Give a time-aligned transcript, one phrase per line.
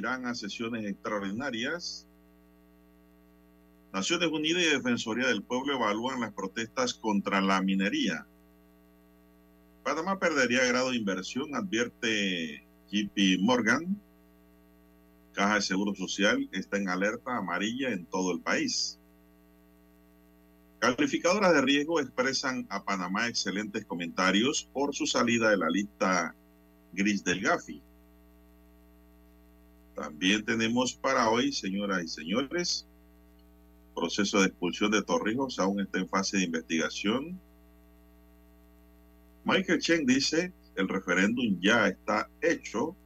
[0.00, 2.06] Irán a sesiones extraordinarias.
[3.92, 8.26] Naciones Unidas y Defensoría del Pueblo evalúan las protestas contra la minería.
[9.84, 14.00] Panamá perdería grado de inversión, advierte JP Morgan.
[15.32, 18.98] Caja de Seguro Social está en alerta amarilla en todo el país.
[20.78, 26.34] Calificadoras de riesgo expresan a Panamá excelentes comentarios por su salida de la lista
[26.92, 27.82] gris del Gafi.
[30.00, 32.88] También tenemos para hoy, señoras y señores,
[33.94, 37.38] proceso de expulsión de Torrijos aún está en fase de investigación.
[39.44, 42.96] Michael Chen dice, el referéndum ya está hecho.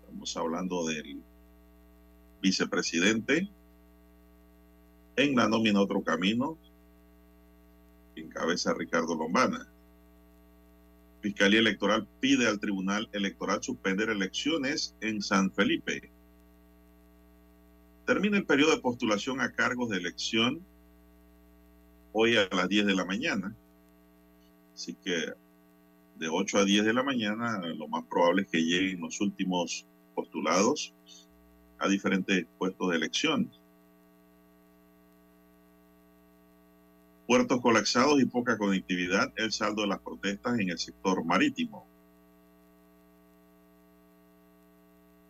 [0.00, 1.22] Estamos hablando del
[2.42, 3.48] vicepresidente.
[5.14, 6.58] En la nómina Otro Camino,
[8.12, 9.67] que encabeza Ricardo Lombana.
[11.28, 16.10] Fiscalía Electoral pide al Tribunal Electoral suspender elecciones en San Felipe.
[18.06, 20.64] Termina el periodo de postulación a cargos de elección
[22.14, 23.54] hoy a las 10 de la mañana.
[24.72, 25.34] Así que
[26.16, 29.86] de 8 a 10 de la mañana lo más probable es que lleguen los últimos
[30.14, 30.94] postulados
[31.78, 33.50] a diferentes puestos de elección.
[37.28, 41.86] Puertos colapsados y poca conectividad, el saldo de las protestas en el sector marítimo.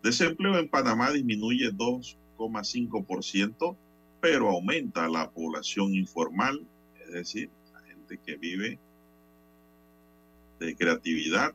[0.01, 3.75] Desempleo en Panamá disminuye 2,5%,
[4.21, 6.65] pero aumenta la población informal,
[7.05, 8.79] es decir, la gente que vive
[10.59, 11.53] de creatividad,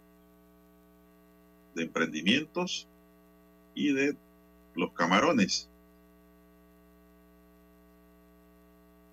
[1.75, 2.87] de emprendimientos
[3.75, 4.15] y de
[4.75, 5.71] los camarones.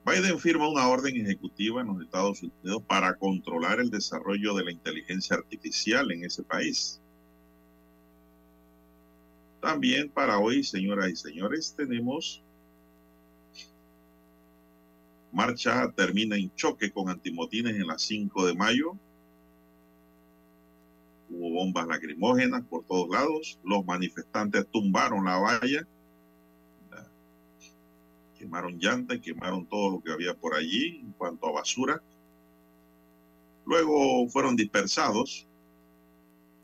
[0.05, 4.71] Biden firma una orden ejecutiva en los Estados Unidos para controlar el desarrollo de la
[4.71, 6.99] inteligencia artificial en ese país.
[9.61, 12.41] También para hoy, señoras y señores, tenemos
[15.31, 18.97] marcha termina en choque con antimotines en las 5 de mayo.
[21.29, 23.59] Hubo bombas lacrimógenas por todos lados.
[23.63, 25.87] Los manifestantes tumbaron la valla
[28.41, 32.01] quemaron llantas, quemaron todo lo que había por allí en cuanto a basura.
[33.67, 35.47] Luego fueron dispersados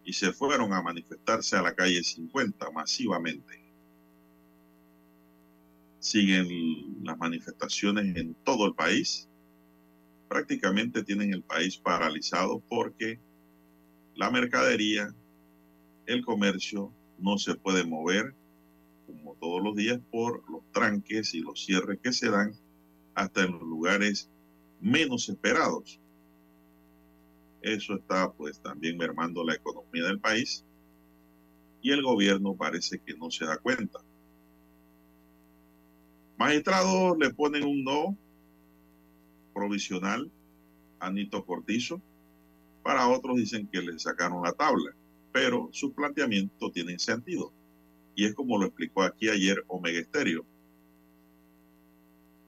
[0.04, 3.62] y se fueron a manifestarse a la calle 50 masivamente.
[6.00, 9.30] Siguen las manifestaciones en todo el país.
[10.28, 13.20] Prácticamente tienen el país paralizado porque
[14.16, 15.14] la mercadería,
[16.08, 18.34] el comercio no se puede mover
[19.08, 22.54] como todos los días, por los tranques y los cierres que se dan
[23.16, 24.30] hasta en los lugares
[24.80, 26.00] menos esperados.
[27.62, 30.64] Eso está pues también mermando la economía del país
[31.82, 34.00] y el gobierno parece que no se da cuenta.
[36.38, 38.16] Magistrados le ponen un no
[39.54, 40.30] provisional
[41.00, 42.00] a Nito Cortizo.
[42.84, 44.92] Para otros dicen que le sacaron la tabla,
[45.32, 47.52] pero sus planteamientos tienen sentido
[48.18, 50.44] y es como lo explicó aquí ayer Omega Estéreo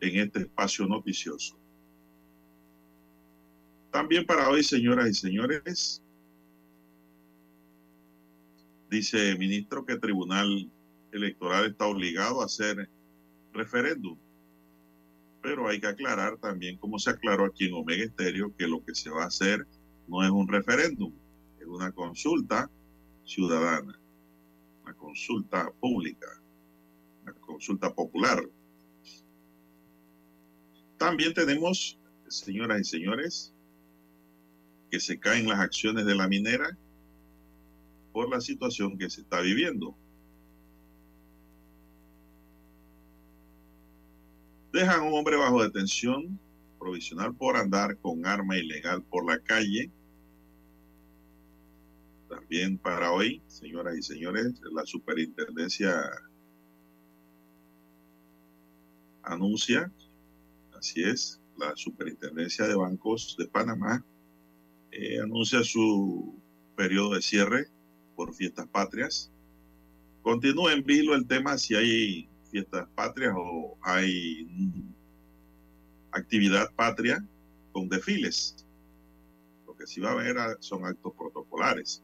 [0.02, 1.60] en este espacio noticioso.
[3.92, 6.02] También para hoy, señoras y señores,
[8.90, 10.72] dice el ministro que el Tribunal
[11.12, 12.90] Electoral está obligado a hacer
[13.54, 14.18] referéndum.
[15.44, 18.96] Pero hay que aclarar también, como se aclaró aquí en Omega Estéreo, que lo que
[18.96, 19.68] se va a hacer
[20.08, 21.14] no es un referéndum,
[21.60, 22.72] es una consulta
[23.24, 24.00] ciudadana
[24.90, 26.28] una consulta pública,
[27.22, 28.44] una consulta popular.
[30.98, 33.54] También tenemos, señoras y señores,
[34.90, 36.76] que se caen las acciones de la minera
[38.12, 39.96] por la situación que se está viviendo.
[44.74, 46.40] Dejan a un hombre bajo detención
[46.80, 49.92] provisional por andar con arma ilegal por la calle.
[52.30, 56.00] También para hoy, señoras y señores, la superintendencia
[59.24, 59.92] anuncia,
[60.78, 64.06] así es, la superintendencia de bancos de Panamá
[64.92, 66.40] eh, anuncia su
[66.76, 67.68] periodo de cierre
[68.16, 69.32] por fiestas patrias.
[70.22, 74.48] Continúa en vilo el tema si hay fiestas patrias o hay
[76.12, 77.26] actividad patria
[77.72, 78.68] con desfiles.
[79.66, 82.04] Lo que sí va a haber son actos protocolares.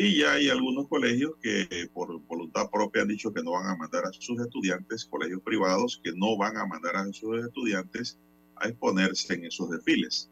[0.00, 3.76] Y ya hay algunos colegios que por voluntad propia han dicho que no van a
[3.76, 8.16] mandar a sus estudiantes, colegios privados que no van a mandar a sus estudiantes
[8.54, 10.30] a exponerse en esos desfiles.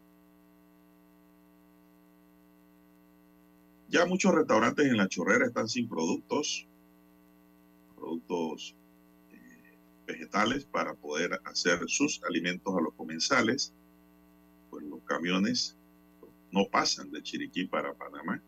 [3.89, 6.65] Ya muchos restaurantes en la chorrera están sin productos,
[7.93, 8.73] productos
[9.33, 13.73] eh, vegetales para poder hacer sus alimentos a los comensales.
[14.69, 15.75] Pues los camiones
[16.53, 18.41] no pasan de Chiriquí para Panamá.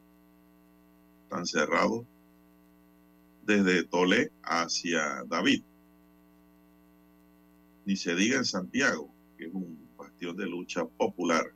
[1.30, 2.08] Están cerrados
[3.44, 5.62] desde Tolé hacia David.
[7.86, 11.54] Ni se diga en Santiago, que es un bastión de lucha popular.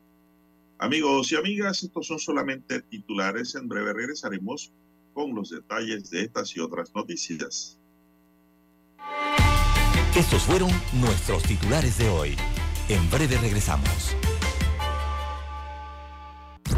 [0.77, 3.55] Amigos y amigas, estos son solamente titulares.
[3.55, 4.71] En breve regresaremos
[5.15, 7.79] con los detalles de estas y otras noticias.
[10.15, 10.69] Estos fueron
[11.01, 12.35] nuestros titulares de hoy.
[12.89, 14.15] En breve regresamos.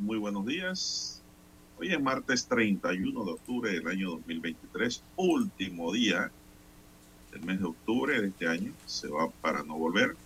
[0.00, 1.22] Muy buenos días.
[1.78, 6.32] Hoy es martes 31 de octubre del año 2023, último día
[7.30, 8.72] del mes de octubre de este año.
[8.84, 10.16] Se va para no volver.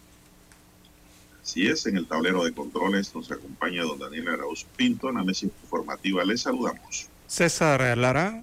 [1.42, 5.24] Así es, en el tablero de controles nos acompaña don Daniel Arauz Pinto, en la
[5.24, 6.24] mesa informativa.
[6.24, 7.10] Les saludamos.
[7.26, 8.42] César Lara.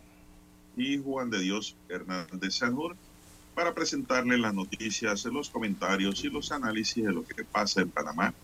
[0.76, 2.96] Y Juan de Dios Hernández Sanjur
[3.56, 8.36] para presentarle las noticias, los comentarios y los análisis de lo que pasa en Panamá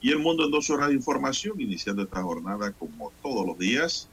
[0.00, 4.08] y el mundo en dos horas de información, iniciando esta jornada como todos los días,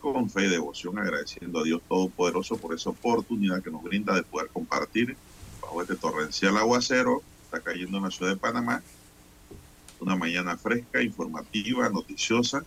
[0.00, 4.22] con fe y devoción, agradeciendo a Dios Todopoderoso por esa oportunidad que nos brinda de
[4.22, 5.16] poder compartir
[5.60, 8.82] bajo este torrencial aguacero, está cayendo en la ciudad de Panamá,
[10.00, 12.64] una mañana fresca, informativa, noticiosa.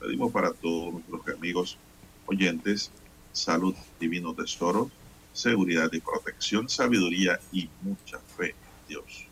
[0.00, 1.78] Pedimos para todos nuestros amigos
[2.26, 2.90] oyentes
[3.34, 4.90] salud, divino tesoro,
[5.32, 9.26] seguridad y protección, sabiduría y mucha fe en Dios.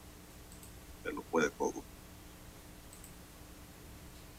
[1.04, 1.82] Se lo puede todo.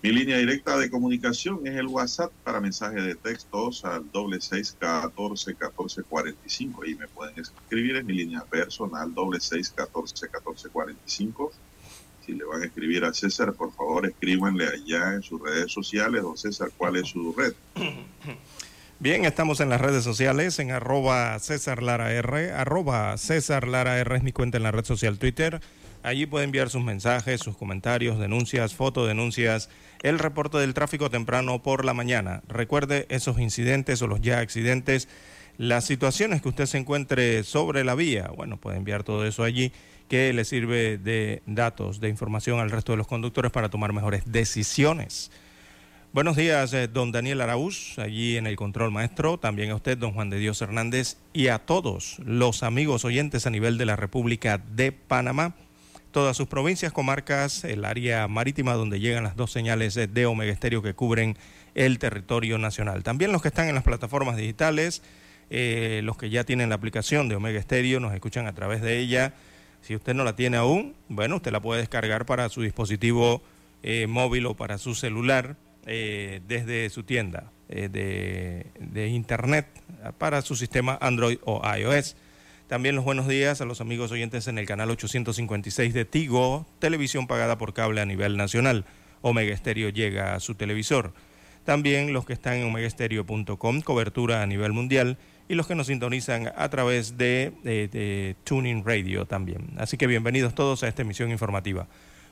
[0.04, 4.76] Mi línea directa de comunicación es el WhatsApp para mensajes de textos al doble seis
[4.78, 6.84] catorce catorce cuarenta y cinco.
[6.84, 11.54] Ahí me pueden escribir en mi línea personal doble seis catorce catorce cuarenta y cinco.
[12.26, 16.22] Si le van a escribir a César, por favor escríbanle allá en sus redes sociales.
[16.22, 17.54] Don César, ¿cuál es su red?
[19.00, 24.18] Bien, estamos en las redes sociales, en arroba César Lara R, arroba César Lara R
[24.18, 25.62] es mi cuenta en la red social Twitter,
[26.04, 29.70] Allí puede enviar sus mensajes, sus comentarios, denuncias, fotodenuncias,
[30.02, 32.44] el reporte del tráfico temprano por la mañana.
[32.50, 35.08] Recuerde esos incidentes o los ya accidentes,
[35.58, 38.30] las situaciones que usted se encuentre sobre la vía.
[38.36, 39.72] Bueno, puede enviar todo eso allí
[40.10, 44.24] que le sirve de datos, de información al resto de los conductores para tomar mejores
[44.26, 45.32] decisiones.
[46.12, 50.12] Buenos días, eh, don Daniel Araúz, allí en el control maestro, también a usted, don
[50.12, 54.60] Juan de Dios Hernández, y a todos los amigos oyentes a nivel de la República
[54.60, 55.56] de Panamá,
[56.14, 60.54] todas sus provincias, comarcas, el área marítima donde llegan las dos señales eh, de Omega
[60.54, 61.36] Estéreo que cubren
[61.76, 63.04] el territorio nacional.
[63.04, 65.02] También los que están en las plataformas digitales,
[65.50, 69.00] eh, los que ya tienen la aplicación de Omega Estéreo, nos escuchan a través de
[69.00, 69.34] ella.
[69.82, 73.42] Si usted no la tiene aún, bueno, usted la puede descargar para su dispositivo
[74.08, 77.90] móvil o para su celular eh, desde su tienda eh,
[78.80, 79.68] de, Internet
[80.18, 82.16] para su sistema Android o iOS.
[82.74, 87.28] También los buenos días a los amigos oyentes en el canal 856 de Tigo, televisión
[87.28, 88.86] pagada por cable a nivel nacional.
[89.22, 91.14] Omega Stereo llega a su televisor.
[91.66, 96.52] También los que están en omegastereo.com, cobertura a nivel mundial, y los que nos sintonizan
[96.58, 99.70] a través de, de Tuning Radio también.
[99.78, 101.86] Así que bienvenidos todos a esta emisión informativa.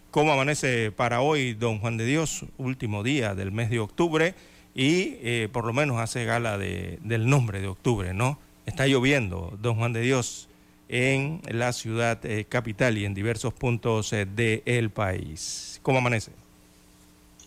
[0.09, 2.45] ¿Cómo amanece para hoy, don Juan de Dios?
[2.57, 4.33] Último día del mes de octubre
[4.73, 8.39] y eh, por lo menos hace gala del nombre de octubre, ¿no?
[8.65, 10.47] Está lloviendo, don Juan de Dios,
[10.87, 15.79] en la ciudad eh, capital y en diversos puntos eh, del país.
[15.83, 16.31] ¿Cómo amanece?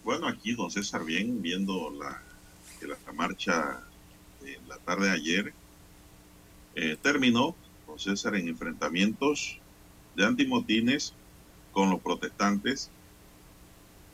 [0.04, 2.22] Bueno, aquí, don César, bien, viendo la,
[2.80, 3.80] que la marcha
[4.44, 5.54] en la tarde de ayer
[7.02, 7.54] terminó,
[7.86, 9.58] don César, en enfrentamientos
[10.16, 11.14] de antimotines
[11.72, 12.90] con los protestantes.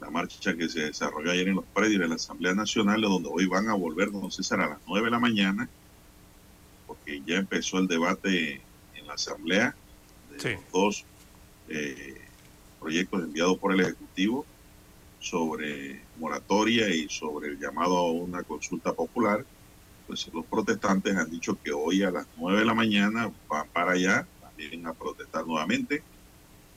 [0.00, 3.47] La marcha que se desarrolló ayer en los predios de la Asamblea Nacional, donde hoy
[3.47, 5.69] van a volver, don César, a las 9 de la mañana,
[6.90, 8.61] porque ya empezó el debate
[8.97, 9.76] en la Asamblea
[10.30, 11.04] de los dos
[11.68, 12.20] eh,
[12.80, 14.44] proyectos enviados por el Ejecutivo
[15.20, 19.44] sobre moratoria y sobre el llamado a una consulta popular.
[20.09, 23.92] Pues los protestantes han dicho que hoy a las 9 de la mañana van para
[23.92, 26.02] allá, también a protestar nuevamente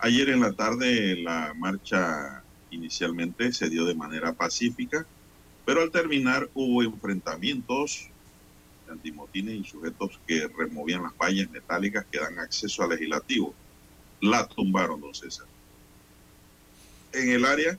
[0.04, 5.06] Ayer en la tarde la marcha inicialmente se dio de manera pacífica,
[5.66, 8.10] pero al terminar hubo enfrentamientos
[8.94, 13.54] antimotines y sujetos que removían las vallas metálicas que dan acceso al legislativo.
[14.22, 15.46] La tumbaron, don César.
[17.12, 17.78] En el área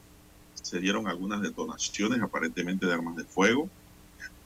[0.54, 3.68] se dieron algunas detonaciones aparentemente de armas de fuego,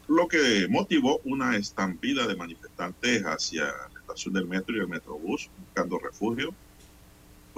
[0.06, 5.50] lo que motivó una estampida de manifestantes hacia la estación del metro y el metrobús
[5.58, 6.54] buscando refugio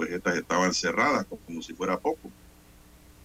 [0.01, 2.31] pues estas estaban cerradas como si fuera poco.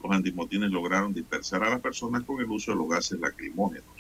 [0.03, 3.96] Los antimotines lograron dispersar a las personas con el uso de los gases lacrimógenos.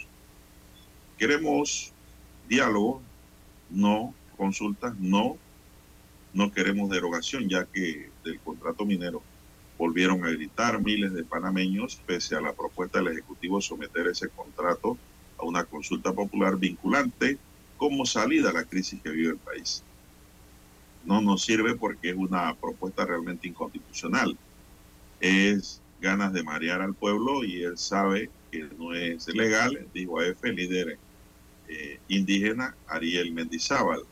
[1.18, 1.92] Queremos
[2.48, 3.02] diálogo,
[3.70, 5.36] no consultas, no,
[6.34, 9.22] no queremos derogación, ya que del contrato minero
[9.78, 14.96] volvieron a gritar miles de panameños, pese a la propuesta del Ejecutivo someter ese contrato
[15.38, 17.38] a una consulta popular vinculante
[17.76, 19.82] como salida a la crisis que vive el país
[21.06, 24.36] no nos sirve porque es una propuesta realmente inconstitucional.
[25.20, 30.42] Es ganas de marear al pueblo y él sabe que no es legal, dijo AF,
[30.44, 30.98] líder
[31.68, 34.02] eh, indígena Ariel Mendizábal.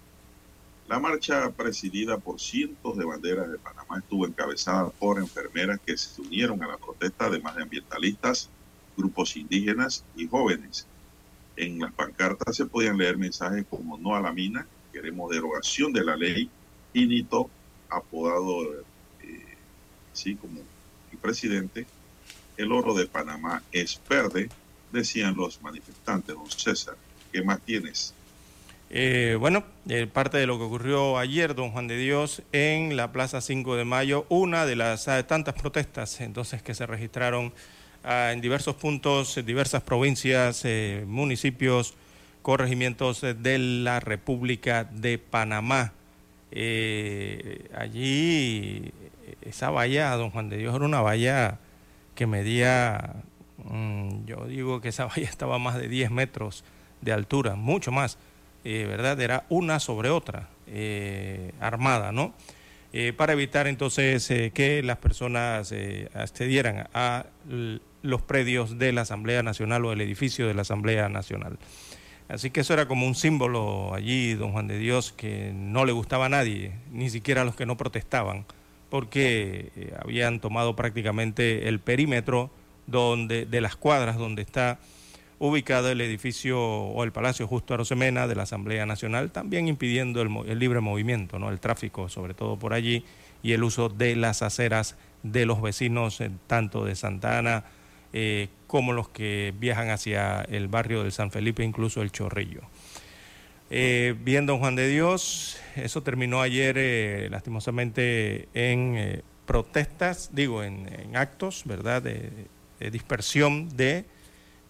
[0.89, 6.21] La marcha presidida por cientos de banderas de Panamá estuvo encabezada por enfermeras que se
[6.21, 8.51] unieron a la protesta, además de ambientalistas,
[8.97, 10.87] grupos indígenas y jóvenes.
[11.57, 16.05] En las pancartas se podían leer mensajes como no a la mina, queremos derogación de
[16.05, 16.51] la ley,
[16.93, 17.51] Inito,
[17.89, 19.57] apodado eh,
[20.13, 20.61] así como
[21.11, 21.87] el presidente,
[22.57, 24.49] el oro de Panamá es verde,
[24.93, 26.97] decían los manifestantes, don César.
[27.35, 28.14] ¿Qué más tienes?
[28.91, 33.11] Eh, bueno, eh, parte de lo que ocurrió ayer, don Juan de Dios, en la
[33.11, 37.53] Plaza 5 de Mayo, una de las tantas protestas entonces que se registraron
[38.05, 40.64] ah, en diversos puntos, en diversas provincias,
[41.09, 41.95] municipios,
[42.41, 45.93] corregimientos de la República de Panamá.
[46.53, 48.93] Eh, allí
[49.43, 51.59] esa valla, don Juan de Dios, era una valla
[52.14, 53.17] que medía,
[53.64, 56.62] mm, yo digo que esa valla estaba más de 10 metros
[57.05, 58.19] de altura, mucho más,
[58.65, 59.21] eh, ¿verdad?
[59.21, 62.35] Era una sobre otra, eh, armada, ¿no?
[63.17, 65.75] para evitar entonces que las personas
[66.15, 67.27] accedieran a
[68.03, 71.59] los predios de la Asamblea Nacional o el edificio de la Asamblea Nacional.
[72.29, 75.93] Así que eso era como un símbolo allí, don Juan de Dios, que no le
[75.93, 78.47] gustaba a nadie, ni siquiera a los que no protestaban,
[78.89, 82.51] porque eh, habían tomado prácticamente el perímetro
[82.87, 84.79] donde, de las cuadras donde está
[85.38, 90.59] ubicado el edificio o el Palacio Justo Arosemena de la Asamblea Nacional, también impidiendo el,
[90.59, 91.50] libre movimiento, ¿no?
[91.50, 93.05] el tráfico, sobre todo por allí,
[93.43, 97.64] y el uso de las aceras de los vecinos, eh, tanto de Santa Ana
[98.12, 102.61] eh, como los que viajan hacia el barrio de San Felipe, incluso el Chorrillo.
[103.71, 111.17] Eh, bien, don Juan de Dios, eso terminó ayer eh, lastimosamente en protestas, digo, en,
[111.17, 112.31] actos, ¿verdad?, de
[112.91, 114.05] dispersión de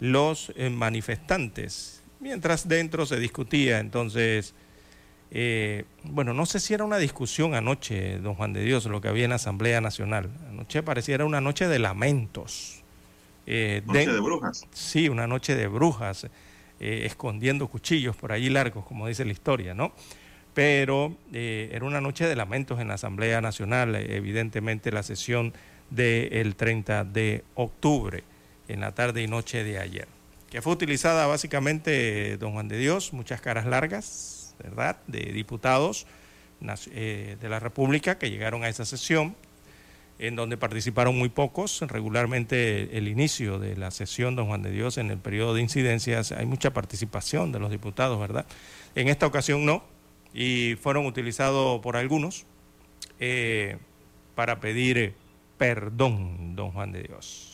[0.05, 4.55] los eh, manifestantes, mientras dentro se discutía entonces,
[5.31, 9.09] eh, bueno, no sé si era una discusión anoche, don Juan de Dios, lo que
[9.09, 12.81] había en la Asamblea Nacional, anoche pareciera una noche de lamentos.
[13.47, 14.67] eh, Noche de- de brujas.
[14.73, 16.25] Sí, una noche de brujas,
[16.81, 19.93] eh, escondiendo cuchillos por allí largos, como dice la historia, ¿no?
[20.55, 25.53] Pero era una noche de lamentos en la Asamblea Nacional, evidentemente la sesión
[25.91, 28.23] del 30 de octubre,
[28.69, 30.09] en la tarde y noche de ayer,
[30.51, 36.07] que fue utilizada básicamente, eh, don Juan de Dios, muchas caras largas, ¿verdad?, de diputados
[36.93, 39.37] eh, de la República que llegaron a esa sesión,
[40.19, 41.81] en donde participaron muy pocos.
[41.83, 46.33] Regularmente el inicio de la sesión, don Juan de Dios, en el periodo de incidencias,
[46.33, 48.47] hay mucha participación de los diputados, ¿verdad?
[48.95, 49.85] En esta ocasión no,
[50.33, 52.47] y fueron utilizados por algunos
[53.21, 53.77] eh,
[54.35, 55.15] para pedir
[55.59, 57.54] perdón, don Juan de Dios.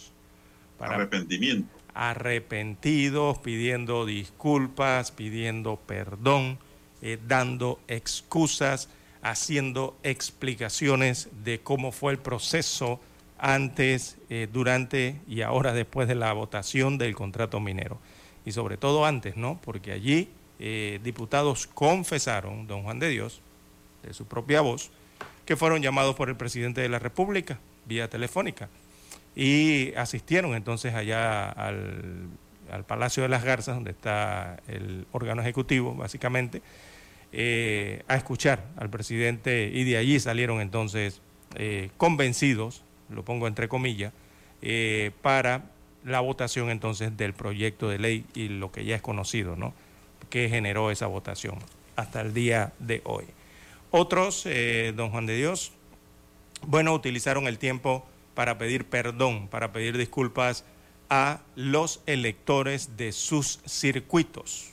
[0.80, 1.68] Para Arrepentimiento.
[1.92, 6.58] arrepentidos, pidiendo disculpas, pidiendo perdón,
[7.02, 8.88] eh, dando excusas,
[9.20, 12.98] haciendo explicaciones de cómo fue el proceso
[13.36, 17.98] antes, eh, durante y ahora después de la votación del contrato minero.
[18.46, 19.60] Y sobre todo antes, ¿no?
[19.62, 23.42] Porque allí eh, diputados confesaron, don Juan de Dios,
[24.02, 24.90] de su propia voz,
[25.44, 28.70] que fueron llamados por el presidente de la República vía telefónica
[29.34, 32.28] y asistieron entonces allá al,
[32.70, 36.62] al Palacio de las Garzas, donde está el órgano ejecutivo, básicamente,
[37.32, 41.20] eh, a escuchar al presidente y de allí salieron entonces
[41.54, 44.12] eh, convencidos, lo pongo entre comillas,
[44.62, 45.62] eh, para
[46.04, 49.74] la votación entonces del proyecto de ley y lo que ya es conocido, ¿no?
[50.28, 51.56] Que generó esa votación
[51.94, 53.24] hasta el día de hoy.
[53.92, 54.46] Otros,
[54.94, 55.72] don Juan de Dios,
[56.66, 58.06] bueno, utilizaron el tiempo
[58.40, 60.64] para pedir perdón, para pedir disculpas
[61.10, 64.70] a los electores de sus circuitos.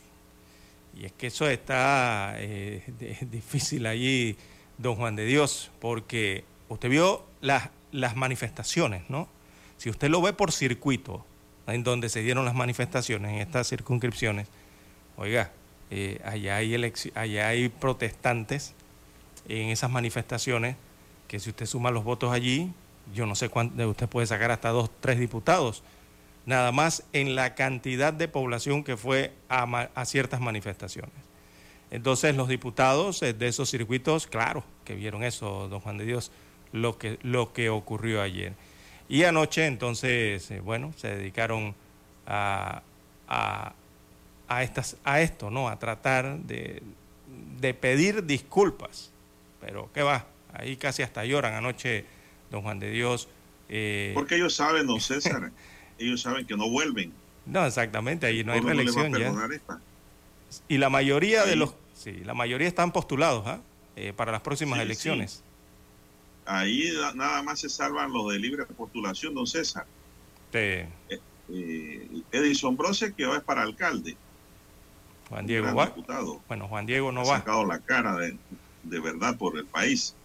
[0.97, 2.81] Y es que eso está eh,
[3.29, 4.37] difícil allí,
[4.77, 9.27] don Juan de Dios, porque usted vio las, las manifestaciones, ¿no?
[9.75, 11.25] Si usted lo ve por circuito,
[11.67, 14.47] en donde se dieron las manifestaciones, en estas circunscripciones,
[15.17, 15.51] oiga,
[15.91, 16.73] eh, allá, hay
[17.15, 18.75] allá hay protestantes
[19.49, 20.77] en esas manifestaciones
[21.27, 22.71] que si usted suma los votos allí,
[23.13, 25.83] yo no sé cuánto, usted puede sacar hasta dos, tres diputados,
[26.45, 31.13] nada más en la cantidad de población que fue a, ciertas manifestaciones.
[31.91, 36.31] Entonces los diputados eh, de esos circuitos, claro, que vieron eso, don Juan de Dios,
[36.71, 38.53] lo que, lo que ocurrió ayer.
[39.09, 41.75] Y anoche entonces, eh, bueno, se dedicaron
[42.25, 42.81] a,
[43.27, 43.73] a,
[44.47, 45.69] a, estas, a esto, ¿no?
[45.69, 46.83] A tratar de,
[47.59, 49.11] de pedir disculpas.
[49.61, 50.25] Pero ¿qué va?
[50.53, 52.05] Ahí casi hasta lloran anoche,
[52.51, 53.27] don Juan de Dios.
[53.69, 55.51] eh, Porque ellos saben, don César,
[55.97, 57.11] ellos saben que no vuelven.
[57.45, 59.55] no, exactamente, ahí no hay ¿Cómo les va a reelección ya.
[59.55, 59.79] esta?
[60.69, 63.59] Y la mayoría de los, sí, la mayoría están postulados ¿ah?
[63.95, 65.43] Eh, para las próximas Sí, elecciones.
[66.45, 69.85] Ahí na- nada más se salvan los de libre postulación, don César.
[70.53, 70.85] Sí,
[71.49, 74.15] Eh, Edison Brose, que va es para alcalde.
[75.29, 75.87] Juan Diego va.
[75.87, 76.41] diputado.
[76.47, 77.37] Bueno, Juan Diego no ha va.
[77.39, 78.37] sacado la cara de,
[78.83, 80.15] de verdad por el país.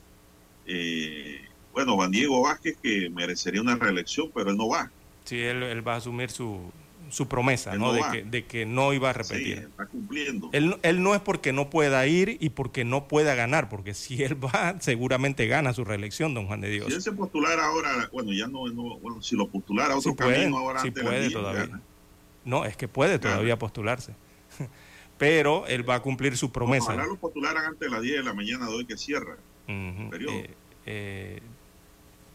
[0.66, 1.40] Eh,
[1.72, 4.90] bueno, Juan Diego Vázquez, que merecería una reelección, pero él no va.
[5.24, 6.70] Sí, él, él va a asumir su,
[7.10, 7.86] su promesa, ¿no?
[7.86, 8.10] no de, va.
[8.12, 9.58] que, de que no iba a Sí, repetir.
[9.70, 10.50] está cumpliendo.
[10.52, 14.22] Él, él no es porque no pueda ir y porque no pueda ganar, porque si
[14.22, 16.86] él va, seguramente gana su reelección, don Juan de Dios.
[16.88, 20.10] Si él se postulara ahora, bueno, ya no, no- bueno, si lo postulara a otro
[20.10, 21.66] Sí puede, camino ahora sí ante la puede todavía.
[21.66, 21.82] gana.
[22.44, 23.20] No, es que puede Gana.
[23.34, 24.14] todavía postularse.
[25.18, 26.86] Pero él va a cumplir su promesa.
[26.86, 29.36] Ojalá lo postularan antes de las 10 de la mañana de hoy que cierra.
[30.10, 30.32] Periodo.
[30.34, 30.50] eh,
[30.86, 31.40] eh,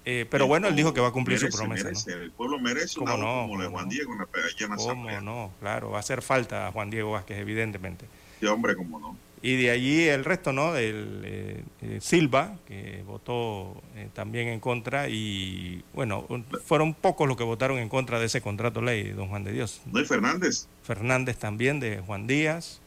[0.10, 1.92] eh, pero bueno, él dijo que va a cumplir Merece, su promesa.
[1.92, 2.14] ¿no?
[2.24, 3.42] El pueblo merece una ¿Cómo no?
[3.42, 3.90] como la de ¿Cómo Juan?
[3.90, 5.22] Diego en la, en ¿Cómo asamblea.
[5.22, 5.52] no?
[5.60, 8.06] Claro, va a hacer falta a Juan Diego Vázquez, evidentemente.
[8.40, 9.18] Sí, hombre, como no.
[9.42, 10.76] Y de allí el resto, ¿no?
[10.78, 17.28] El, eh, eh, Silva, que votó eh, también en contra, y bueno, un- fueron pocos
[17.28, 19.82] los que votaron en contra de ese contrato ley, don Juan de Dios.
[19.86, 20.68] No hay Fernández.
[20.84, 22.80] Fernández también, de Juan Díaz,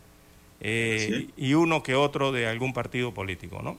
[0.63, 3.79] y uno que otro de algún partido político, ¿no?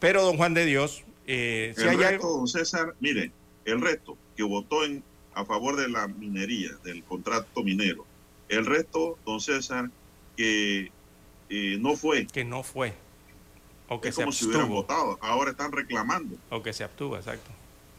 [0.00, 2.38] Pero don Juan de Dios, eh, si el hay resto, algo...
[2.38, 3.32] don César, mire,
[3.64, 5.02] el resto que votó en,
[5.34, 8.04] a favor de la minería, del contrato minero,
[8.48, 9.90] el resto, don César,
[10.36, 10.90] que
[11.48, 12.94] eh, no fue, que no fue.
[13.88, 14.82] O que es se como si hubieran abstuvo.
[14.82, 15.18] votado.
[15.20, 16.36] Ahora están reclamando.
[16.50, 17.50] O que se abstuvo, exacto.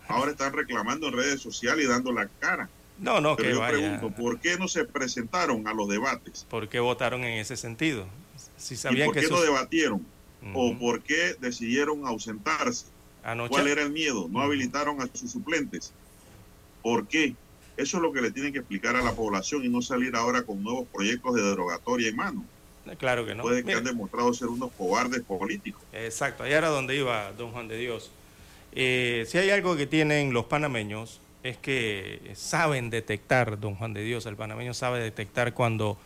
[0.08, 2.70] Ahora están reclamando en redes sociales y dando la cara.
[2.98, 3.78] No, no, Pero que yo vaya.
[3.78, 6.46] pregunto, ¿por qué no se presentaron a los debates?
[6.50, 8.08] ¿Por qué votaron en ese sentido?
[8.58, 10.06] Si ¿Y sabían por que qué no debatieron?
[10.54, 12.86] ¿O por qué decidieron ausentarse?
[13.26, 14.28] Anoche ¿Cuál era el miedo?
[14.30, 15.92] ¿No habilitaron a sus suplentes?
[16.82, 17.36] ¿Por qué?
[17.78, 20.44] Eso es lo que le tienen que explicar a la población y no salir ahora
[20.44, 22.46] con nuevos proyectos de derogatoria en mano.
[22.98, 23.44] claro que no.
[23.44, 25.82] Puede que han demostrado ser unos cobardes políticos.
[25.92, 28.12] Exacto, allá era donde iba don Juan de Dios.
[28.72, 34.04] Eh, si hay algo que tienen los panameños es que saben detectar, don Juan de
[34.04, 35.98] Dios, el panameño sabe detectar cuando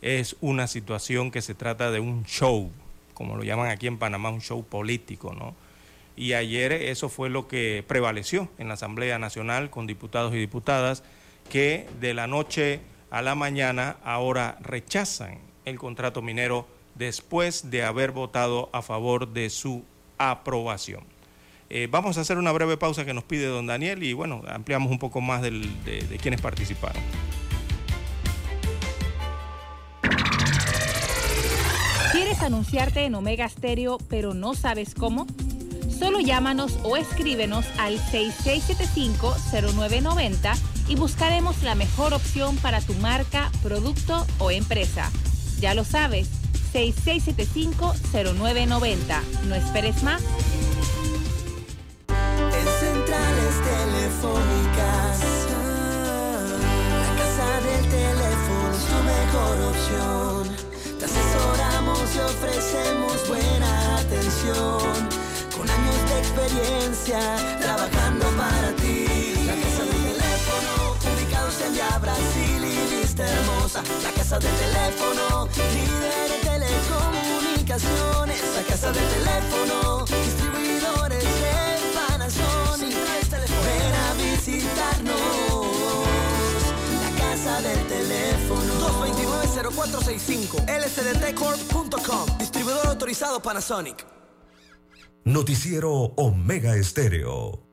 [0.00, 2.70] es una situación que se trata de un show,
[3.14, 5.54] como lo llaman aquí en Panamá, un show político, ¿no?
[6.16, 11.02] Y ayer eso fue lo que prevaleció en la Asamblea Nacional con diputados y diputadas
[11.50, 18.12] que de la noche a la mañana ahora rechazan el contrato minero después de haber
[18.12, 19.84] votado a favor de su
[20.16, 21.04] aprobación.
[21.68, 24.90] Eh, vamos a hacer una breve pausa que nos pide don Daniel y bueno, ampliamos
[24.90, 27.02] un poco más de, de quienes participaron.
[32.12, 35.26] ¿Quieres anunciarte en Omega Stereo pero no sabes cómo?
[35.98, 40.56] Solo llámanos o escríbenos al 6675-0990
[40.88, 45.10] y buscaremos la mejor opción para tu marca, producto o empresa.
[45.58, 46.28] Ya lo sabes,
[46.72, 49.22] 6675-0990.
[49.48, 50.22] No esperes más.
[89.76, 90.64] 229-0465.
[90.66, 92.38] lsdtcorp.com.
[92.38, 94.04] Distribuidor autorizado Panasonic.
[95.24, 97.65] Noticiero Omega Estéreo.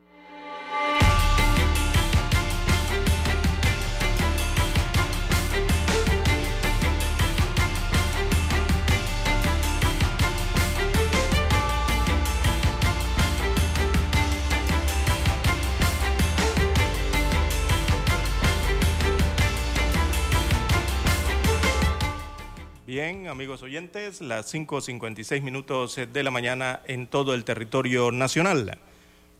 [23.43, 28.77] Amigos oyentes, las 5.56 minutos de la mañana en todo el territorio nacional.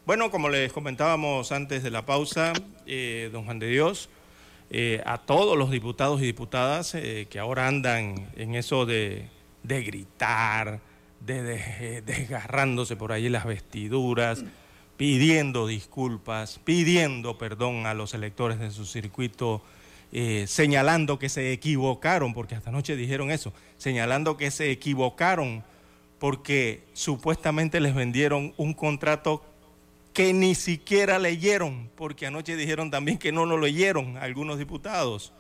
[0.06, 2.52] Bueno, como les comentábamos antes de la pausa,
[2.86, 4.10] eh, don Juan de Dios,
[4.72, 9.30] eh, a todos los diputados y diputadas eh, que ahora andan en eso de,
[9.64, 10.82] gritar,
[11.22, 14.44] de, de- desgarrándose por ahí las vestiduras,
[14.98, 19.64] pidiendo disculpas, pidiendo perdón a los electores de su circuito,
[20.16, 25.64] eh, señalando que se equivocaron, porque hasta anoche dijeron eso, señalando que se equivocaron
[26.20, 29.44] porque supuestamente les vendieron un contrato
[30.14, 35.34] que ni siquiera leyeron, porque anoche dijeron también que no lo leyeron algunos diputados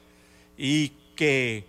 [0.57, 1.65] y que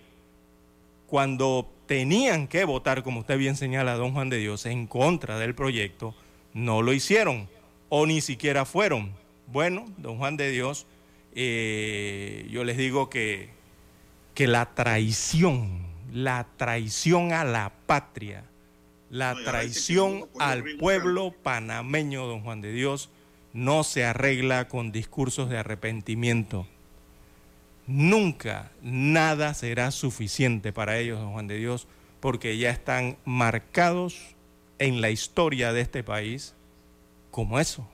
[1.06, 5.54] cuando tenían que votar, como usted bien señala, don Juan de Dios, en contra del
[5.54, 6.14] proyecto,
[6.54, 7.50] no lo hicieron
[7.90, 9.12] o ni siquiera fueron.
[9.46, 10.86] Bueno, don Juan de Dios,
[11.34, 13.50] eh, yo les digo que,
[14.34, 18.44] que la traición, la traición a la patria,
[19.10, 23.10] la traición al pueblo panameño, don Juan de Dios,
[23.52, 26.66] no se arregla con discursos de arrepentimiento.
[27.86, 31.86] Nunca nada será suficiente para ellos, don Juan de Dios,
[32.20, 34.34] porque ya están marcados
[34.78, 36.54] en la historia de este país
[37.30, 37.86] como eso,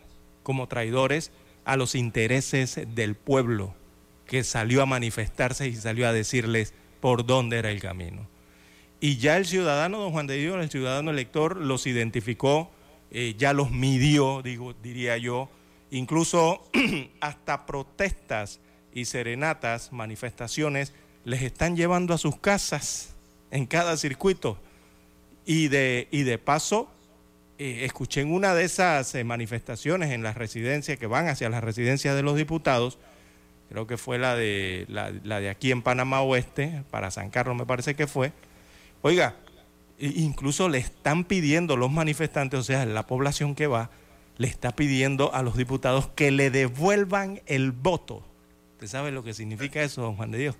[0.42, 1.32] como traidores
[1.64, 3.74] a los intereses del pueblo
[4.26, 8.28] que salió a manifestarse y salió a decirles por dónde era el camino.
[9.00, 12.70] Y ya el ciudadano, don Juan de Dios, el ciudadano elector, los identificó,
[13.10, 15.48] eh, ya los midió, digo, diría yo,
[15.90, 16.70] incluso
[17.20, 18.60] hasta protestas
[18.94, 20.92] y serenatas, manifestaciones,
[21.24, 23.14] les están llevando a sus casas
[23.50, 24.58] en cada circuito.
[25.46, 26.90] Y de, y de paso,
[27.62, 31.62] eh, escuché en una de esas eh, manifestaciones en las residencias que van hacia las
[31.62, 32.96] residencias de los diputados,
[33.68, 37.54] creo que fue la de, la, la de aquí en Panamá Oeste, para San Carlos
[37.54, 38.32] me parece que fue,
[39.02, 39.36] oiga,
[39.98, 43.90] incluso le están pidiendo los manifestantes, o sea, la población que va,
[44.38, 48.24] le está pidiendo a los diputados que le devuelvan el voto.
[48.72, 50.56] ¿Usted sabe lo que significa eso, don Juan de Dios?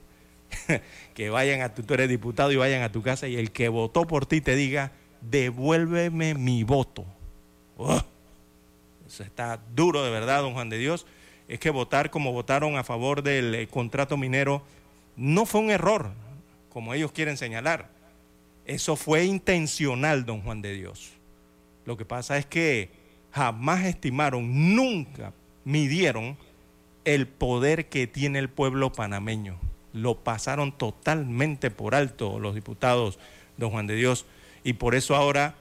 [1.15, 3.71] que vayan a tu, tú eres diputado y vayan a tu casa y el que
[3.71, 7.05] votó por ti te diga, devuélveme mi voto.
[7.77, 8.03] ¡Oh!
[9.07, 11.07] Eso está duro de verdad, don Juan de Dios.
[11.49, 14.63] Es que votar como votaron a favor del eh, contrato minero
[15.17, 16.13] no fue un error,
[16.73, 17.89] como ellos quieren señalar.
[18.65, 21.11] Eso fue intencional, don Juan de Dios.
[21.85, 22.91] Lo que pasa es que
[23.33, 25.33] jamás estimaron, nunca
[25.65, 26.37] midieron
[27.05, 29.59] el poder que tiene el pueblo panameño.
[29.93, 33.19] Lo pasaron totalmente por alto los diputados,
[33.57, 34.25] don Juan de Dios,
[34.65, 35.55] y por eso ahora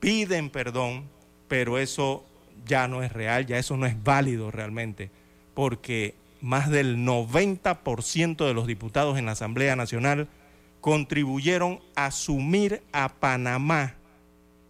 [0.00, 1.04] piden perdón,
[1.48, 2.24] pero eso
[2.66, 5.10] ya no es real, ya eso no es válido realmente,
[5.54, 10.28] porque más del 90% de los diputados en la Asamblea Nacional
[10.80, 13.94] contribuyeron a sumir a Panamá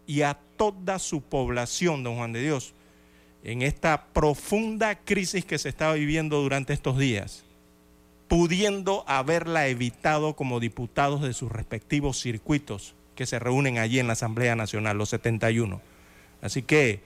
[0.07, 2.75] y a toda su población, don Juan de Dios,
[3.43, 7.45] en esta profunda crisis que se estaba viviendo durante estos días,
[8.29, 14.15] pudiendo haberla evitado como diputados de sus respectivos circuitos que se reúnen allí en la
[14.15, 15.81] Asamblea Nacional, los 71.
[16.43, 17.01] Así que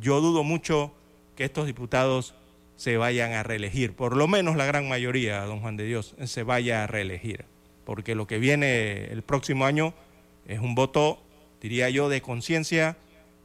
[0.00, 0.92] yo dudo mucho
[1.36, 2.34] que estos diputados
[2.76, 6.42] se vayan a reelegir, por lo menos la gran mayoría, don Juan de Dios, se
[6.42, 7.44] vaya a reelegir,
[7.84, 9.94] porque lo que viene el próximo año
[10.46, 11.22] es un voto,
[11.60, 12.96] diría yo, de conciencia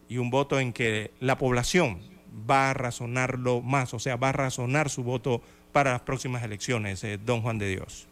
[0.08, 2.02] y un voto en que la población
[2.50, 7.04] va a razonarlo más, o sea, va a razonar su voto para las próximas elecciones,
[7.04, 8.08] eh, don Juan de Dios.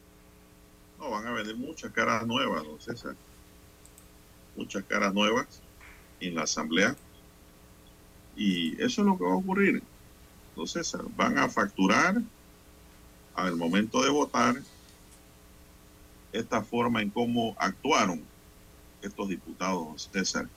[0.99, 3.15] No, van a venir muchas caras nuevas, don César.
[4.57, 5.61] Muchas caras nuevas
[6.19, 6.95] en la Asamblea.
[8.35, 9.81] Y eso es lo que va a ocurrir.
[10.65, 12.15] César, van a facturar
[13.35, 14.55] al momento de votar
[16.31, 18.27] esta forma en cómo actuaron
[19.01, 20.49] estos diputados, César,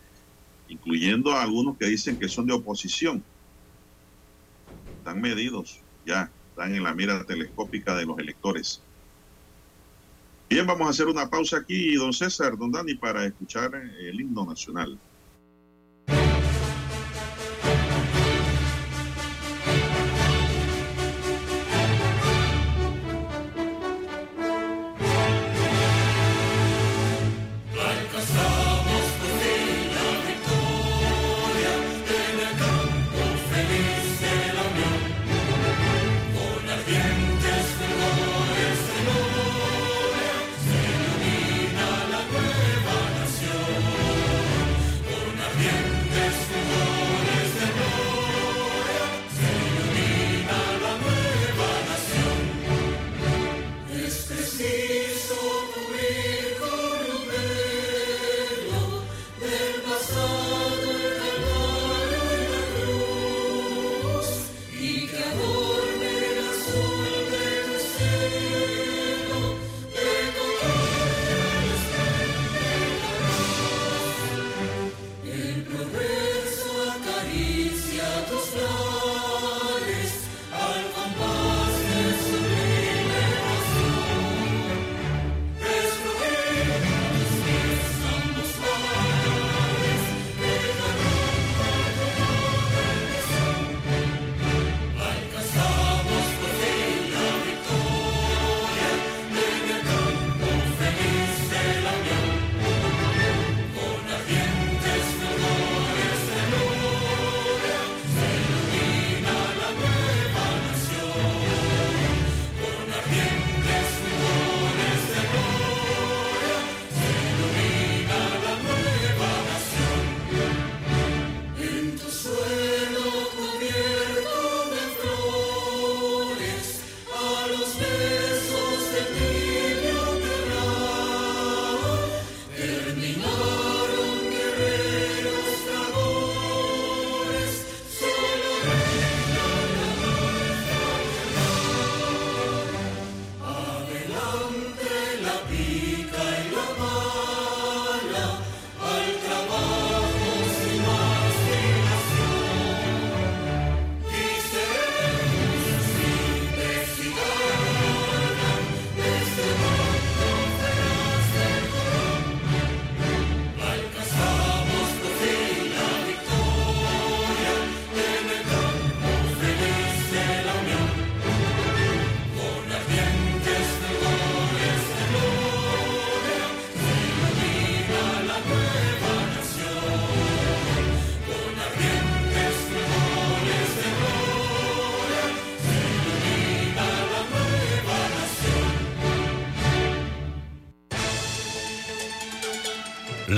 [0.68, 3.22] incluyendo a algunos que dicen que son de oposición
[5.00, 8.82] están medidos ya, están en la mira telescópica de los electores.
[10.50, 14.44] Bien, vamos a hacer una pausa aquí, don César, don Dani, para escuchar el himno
[14.44, 15.00] nacional.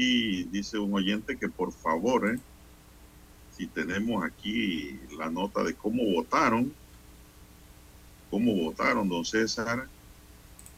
[0.00, 2.38] Dice un oyente que por favor, eh,
[3.56, 6.72] si tenemos aquí la nota de cómo votaron,
[8.30, 9.88] cómo votaron, don César,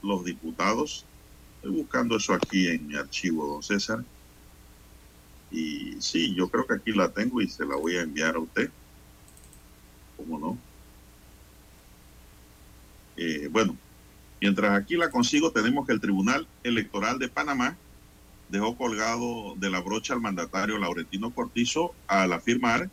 [0.03, 1.05] los diputados.
[1.57, 4.05] Estoy buscando eso aquí en mi archivo, don César.
[5.51, 8.41] Y sí, yo creo que aquí la tengo y se la voy a enviar a
[8.41, 8.71] usted.
[10.17, 10.59] ¿Cómo no?
[13.17, 13.77] Eh, bueno,
[14.41, 17.77] mientras aquí la consigo, tenemos que el Tribunal Electoral de Panamá
[18.53, 22.91] dejó colgado de la brocha al mandatario Laurentino Cortizo al afirmar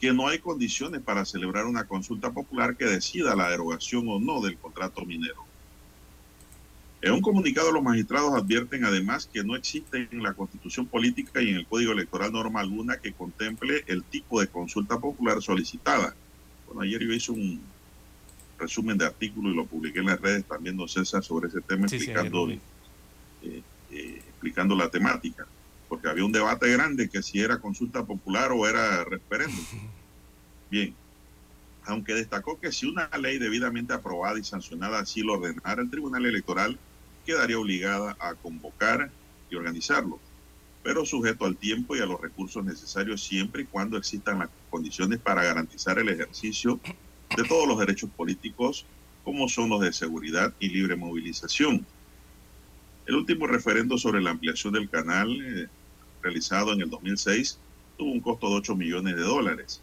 [0.00, 4.40] que no hay condiciones para celebrar una consulta popular que decida la derogación o no
[4.40, 5.44] del contrato minero.
[7.02, 11.50] En un comunicado, los magistrados advierten además que no existe en la Constitución Política y
[11.50, 16.14] en el Código Electoral norma alguna que contemple el tipo de consulta popular solicitada.
[16.66, 17.60] Bueno, ayer yo hice un
[18.60, 21.88] resumen de artículo y lo publiqué en las redes también, don César, sobre ese tema,
[21.88, 22.60] Sí, explicando, eh,
[23.90, 25.46] eh, explicando la temática,
[25.86, 29.64] porque había un debate grande que si era consulta popular o era referéndum.
[30.70, 30.94] Bien,
[31.84, 36.24] aunque destacó que si una ley debidamente aprobada y sancionada así lo ordenara el Tribunal
[36.24, 36.78] Electoral,
[37.26, 39.10] quedaría obligada a convocar
[39.50, 40.18] y organizarlo,
[40.82, 45.18] pero sujeto al tiempo y a los recursos necesarios siempre y cuando existan las condiciones
[45.18, 46.80] para garantizar el ejercicio
[47.36, 48.86] de todos los derechos políticos,
[49.22, 51.84] como son los de seguridad y libre movilización.
[53.06, 55.68] El último referendo sobre la ampliación del canal, eh,
[56.22, 57.58] realizado en el 2006,
[57.96, 59.82] tuvo un costo de 8 millones de dólares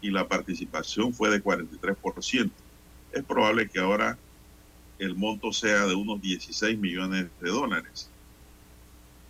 [0.00, 2.50] y la participación fue de 43%.
[3.12, 4.18] Es probable que ahora
[4.98, 8.10] el monto sea de unos 16 millones de dólares.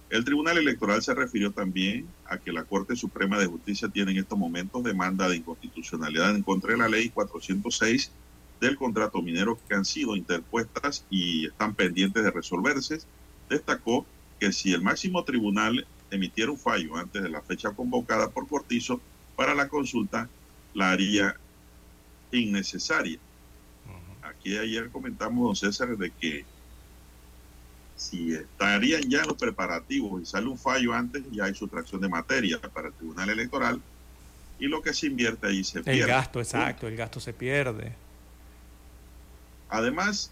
[0.08, 4.18] El Tribunal Electoral se refirió también a que la Corte Suprema de Justicia tiene en
[4.18, 8.12] estos momentos demanda de inconstitucionalidad en contra de la ley 406
[8.60, 13.00] del contrato minero que han sido interpuestas y están pendientes de resolverse.
[13.48, 14.06] Destacó
[14.38, 19.00] que si el máximo tribunal emitiera un fallo antes de la fecha convocada por Cortizo
[19.34, 20.28] para la consulta,
[20.74, 21.36] la haría
[22.32, 23.18] innecesaria.
[24.22, 26.44] Aquí ayer comentamos, don César, de que
[27.96, 32.60] si estarían ya los preparativos y sale un fallo antes, ya hay sustracción de materia
[32.60, 33.80] para el Tribunal Electoral
[34.58, 36.00] y lo que se invierte ahí se pierde.
[36.00, 37.94] El gasto, exacto, el gasto se pierde.
[39.68, 40.30] Además,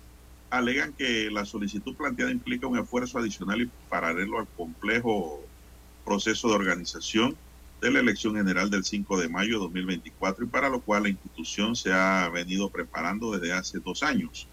[0.57, 5.41] alegan que la solicitud planteada implica un esfuerzo adicional y paralelo al complejo
[6.05, 7.37] proceso de organización
[7.81, 11.09] de la elección general del 5 de mayo de 2024 y para lo cual la
[11.11, 14.49] institución se ha venido preparando desde hace dos años.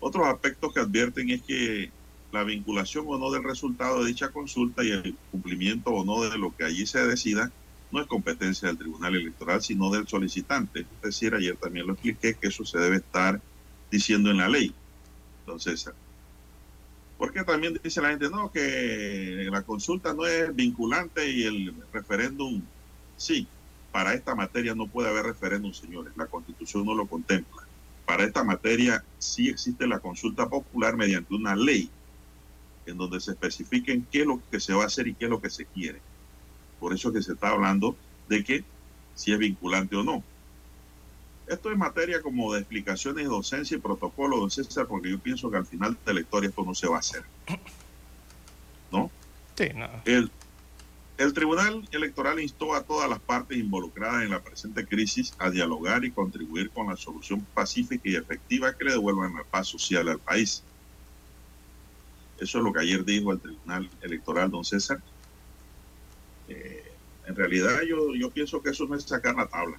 [0.00, 1.90] Otros aspectos que advierten es que
[2.32, 6.36] la vinculación o no del resultado de dicha consulta y el cumplimiento o no de
[6.38, 7.50] lo que allí se decida
[7.90, 10.80] no es competencia del Tribunal Electoral, sino del solicitante.
[10.80, 13.40] Es decir, ayer también lo expliqué que eso se debe estar
[13.90, 14.74] diciendo en la ley.
[15.46, 15.88] Entonces,
[17.18, 22.60] porque también dice la gente, no, que la consulta no es vinculante y el referéndum,
[23.16, 23.46] sí,
[23.92, 27.62] para esta materia no puede haber referéndum, señores, la constitución no lo contempla.
[28.04, 31.88] Para esta materia sí existe la consulta popular mediante una ley
[32.84, 35.30] en donde se especifiquen qué es lo que se va a hacer y qué es
[35.30, 36.00] lo que se quiere.
[36.80, 37.96] Por eso que se está hablando
[38.28, 38.64] de que
[39.14, 40.24] si es vinculante o no.
[41.46, 45.58] Esto es materia como de explicaciones docencia y protocolo, don César, porque yo pienso que
[45.58, 47.22] al final de la historia esto no se va a hacer.
[48.90, 49.10] ¿No?
[49.56, 49.88] Sí, no.
[50.04, 50.30] El,
[51.18, 56.04] el Tribunal Electoral instó a todas las partes involucradas en la presente crisis a dialogar
[56.04, 60.18] y contribuir con la solución pacífica y efectiva que le devuelvan la paz social al
[60.18, 60.64] país.
[62.38, 65.00] Eso es lo que ayer dijo el Tribunal Electoral, don César.
[66.48, 66.92] Eh,
[67.26, 69.78] en realidad yo, yo pienso que eso no es sacar la tabla.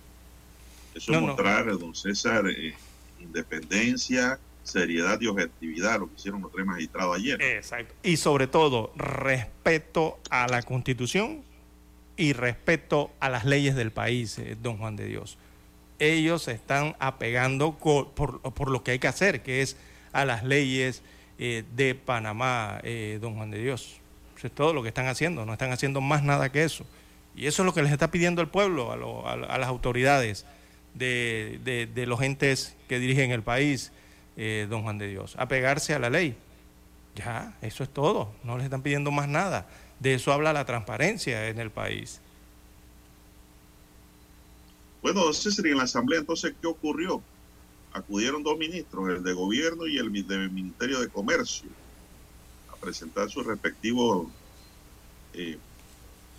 [0.98, 1.28] Eso No, es no.
[1.28, 2.74] mostrar, don César, eh,
[3.20, 7.42] independencia, seriedad y objetividad, lo que hicieron los tres magistrados ayer.
[7.42, 7.94] Exacto.
[8.04, 11.44] Y sobre todo, respeto a la constitución
[12.18, 15.38] y respeto a las leyes del país, eh, don Juan de Dios.
[16.00, 19.78] Ellos se están apegando por, por lo que hay que hacer, que es
[20.12, 21.02] a las leyes
[21.40, 22.82] eh, de Panamá,
[23.20, 24.00] don Juan de Dios.
[24.38, 26.86] Eso es todo lo que están haciendo, no están haciendo más nada que eso.
[27.36, 28.92] Y eso es lo que les está pidiendo el pueblo
[29.28, 30.46] a, las autoridades
[30.98, 33.92] de, los entes que dirigen el país,
[34.36, 36.36] eh, don Juan de Dios, apegarse a la ley.
[37.16, 39.68] Ya, eso es todo, no les están pidiendo más nada.
[40.00, 42.22] De eso habla la transparencia en el país.
[45.02, 47.22] Bueno, César, en la Asamblea entonces, ¿qué ocurrió?
[47.94, 51.70] Acudieron dos ministros, el de Gobierno y el del Ministerio de Comercio,
[52.72, 54.28] a presentar sus respectivos
[55.34, 55.58] eh,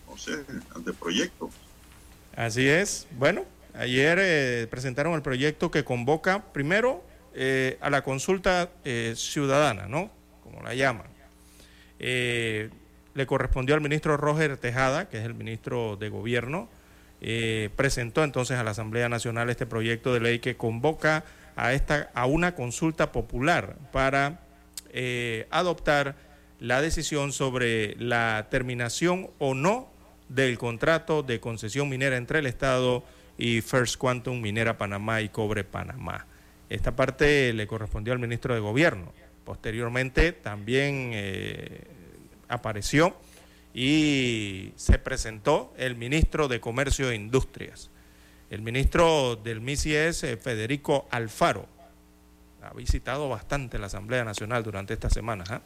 [0.08, 0.44] no sé,
[0.74, 1.50] anteproyecto.
[2.34, 3.06] Así es.
[3.18, 3.44] Bueno,
[3.74, 7.04] ayer eh, presentaron el proyecto que convoca primero
[7.34, 10.10] eh, a la consulta eh, ciudadana, ¿no?
[10.42, 11.06] Como la llaman.
[11.98, 16.68] le correspondió al ministro Roger Tejada, que es el ministro de Gobierno,
[17.74, 21.24] presentó entonces a la Asamblea Nacional este proyecto de ley que convoca
[21.56, 24.40] a, esta, a una consulta popular para
[25.50, 26.14] adoptar
[26.60, 29.90] la decisión sobre la terminación o no
[30.28, 33.17] del contrato de concesión minera entre el Estado y
[33.62, 36.26] First Quantum Minera Panamá y Cobre Panamá.
[36.68, 39.12] Esta parte le correspondió al ministro de Gobierno.
[39.44, 41.84] Posteriormente también eh,
[42.48, 43.16] apareció
[43.72, 47.90] y se presentó el ministro de Comercio e Industrias.
[48.50, 51.66] El ministro del MISI es eh, Federico Alfaro.
[52.62, 55.44] Ha visitado bastante la Asamblea Nacional durante esta semana.
[55.48, 55.60] ¿ah?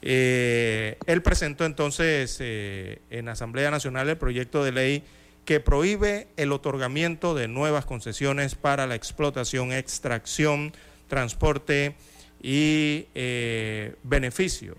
[0.00, 5.04] Eh, él presentó entonces eh, en Asamblea Nacional el proyecto de ley
[5.48, 10.74] que prohíbe el otorgamiento de nuevas concesiones para la explotación, extracción,
[11.06, 11.94] transporte
[12.42, 14.76] y eh, beneficio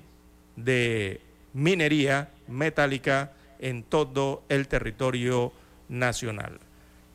[0.56, 1.22] de
[1.54, 5.52] minería metálica en todo el territorio
[5.88, 6.60] nacional.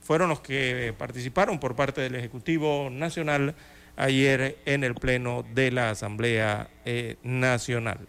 [0.02, 3.54] Fueron los que participaron por parte del Ejecutivo Nacional
[3.94, 8.00] ayer en el Pleno de la Asamblea eh, Nacional.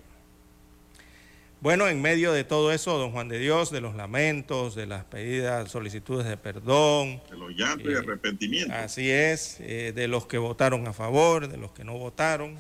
[1.66, 5.04] Bueno, en medio de todo eso, don Juan de Dios, de los lamentos, de las
[5.04, 7.24] pedidas, solicitudes de perdón.
[7.28, 8.78] De los llantos y eh, arrepentimientos.
[8.78, 12.60] Así es, eh, de los que votaron a favor, de los que no votaron,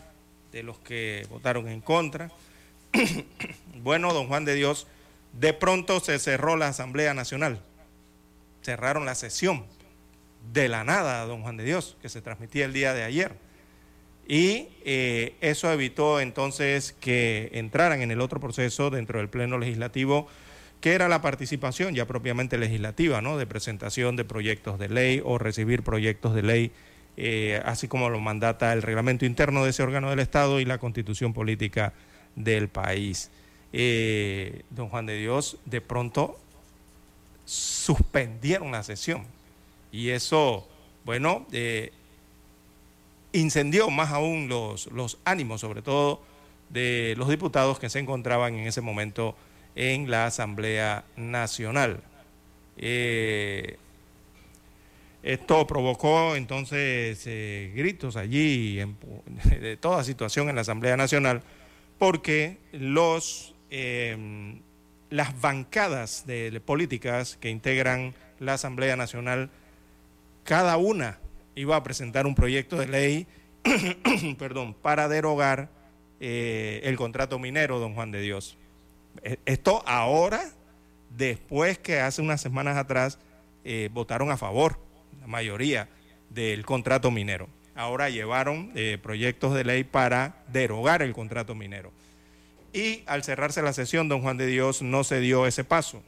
[0.51, 2.31] de los que votaron en contra.
[3.83, 4.87] bueno, don Juan de Dios,
[5.33, 7.61] de pronto se cerró la Asamblea Nacional.
[8.63, 9.67] Cerraron la sesión
[10.51, 13.37] de la nada, don Juan de Dios, que se transmitía el día de ayer.
[14.27, 20.27] Y eh, eso evitó entonces que entraran en el otro proceso dentro del Pleno Legislativo,
[20.81, 23.37] que era la participación ya propiamente legislativa, ¿no?
[23.37, 26.71] De presentación de proyectos de ley o recibir proyectos de ley,
[27.17, 30.79] eh, así como lo mandata el reglamento interno de ese órgano del Estado y la
[30.79, 31.93] constitución política
[32.35, 33.31] del país.
[33.73, 36.39] Eh, don Juan de Dios, de pronto
[37.45, 39.23] suspendieron la sesión
[39.91, 40.67] y eso,
[41.03, 41.45] bueno,
[43.35, 46.21] incendió más aún los, ánimos, sobre todo
[46.69, 49.35] de los diputados que se encontraban en ese momento
[49.75, 52.01] en la Asamblea Nacional.
[52.77, 53.77] Eh,
[55.23, 58.79] esto provocó entonces eh, gritos allí
[59.59, 61.41] de toda situación en la Asamblea Nacional
[61.97, 63.55] porque los,
[65.09, 69.49] las bancadas de políticas que integran la Asamblea Nacional
[70.43, 71.19] cada una
[71.55, 73.27] iba a presentar un proyecto de ley
[74.37, 75.69] perdón, para derogar
[76.19, 78.57] eh, el contrato minero, don Juan de Dios.
[79.23, 80.51] E, esto ahora,
[81.09, 83.19] después que hace unas semanas atrás
[83.63, 84.79] eh, votaron a favor,
[85.21, 85.89] la mayoría,
[86.29, 87.47] del contrato minero.
[87.75, 91.91] Ahora llevaron eh, proyectos de ley para derogar el contrato minero.
[92.71, 96.03] Y al cerrarse la sesión, don Juan de Dios no se dio ese paso.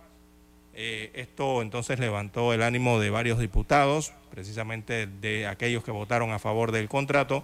[0.79, 6.37] Eh, esto entonces levantó el ánimo de varios diputados, precisamente de aquellos que votaron a
[6.37, 7.43] favor del contrato,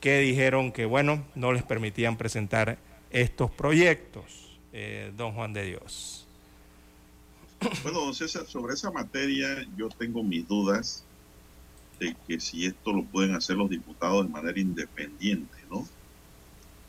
[0.00, 2.78] que dijeron que, bueno, no les permitían presentar
[3.10, 6.24] estos proyectos, eh, don Juan de Dios.
[7.82, 11.04] Bueno, don César, sobre esa materia yo tengo mis dudas
[11.98, 15.84] de que si esto lo pueden hacer los diputados de manera independiente, ¿no?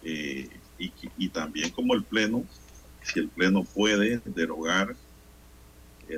[0.03, 2.43] Eh, y, y también como el Pleno,
[3.01, 4.95] si el Pleno puede derogar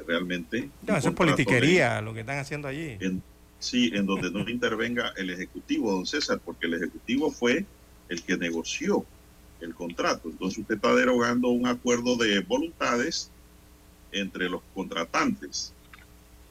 [0.08, 0.70] realmente...
[0.86, 2.98] No, eso es politiquería lo que están haciendo allí.
[3.60, 7.66] sí, en donde no intervenga el Ejecutivo, don César, porque el Ejecutivo fue
[8.10, 9.06] el que negoció
[9.62, 10.30] el contrato.
[10.30, 13.32] Entonces usted está derogando un acuerdo de voluntades
[14.12, 15.74] entre los contratantes.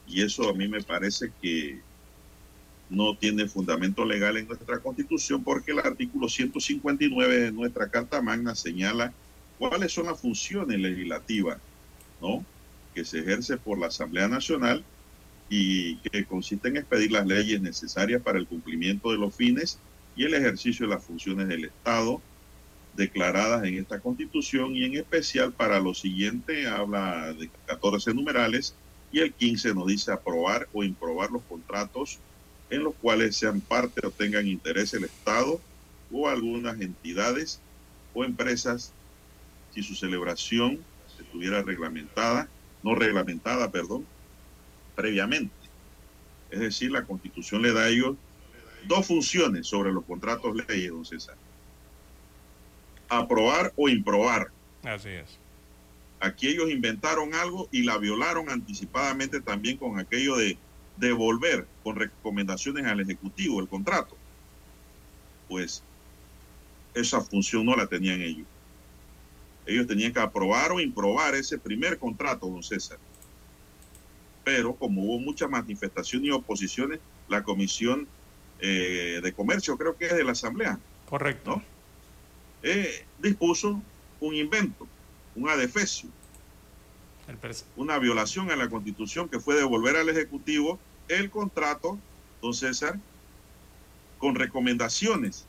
[0.07, 1.81] Y eso a mí me parece que
[2.91, 8.55] no tiene fundamento legal en nuestra constitución porque el artículo 159 de nuestra Carta Magna
[8.55, 9.13] señala
[9.59, 11.59] cuáles son las funciones legislativas,
[12.21, 12.45] ¿no?
[12.95, 14.85] Que se ejerce por la Asamblea Nacional
[15.49, 19.79] y que consiste en expedir las leyes necesarias para el cumplimiento de los fines
[20.17, 22.23] y el ejercicio de las funciones del Estado
[22.95, 28.75] declaradas en esta constitución y en especial para lo siguiente habla de 14 numerales
[29.11, 32.19] y el 15 nos dice aprobar o improbar los contratos
[32.71, 35.61] en los cuales sean parte o tengan interés el Estado
[36.13, 37.61] o algunas entidades
[38.15, 38.93] o empresas
[39.73, 40.79] si su celebración
[41.19, 42.49] estuviera reglamentada,
[42.85, 44.07] no reglamentada, perdón,
[44.95, 45.55] previamente.
[46.51, 48.17] Es decir, la constitución le da a ellos
[48.87, 51.35] dos funciones sobre los contratos leyes, don César.
[53.09, 54.51] Aprobar o improbar.
[54.85, 55.39] Así es.
[56.21, 60.59] Aquí ellos inventaron algo y la violaron anticipadamente también con aquello de
[60.99, 64.15] devolver con recomendaciones al Ejecutivo el contrato.
[65.49, 65.83] Pues
[66.93, 68.47] esa función no la tenían ellos.
[69.67, 72.99] Ellos tenían que aprobar o improbar ese primer contrato, don César.
[74.45, 78.07] Pero como hubo mucha manifestación y oposiciones, la Comisión
[78.61, 81.57] eh, de Comercio, creo que es de la Asamblea, Correcto.
[81.57, 81.63] ¿no?
[82.63, 83.83] Eh, dispuso
[84.21, 84.87] un invento,
[85.35, 86.09] un adefesio,
[87.77, 91.99] una violación a la Constitución que fue devolver al Ejecutivo el contrato,
[92.41, 92.99] don César,
[94.19, 95.47] con recomendaciones.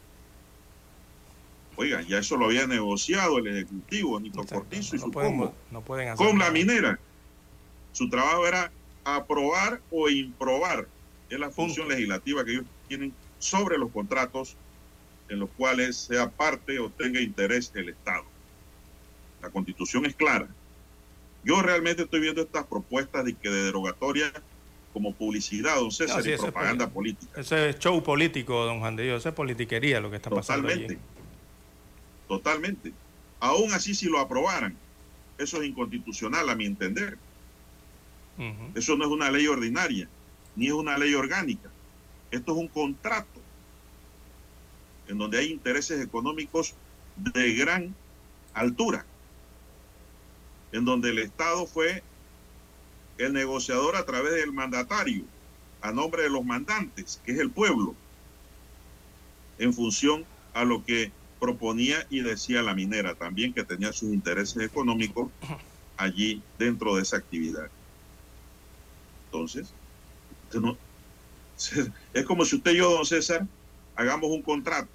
[1.77, 5.37] Oiga, ya eso lo había negociado el Ejecutivo, Nito Exacto, Cortizo y no su pueden,
[5.37, 6.99] combo, no pueden hacer con la minera.
[7.91, 8.71] Su trabajo era
[9.03, 10.87] aprobar o improbar.
[11.29, 11.95] Es la función Punto.
[11.95, 14.55] legislativa que ellos tienen sobre los contratos
[15.29, 18.23] en los cuales sea parte o tenga interés el Estado.
[19.41, 20.47] La constitución es clara.
[21.43, 24.31] Yo realmente estoy viendo estas propuestas de que de derogatoria
[24.93, 27.39] como publicidad, don César, No, sí, y es propaganda política.
[27.39, 29.25] Ese es show político, don Juan de Dios.
[29.25, 30.93] Es politiquería lo que está pasando Totalmente.
[30.95, 31.01] allí.
[32.27, 32.93] Totalmente.
[33.39, 34.75] Aún así, si lo aprobaran,
[35.37, 37.17] eso es inconstitucional a mi entender.
[38.73, 40.09] Eso no es una ley ordinaria,
[40.55, 41.69] ni es una ley orgánica.
[42.31, 43.39] Esto es un contrato
[45.07, 46.73] en donde hay intereses económicos
[47.15, 47.95] de gran
[48.53, 49.05] altura,
[50.71, 52.03] en donde el Estado fue
[53.17, 55.23] el negociador a través del mandatario,
[55.81, 57.95] a nombre de los mandantes, que es el pueblo,
[59.59, 64.63] en función a lo que proponía y decía la minera, también que tenía sus intereses
[64.63, 65.29] económicos
[65.97, 67.69] allí dentro de esa actividad.
[69.25, 69.73] Entonces,
[70.53, 70.77] no-
[72.13, 73.45] es como si usted y yo, don César,
[73.95, 74.87] hagamos un contrato.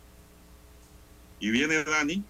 [1.38, 2.22] Y viene Dani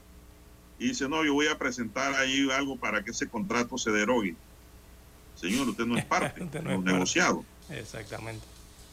[0.79, 4.35] y dice, no, yo voy a presentar ahí algo para que ese contrato se derogue.
[5.35, 6.93] Señor, usted no es parte, Usted no es parte.
[6.93, 7.45] negociado.
[7.71, 8.45] Exactamente.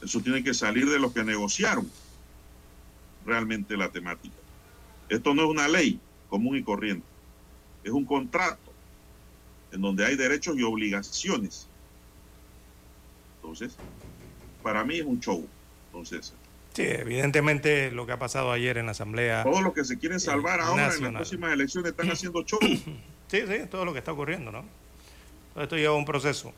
[0.03, 1.89] Eso tiene que salir de los que negociaron
[3.26, 4.36] realmente la temática.
[5.10, 5.99] Esto no es una ley
[6.30, 7.05] común y corriente.
[7.84, 8.72] Es un contrato
[9.72, 11.68] en donde hay derechos y obligaciones.
[13.41, 13.76] Entonces,
[14.64, 15.47] para mí es un show.
[15.88, 16.34] Entonces,
[16.74, 19.41] Sí, evidentemente lo que ha pasado ayer en la Asamblea.
[19.43, 22.60] todos los que se quieren salvar ahora en las próximas elecciones están haciendo show.
[23.30, 24.64] Sí, sí, es todo lo que está ocurriendo, ¿no?
[25.53, 26.53] Todo esto lleva un proceso.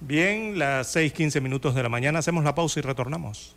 [0.00, 3.56] Bien, las 6:15 minutos de la mañana, hacemos la pausa y retornamos.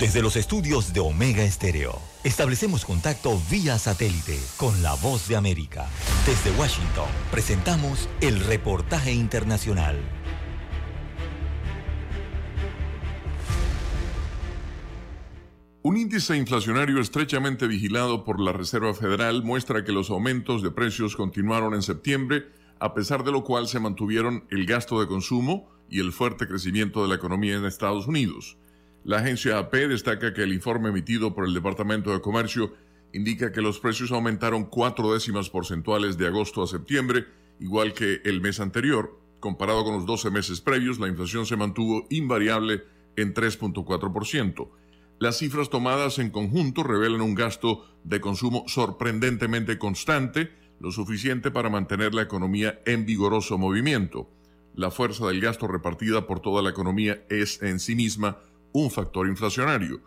[0.00, 5.90] Desde los estudios de Omega Estéreo, establecemos contacto vía satélite con la voz de América.
[6.24, 9.98] Desde Washington, presentamos el reportaje internacional.
[15.82, 21.14] Un índice inflacionario estrechamente vigilado por la Reserva Federal muestra que los aumentos de precios
[21.14, 22.46] continuaron en septiembre,
[22.78, 27.02] a pesar de lo cual se mantuvieron el gasto de consumo y el fuerte crecimiento
[27.02, 28.56] de la economía en Estados Unidos.
[29.04, 32.74] La agencia AP destaca que el informe emitido por el Departamento de Comercio
[33.12, 37.24] indica que los precios aumentaron cuatro décimas porcentuales de agosto a septiembre,
[37.58, 39.18] igual que el mes anterior.
[39.40, 42.82] Comparado con los 12 meses previos, la inflación se mantuvo invariable
[43.16, 44.68] en 3.4%.
[45.18, 51.70] Las cifras tomadas en conjunto revelan un gasto de consumo sorprendentemente constante, lo suficiente para
[51.70, 54.30] mantener la economía en vigoroso movimiento.
[54.74, 58.38] La fuerza del gasto repartida por toda la economía es en sí misma
[58.72, 60.00] un factor inflacionario.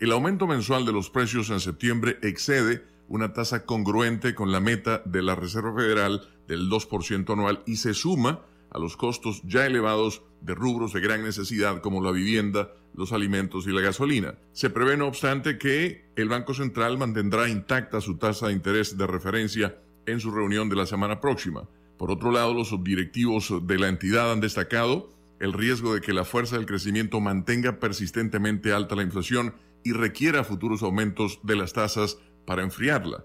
[0.00, 5.02] El aumento mensual de los precios en septiembre excede una tasa congruente con la meta
[5.04, 8.40] de la Reserva Federal del 2% anual y se suma
[8.70, 13.66] a los costos ya elevados de rubros de gran necesidad como la vivienda, los alimentos
[13.66, 14.34] y la gasolina.
[14.52, 19.06] Se prevé, no obstante, que el Banco Central mantendrá intacta su tasa de interés de
[19.06, 21.68] referencia en su reunión de la semana próxima.
[21.98, 25.10] Por otro lado, los subdirectivos de la entidad han destacado
[25.42, 30.44] el riesgo de que la fuerza del crecimiento mantenga persistentemente alta la inflación y requiera
[30.44, 33.24] futuros aumentos de las tasas para enfriarla.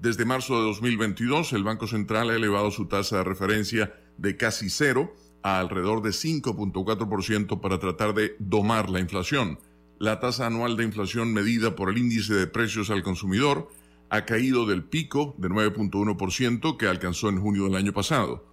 [0.00, 4.70] Desde marzo de 2022, el Banco Central ha elevado su tasa de referencia de casi
[4.70, 9.60] cero a alrededor de 5.4% para tratar de domar la inflación.
[10.00, 13.68] La tasa anual de inflación medida por el índice de precios al consumidor
[14.10, 18.51] ha caído del pico de 9.1% que alcanzó en junio del año pasado.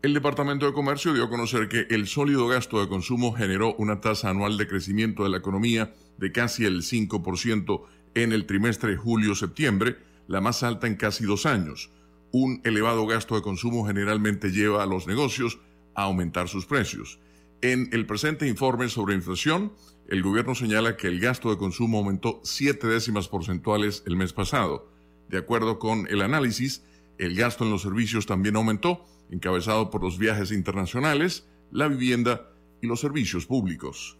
[0.00, 4.00] El Departamento de Comercio dio a conocer que el sólido gasto de consumo generó una
[4.00, 7.82] tasa anual de crecimiento de la economía de casi el 5%
[8.14, 9.96] en el trimestre julio-septiembre,
[10.28, 11.90] la más alta en casi dos años.
[12.30, 15.58] Un elevado gasto de consumo generalmente lleva a los negocios
[15.96, 17.18] a aumentar sus precios.
[17.60, 19.72] En el presente informe sobre inflación,
[20.06, 24.92] el gobierno señala que el gasto de consumo aumentó siete décimas porcentuales el mes pasado.
[25.28, 26.84] De acuerdo con el análisis,
[27.18, 32.48] el gasto en los servicios también aumentó, encabezado por los viajes internacionales, la vivienda
[32.80, 34.18] y los servicios públicos.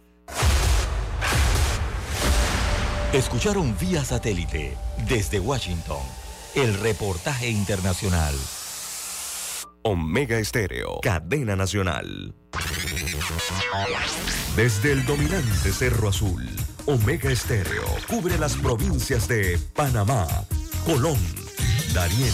[3.13, 6.01] Escucharon vía satélite desde Washington
[6.55, 8.35] el reportaje internacional.
[9.81, 12.35] Omega Estéreo, cadena nacional.
[14.55, 16.47] Desde el dominante Cerro Azul,
[16.85, 20.27] Omega Estéreo cubre las provincias de Panamá,
[20.85, 21.17] Colón,
[21.93, 22.33] Darién,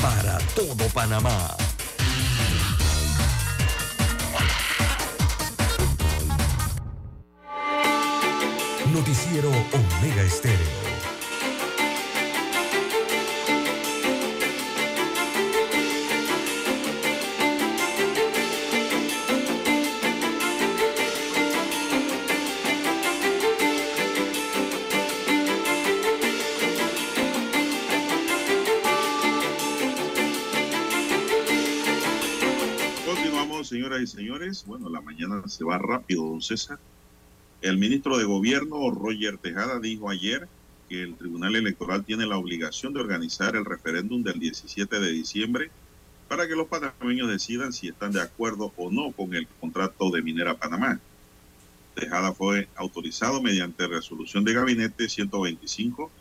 [0.00, 1.56] para todo Panamá.
[8.92, 10.89] Noticiero Omega Estéreo.
[34.70, 36.78] Bueno, la mañana se va rápido, don César.
[37.60, 40.46] El ministro de Gobierno, Roger Tejada, dijo ayer
[40.88, 45.72] que el Tribunal Electoral tiene la obligación de organizar el referéndum del 17 de diciembre
[46.28, 50.22] para que los panameños decidan si están de acuerdo o no con el contrato de
[50.22, 51.00] Minera Panamá.
[51.96, 56.12] Tejada fue autorizado mediante resolución de gabinete 125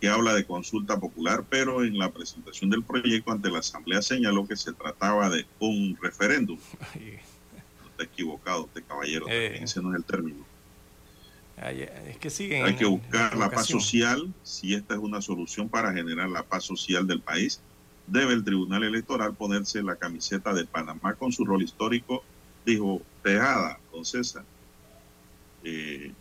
[0.00, 4.44] que habla de consulta popular, pero en la presentación del proyecto ante la Asamblea señaló
[4.44, 6.58] que se trataba de un referéndum.
[8.02, 9.62] Está equivocado este caballero, Eh.
[9.62, 10.44] ese no es el término.
[11.56, 12.64] Ay, Es que siguen.
[12.64, 14.32] Hay que buscar la paz social.
[14.42, 17.60] Si esta es una solución para generar la paz social del país,
[18.06, 22.24] debe el Tribunal Electoral ponerse la camiseta de Panamá con su rol histórico,
[22.66, 24.44] dijo Tejada, don César.
[25.62, 26.12] Eh,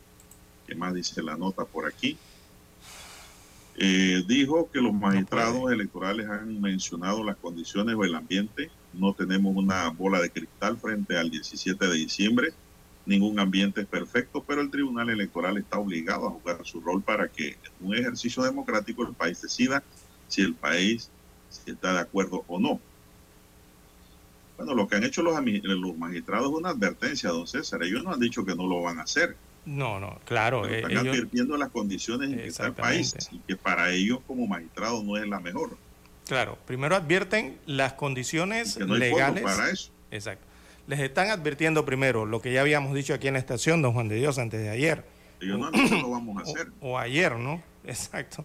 [0.68, 2.18] ¿Qué más dice la nota por aquí?
[3.78, 8.70] Eh, dijo que los magistrados electorales han mencionado las condiciones o el ambiente.
[8.94, 12.54] No tenemos una bola de cristal frente al 17 de diciembre
[13.06, 17.28] ningún ambiente es perfecto, pero el Tribunal Electoral está obligado a jugar su rol para
[17.28, 19.84] que en un ejercicio democrático el país decida
[20.28, 21.10] si el país
[21.50, 22.80] si está de acuerdo o no.
[24.58, 27.84] Bueno, lo que han hecho los, los magistrados es una advertencia, don César.
[27.84, 29.36] Ellos no han dicho que no lo van a hacer.
[29.66, 30.64] No, no, claro.
[30.64, 33.92] pero eh, están ellos- advirtiendo las condiciones en que está el país y que para
[33.92, 35.78] ellos como magistrados no es la mejor.
[36.28, 39.44] Claro, primero advierten las condiciones Que no hay fondos legales.
[39.44, 39.92] para eso.
[40.12, 40.46] Exacto.
[40.88, 44.08] Les están advirtiendo primero lo que ya habíamos dicho aquí en la estación, don Juan
[44.08, 45.06] de Dios, antes de ayer.
[45.40, 46.68] Ellos no lo vamos a hacer.
[46.82, 47.62] O ayer, ¿no?
[47.84, 48.44] Exacto.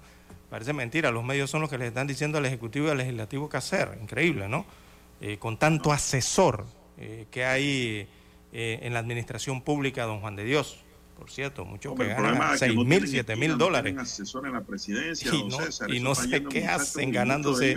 [0.50, 1.10] Parece mentira.
[1.10, 3.98] Los medios son los que les están diciendo al Ejecutivo y al Legislativo qué hacer.
[4.00, 4.64] Increíble, ¿no?
[5.20, 6.66] Eh, con tanto asesor
[6.98, 8.06] eh, que hay
[8.52, 10.82] eh, en la administración pública, don Juan de Dios.
[11.18, 13.58] Por cierto, muchos Hombre, que ganan es que 6 no mil, tienen 7 equipo, mil
[13.58, 13.84] dólares.
[13.92, 15.90] tienen asesor en la presidencia, Y no, César.
[15.94, 17.76] y no sé qué hacen ganándose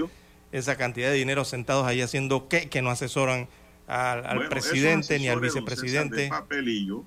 [0.52, 3.48] esa cantidad de dinero sentados ahí haciendo qué, que no asesoran
[3.88, 6.22] al, al Bueno, esos presidente ni al vicepresidente.
[6.24, 7.04] de papelillo,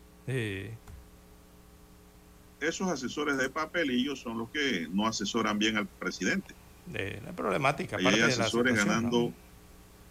[2.61, 6.55] esos asesores de papelillo son los que no asesoran bien al presidente.
[6.87, 9.35] de la problemática, Ahí hay de la asesores ganando ¿no?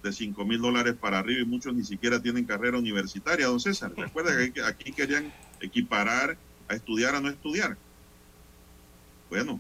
[0.03, 3.93] de 5 mil dólares para arriba y muchos ni siquiera tienen carrera universitaria, don César.
[3.97, 5.32] Recuerda que aquí querían
[5.62, 6.38] equiparar
[6.68, 7.78] a estudiar a no estudiar.
[9.30, 9.59] Bueno,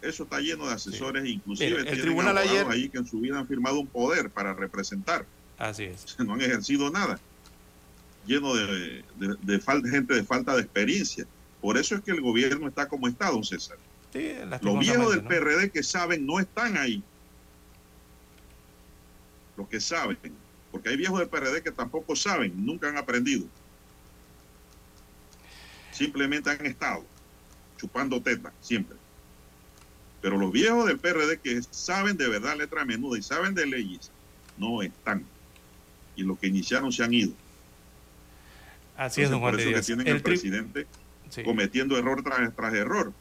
[0.00, 3.18] Eso está lleno de asesores, inclusive Mire, el tienen tribunal ayer- ahí que en su
[3.18, 5.26] vida han firmado un poder para representar.
[5.58, 6.16] Así es.
[6.24, 7.18] no han ejercido nada,
[8.24, 11.26] lleno de, de- de falta, gente de falta de experiencia.
[11.60, 13.76] Por eso es que el gobierno está como está, don César.
[14.12, 15.24] Sí, Los viejos del.
[15.24, 17.02] PRD que saben no están ahí.
[19.56, 20.16] Los que saben.
[20.70, 23.46] Porque hay viejos del PRD que tampoco saben, nunca han aprendido.
[25.98, 27.04] Simplemente han estado
[27.76, 28.96] chupando teta, siempre.
[30.22, 34.12] Pero los viejos del PRD que saben de verdad letra menuda y saben de leyes,
[34.56, 35.24] no están.
[36.14, 37.32] Y los que iniciaron se han ido.
[38.96, 39.86] Así es, don Juan por de eso que Dios.
[39.86, 40.86] tienen El presidente
[41.30, 41.42] sí.
[41.42, 43.12] cometiendo error tras, tras error.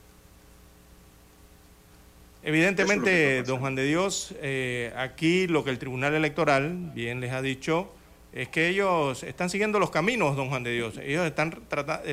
[2.43, 7.21] Evidentemente, es que don Juan de Dios, eh, aquí lo que el Tribunal Electoral bien
[7.21, 7.91] les ha dicho
[8.33, 10.99] es que ellos están siguiendo los caminos, don Juan de Dios.
[10.99, 12.07] Ellos están tratando,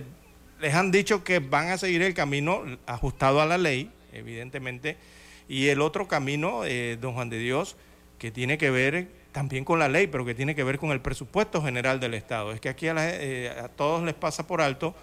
[0.65, 4.97] les han dicho que van a seguir el camino ajustado a la ley, evidentemente,
[5.47, 7.77] y el otro camino, eh, don Juan de Dios,
[8.19, 11.03] que tiene que ver también con la ley, pero que tiene que ver con el
[11.03, 12.53] presupuesto general del Estado.
[12.53, 14.95] Es que aquí a, la- eh, todos les pasa por alto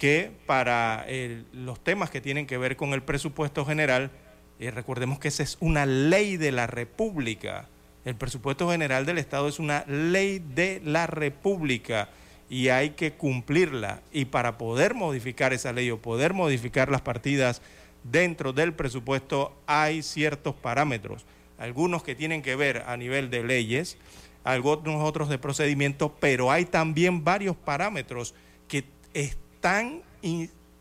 [0.00, 4.10] que para el- los temas que tienen que ver con el presupuesto general,
[4.58, 7.68] eh, recordemos que esa es una ley de la República.
[8.04, 12.08] El presupuesto general del Estado es una ley de la República
[12.54, 14.00] y hay que cumplirla.
[14.12, 17.60] Y para poder modificar esa ley o poder modificar las partidas
[18.04, 21.24] dentro del presupuesto hay ciertos parámetros.
[21.58, 23.98] Algunos que tienen que ver a nivel de leyes,
[24.44, 28.36] algunos otros de procedimiento, pero hay también varios parámetros
[28.68, 28.84] que
[29.14, 30.02] están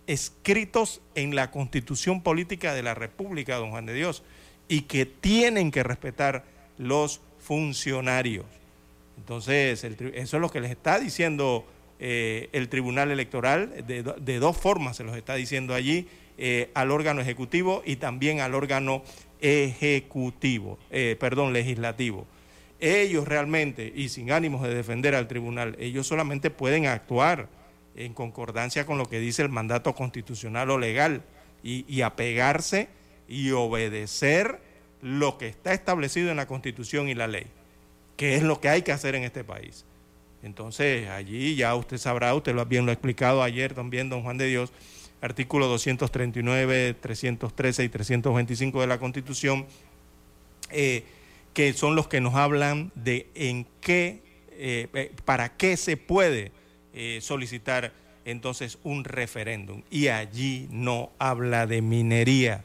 [0.05, 4.21] escritos en la constitución política de la República, don Juan de Dios,
[4.67, 6.45] y que tienen que respetar
[6.77, 8.45] los funcionarios.
[9.17, 11.65] Entonces, el eso es lo que les está diciendo
[11.99, 16.07] eh, el Tribunal Electoral, de, de dos formas se los está diciendo allí,
[16.37, 19.03] eh, al órgano ejecutivo y también al órgano
[19.39, 22.25] ejecutivo, eh, perdón, legislativo.
[22.79, 27.49] Ellos realmente, y sin ánimos de defender al tribunal, ellos solamente pueden actuar
[27.95, 31.21] en concordancia con lo que dice el mandato constitucional o legal
[31.61, 32.89] y, y apegarse
[33.27, 34.59] y obedecer
[35.01, 37.45] lo que está establecido en la constitución y la ley,
[38.15, 39.85] que es lo que hay que hacer en este país.
[40.43, 44.37] Entonces, allí ya usted sabrá, usted lo bien lo ha explicado ayer también, don Juan
[44.37, 44.73] de Dios,
[45.21, 49.65] artículo 239, 313 y 325 de la Constitución,
[50.69, 51.05] eh,
[51.53, 56.51] que son los que nos hablan de en qué, eh, eh, para qué se puede
[57.21, 57.91] solicitar
[58.23, 59.81] entonces un referéndum.
[59.89, 62.63] Y allí no habla de minería,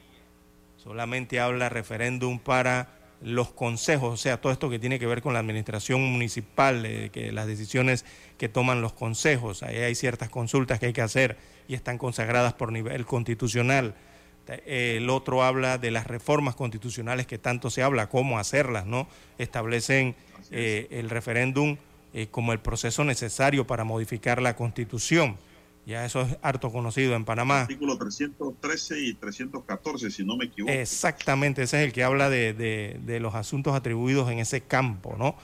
[0.77, 5.33] solamente habla referéndum para los consejos, o sea, todo esto que tiene que ver con
[5.33, 8.05] la administración municipal, eh, que las decisiones
[8.37, 12.55] que toman los consejos, ahí hay ciertas consultas que hay que hacer y están consagradas
[12.55, 13.95] por nivel constitucional.
[14.49, 19.09] Eh, El otro habla de las reformas constitucionales que tanto se habla, cómo hacerlas, ¿no?
[19.37, 20.15] Establecen
[20.51, 21.77] eh, el referéndum
[22.15, 25.37] eh, como el proceso necesario para modificar la constitución.
[25.89, 27.63] Ya eso es harto conocido en Panamá.
[27.63, 30.71] Artículo 313 y 314, si no me equivoco.
[30.71, 35.17] Exactamente, ese es el que habla de, de- de los asuntos atribuidos en ese campo,
[35.19, 35.35] ¿no?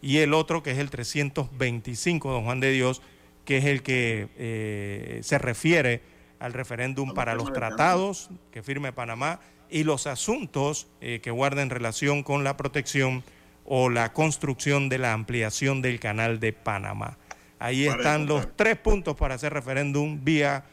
[0.00, 3.00] Y el otro, que es el 325, don Juan de Dios,
[3.44, 6.02] que es el que eh, se refiere
[6.40, 9.38] al referéndum para los tratados que firme Panamá
[9.70, 13.22] y los asuntos eh, que guarden relación con la protección
[13.64, 17.18] o la construcción de la ampliación del canal de Panamá.
[17.62, 20.64] Ahí Para están los tres puntos para hacer referéndum vía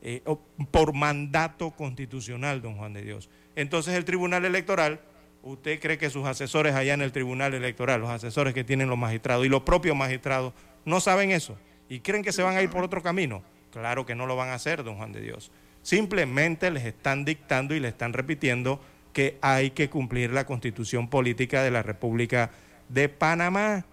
[0.00, 0.22] eh,
[0.70, 3.28] por mandato constitucional, don Juan de Dios.
[3.56, 5.00] Entonces el Tribunal Electoral,
[5.42, 8.96] ¿usted cree que sus asesores allá en el Tribunal Electoral, los asesores que tienen los
[8.96, 10.52] magistrados y los propios magistrados,
[10.84, 11.58] no saben eso?
[11.88, 13.42] ¿Y creen que se van a ir por otro camino?
[13.72, 15.50] Claro que no lo van a hacer, don Juan de Dios.
[15.82, 18.80] Simplemente les están dictando y le están repitiendo
[19.12, 22.52] que hay que cumplir la constitución política de la República
[22.88, 23.84] de Panamá.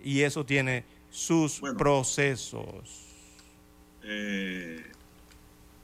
[0.00, 1.76] Y eso tiene sus Bueno.
[1.78, 3.04] procesos.
[4.04, 4.82] Eh,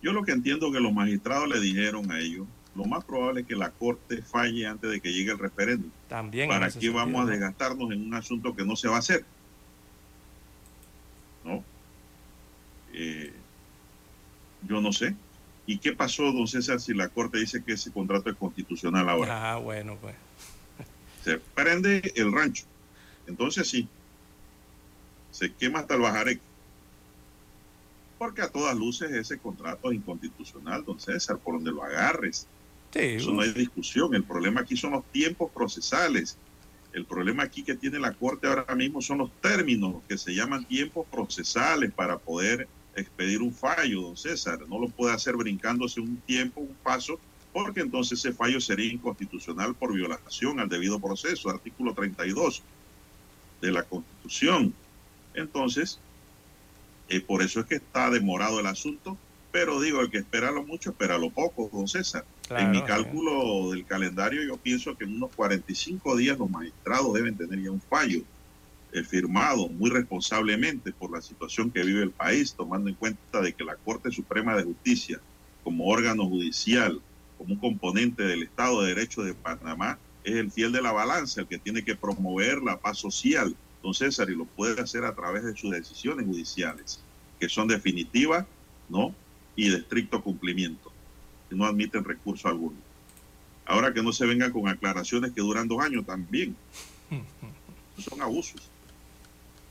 [0.03, 3.47] yo lo que entiendo que los magistrados le dijeron a ellos, lo más probable es
[3.47, 5.91] que la Corte falle antes de que llegue el referéndum.
[6.09, 9.25] También ¿Para qué vamos a desgastarnos en un asunto que no se va a hacer?
[11.45, 11.62] ¿No?
[12.93, 13.33] Eh,
[14.68, 15.14] yo no sé.
[15.66, 19.53] ¿Y qué pasó, don César, si la Corte dice que ese contrato es constitucional ahora?
[19.53, 20.14] Ah, bueno, pues.
[21.25, 22.64] Se prende el rancho.
[23.27, 23.89] Entonces sí,
[25.35, 26.41] se quema hasta el bajareque.
[28.18, 32.47] Porque a todas luces ese contrato es inconstitucional, don César, por donde lo agarres.
[32.93, 34.14] Sí, Eso no hay discusión.
[34.14, 36.39] El problema aquí son los tiempos procesales.
[36.93, 40.64] El problema aquí que tiene la Corte ahora mismo son los términos que se llaman
[40.64, 44.61] tiempos procesales para poder expedir un fallo, don César.
[44.68, 47.18] No lo puede hacer brincándose un tiempo, un paso
[47.53, 52.62] porque entonces ese fallo sería inconstitucional por violación al debido proceso, artículo 32
[53.61, 54.74] de la Constitución.
[55.35, 56.01] Entonces,
[57.09, 59.18] eh, por eso es que está demorado el asunto,
[59.53, 62.24] pero digo, el que espera lo mucho, espera lo poco, don César.
[62.51, 67.37] en mi cálculo del calendario, yo pienso que en unos 45 días los magistrados deben
[67.37, 68.22] tener ya un fallo
[68.93, 73.53] eh, firmado muy responsablemente por la situación que vive el país, tomando en cuenta de
[73.53, 75.20] que la Corte Suprema de Justicia,
[75.62, 77.01] como órgano judicial,
[77.39, 81.41] como un componente del Estado de Derecho de Panamá, es el fiel de la balanza,
[81.41, 83.55] el que tiene que promover la paz social,
[83.85, 87.01] don César, y lo puede hacer a través de sus decisiones judiciales,
[87.39, 88.47] que son definitivas,
[88.89, 89.14] ¿no?
[89.55, 90.91] Y de estricto cumplimiento,
[91.51, 92.78] que no admiten recurso alguno.
[93.66, 96.57] Ahora que no se vengan con aclaraciones que duran dos años también.
[97.99, 98.61] Son abusos.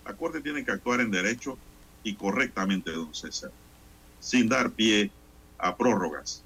[0.05, 1.57] La Corte tiene que actuar en derecho
[2.03, 3.51] y correctamente, don César,
[4.19, 5.11] sin dar pie
[5.57, 6.43] a prórrogas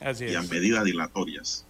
[0.00, 1.64] y a medidas dilatorias.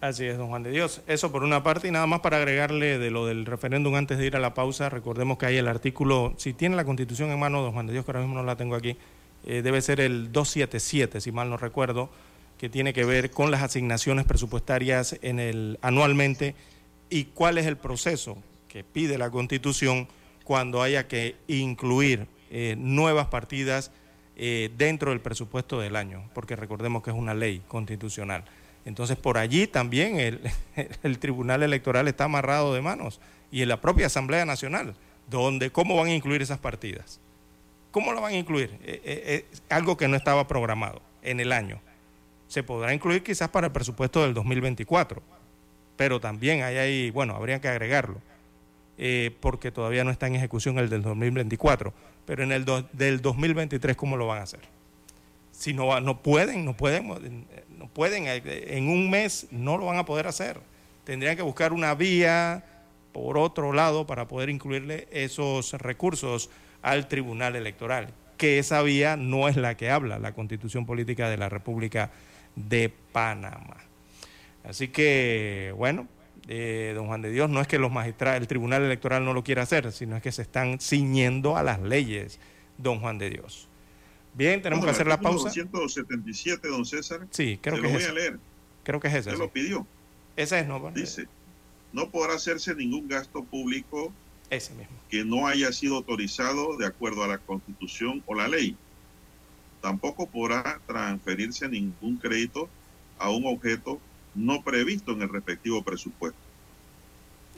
[0.00, 1.02] Así es, don Juan de Dios.
[1.08, 4.26] Eso por una parte y nada más para agregarle de lo del referéndum antes de
[4.26, 4.88] ir a la pausa.
[4.88, 8.04] Recordemos que hay el artículo, si tiene la constitución en mano, don Juan de Dios,
[8.04, 8.96] que ahora mismo no la tengo aquí,
[9.44, 12.10] eh, debe ser el 277, si mal no recuerdo,
[12.58, 16.54] que tiene que ver con las asignaciones presupuestarias en el anualmente
[17.10, 18.38] y cuál es el proceso
[18.68, 20.06] que pide la constitución
[20.44, 23.90] cuando haya que incluir eh, nuevas partidas
[24.36, 28.44] eh, dentro del presupuesto del año, porque recordemos que es una ley constitucional.
[28.84, 30.18] Entonces, por allí también
[31.02, 33.20] el, Tribunal Electoral está amarrado de manos
[33.50, 34.94] y en la propia Asamblea Nacional,
[35.28, 37.20] donde cómo van a incluir esas partidas.
[37.90, 38.78] ¿Cómo lo van a incluir?
[38.82, 41.80] Eh, eh, algo que no estaba programado en el año.
[42.46, 45.22] Se podrá incluir quizás para el presupuesto del 2024,
[45.96, 48.20] pero también hay ahí, bueno, habría que agregarlo,
[49.40, 51.92] porque todavía no está en ejecución el del 2024
[52.28, 54.60] pero en el del 2023 ¿cómo lo van a hacer?
[55.58, 59.98] Si no, no pueden, no pueden, no pueden, eh, en un mes no lo van
[59.98, 60.60] a poder hacer.
[61.02, 62.64] Tendrían que buscar una vía
[63.12, 66.48] por otro lado para poder incluirle esos recursos
[66.80, 71.38] al Tribunal Electoral, que esa vía no es la que habla la Constitución Política de
[71.38, 72.12] la República
[72.54, 73.78] de Panamá.
[74.62, 76.06] Así que, bueno,
[76.94, 79.62] don Juan de Dios, no es que los magistrados, el Tribunal Electoral no lo quiera
[79.62, 82.38] hacer, sino es que se están ciñendo a las leyes,
[82.76, 83.68] don Juan de Dios.
[84.38, 85.50] Bien, tenemos que hacer la pausa.
[85.50, 87.26] 177, don César.
[87.30, 88.38] Sí, creo que lo voy a leer.
[88.84, 89.32] Creo que es ese.
[89.32, 89.84] Se lo pidió.
[90.36, 90.92] Ese es, ¿no?
[90.92, 91.26] Dice,
[91.92, 94.12] no podrá hacerse ningún gasto público
[94.48, 94.94] ese mismo.
[95.10, 98.76] que no haya sido autorizado de acuerdo a la Constitución o la ley.
[99.82, 102.68] Tampoco podrá transferirse ningún crédito
[103.18, 104.00] a un objeto
[104.36, 106.38] no previsto en el respectivo presupuesto.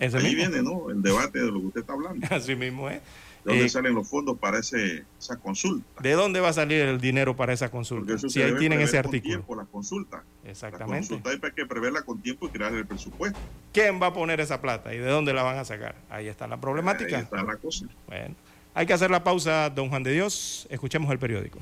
[0.01, 0.89] Ahí viene, ¿no?
[0.89, 2.27] El debate de lo que usted está hablando.
[2.35, 3.03] Así mismo es.
[3.45, 6.03] ¿De dónde eh, salen los fondos para ese, esa consulta?
[6.03, 8.19] ¿De dónde va a salir el dinero para esa consulta?
[8.19, 9.37] si ahí tienen ese artículo.
[9.37, 10.23] Tiempo, la consulta.
[10.45, 11.15] Exactamente.
[11.15, 13.39] La consulta hay que preverla con tiempo y crear el presupuesto.
[13.73, 15.97] ¿Quién va a poner esa plata y de dónde la van a sacar?
[16.11, 17.17] Ahí está la problemática.
[17.17, 17.87] Ahí está la cosa.
[18.07, 18.35] Bueno,
[18.75, 20.67] hay que hacer la pausa, don Juan de Dios.
[20.71, 21.59] Escuchemos el periódico.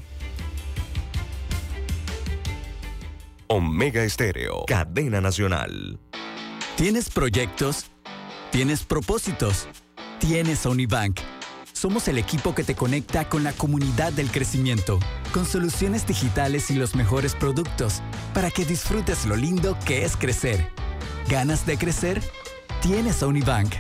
[3.47, 5.99] Omega Estéreo, cadena nacional.
[6.77, 7.91] ¿Tienes proyectos?
[8.51, 9.69] ¿Tienes propósitos?
[10.19, 11.21] Tienes Unibank.
[11.79, 14.99] Somos el equipo que te conecta con la comunidad del crecimiento,
[15.33, 18.03] con soluciones digitales y los mejores productos,
[18.35, 20.73] para que disfrutes lo lindo que es crecer.
[21.29, 22.21] ¿Ganas de crecer?
[22.83, 23.73] Tienes Unibank.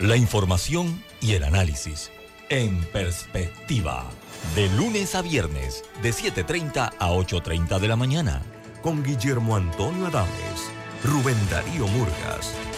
[0.00, 2.10] La información y el análisis
[2.48, 4.06] en perspectiva.
[4.54, 8.40] De lunes a viernes, de 7.30 a 8.30 de la mañana.
[8.80, 10.70] Con Guillermo Antonio Adames,
[11.04, 12.54] Rubén Darío Murgas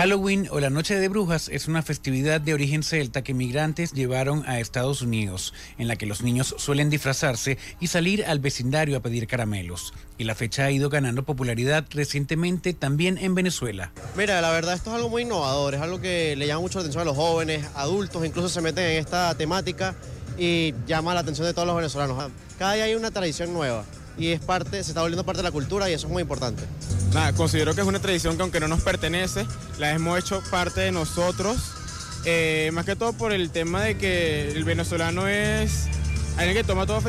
[0.00, 4.48] Halloween o la Noche de Brujas es una festividad de origen celta que migrantes llevaron
[4.48, 9.00] a Estados Unidos, en la que los niños suelen disfrazarse y salir al vecindario a
[9.00, 9.92] pedir caramelos.
[10.16, 13.92] Y la fecha ha ido ganando popularidad recientemente también en Venezuela.
[14.16, 16.84] Mira, la verdad esto es algo muy innovador, es algo que le llama mucho la
[16.84, 19.94] atención a los jóvenes, adultos, incluso se meten en esta temática
[20.38, 22.32] y llama la atención de todos los venezolanos.
[22.58, 23.84] Cada día hay una tradición nueva
[24.18, 26.62] y es parte, se está volviendo parte de la cultura y eso es muy importante.
[27.12, 29.46] Nada, considero que es una tradición que aunque no nos pertenece,
[29.78, 31.56] la hemos hecho parte de nosotros,
[32.24, 35.86] eh, más que todo por el tema de que el venezolano es
[36.36, 37.00] alguien que toma todo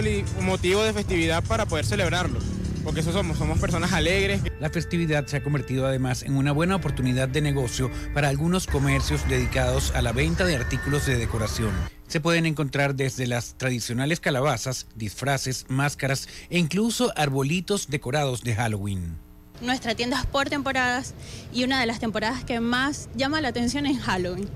[0.41, 2.39] motivo de festividad para poder celebrarlo
[2.83, 4.41] porque eso somos, somos personas alegres.
[4.59, 9.27] La festividad se ha convertido además en una buena oportunidad de negocio para algunos comercios
[9.29, 11.71] dedicados a la venta de artículos de decoración.
[12.07, 19.17] Se pueden encontrar desde las tradicionales calabazas, disfraces, máscaras e incluso arbolitos decorados de Halloween.
[19.61, 21.13] Nuestra tienda es por temporadas
[21.53, 24.49] y una de las temporadas que más llama la atención es Halloween.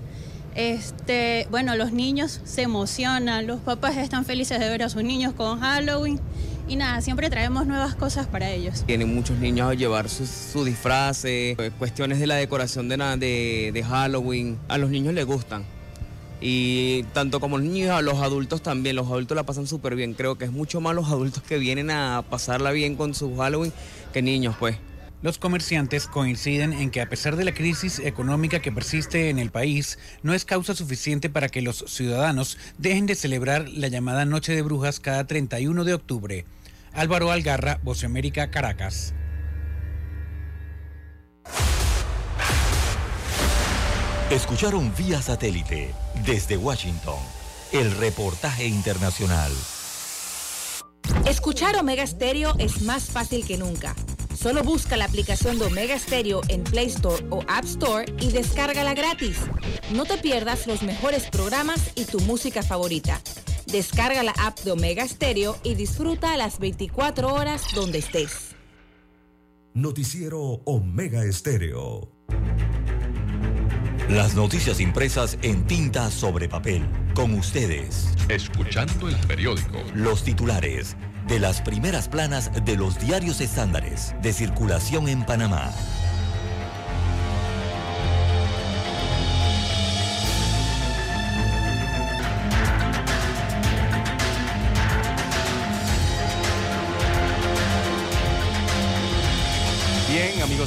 [0.55, 5.33] Este, bueno, los niños se emocionan, los papás están felices de ver a sus niños
[5.33, 6.19] con Halloween
[6.67, 8.83] y nada, siempre traemos nuevas cosas para ellos.
[8.85, 13.71] Tienen muchos niños a llevar sus su disfraces, eh, cuestiones de la decoración de, de,
[13.73, 14.57] de Halloween.
[14.67, 15.63] A los niños les gustan.
[16.41, 18.95] Y tanto como los niños, a los adultos también.
[18.95, 20.13] Los adultos la pasan súper bien.
[20.13, 23.71] Creo que es mucho más los adultos que vienen a pasarla bien con su Halloween
[24.13, 24.77] que niños, pues.
[25.21, 29.49] Los comerciantes coinciden en que a pesar de la crisis económica que persiste en el
[29.49, 34.53] país, no es causa suficiente para que los ciudadanos dejen de celebrar la llamada Noche
[34.53, 36.45] de Brujas cada 31 de octubre.
[36.95, 39.13] Álvaro Algarra, Voz América, Caracas.
[44.29, 45.93] Escucharon vía satélite
[46.25, 47.19] desde Washington
[47.71, 49.51] el reportaje internacional.
[51.27, 53.93] Escuchar Omega Stereo es más fácil que nunca.
[54.35, 58.93] Solo busca la aplicación de Omega Stereo en Play Store o App Store y descárgala
[58.93, 59.37] gratis.
[59.91, 63.21] No te pierdas los mejores programas y tu música favorita.
[63.75, 68.55] Descarga la app de Omega Stereo y disfruta a las 24 horas donde estés.
[69.73, 72.09] Noticiero Omega Estéreo.
[74.07, 76.87] Las noticias impresas en tinta sobre papel.
[77.15, 78.07] Con ustedes.
[78.29, 79.83] Escuchando el periódico.
[79.93, 80.95] Los titulares
[81.27, 85.73] de las primeras planas de los diarios estándares de circulación en Panamá.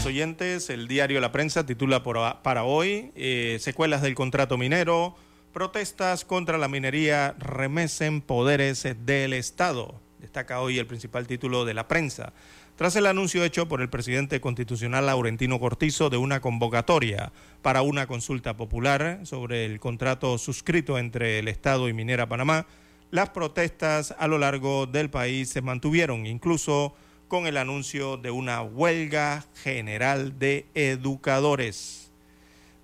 [0.07, 5.17] Oyentes, el diario La Prensa titula para hoy eh, Secuelas del contrato minero,
[5.53, 10.01] protestas contra la minería remesen poderes del Estado.
[10.21, 12.33] Destaca hoy el principal título de la prensa.
[12.77, 17.33] Tras el anuncio hecho por el presidente constitucional Laurentino Cortizo de una convocatoria
[17.63, 22.67] para una consulta popular sobre el contrato suscrito entre el Estado y Minera Panamá,
[23.11, 26.95] las protestas a lo largo del país se mantuvieron, incluso
[27.29, 32.11] con el anuncio de una huelga general de educadores.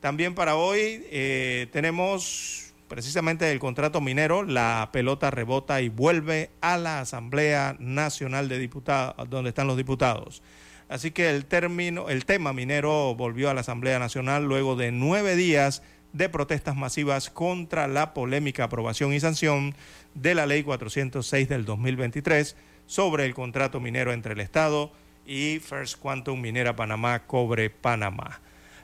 [0.00, 6.76] También para hoy eh, tenemos precisamente el contrato minero, la pelota rebota y vuelve a
[6.76, 10.42] la Asamblea Nacional de Diputados, donde están los diputados.
[10.90, 15.34] Así que el término, el tema minero volvió a la Asamblea Nacional luego de nueve
[15.34, 15.82] días
[16.12, 19.74] de protestas masivas contra la polémica aprobación y sanción
[20.14, 22.54] de la Ley 406 del 2023
[22.86, 24.92] sobre el contrato minero entre el Estado
[25.26, 28.40] y First Quantum Minera Panamá, Cobre Panamá.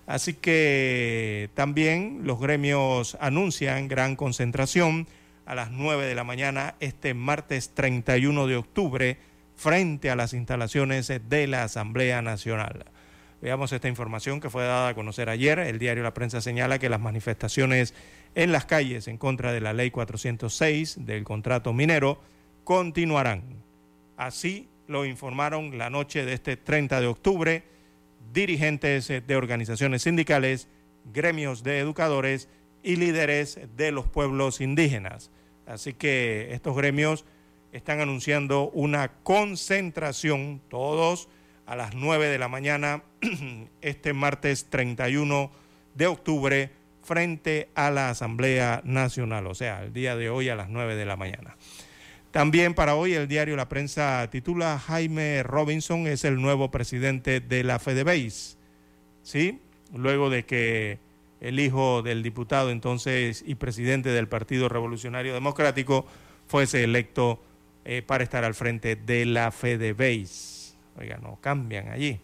[0.06, 5.06] Así que también los gremios anuncian gran concentración
[5.46, 9.18] a las 9 de la mañana este martes 31 de octubre
[9.56, 12.86] frente a las instalaciones de la Asamblea Nacional.
[13.42, 15.58] Veamos esta información que fue dada a conocer ayer.
[15.58, 17.94] El diario La Prensa señala que las manifestaciones
[18.34, 22.20] en las calles en contra de la Ley 406 del contrato minero
[22.64, 23.59] continuarán.
[24.20, 27.62] Así lo informaron la noche de este 30 de octubre
[28.34, 30.68] dirigentes de organizaciones sindicales,
[31.10, 32.46] gremios de educadores
[32.82, 35.30] y líderes de los pueblos indígenas.
[35.66, 37.24] Así que estos gremios
[37.72, 41.30] están anunciando una concentración, todos
[41.64, 43.02] a las 9 de la mañana,
[43.80, 45.50] este martes 31
[45.94, 46.70] de octubre,
[47.02, 51.06] frente a la Asamblea Nacional, o sea, el día de hoy a las 9 de
[51.06, 51.56] la mañana.
[52.30, 57.64] También para hoy el diario La Prensa titula Jaime Robinson es el nuevo presidente de
[57.64, 58.56] la FedeBase.
[59.22, 59.60] ¿Sí?
[59.94, 60.98] Luego de que
[61.40, 66.06] el hijo del diputado entonces y presidente del Partido Revolucionario Democrático
[66.46, 67.42] fuese electo
[67.84, 70.74] eh, para estar al frente de la FedeBase.
[70.98, 72.20] Oiga, no cambian allí.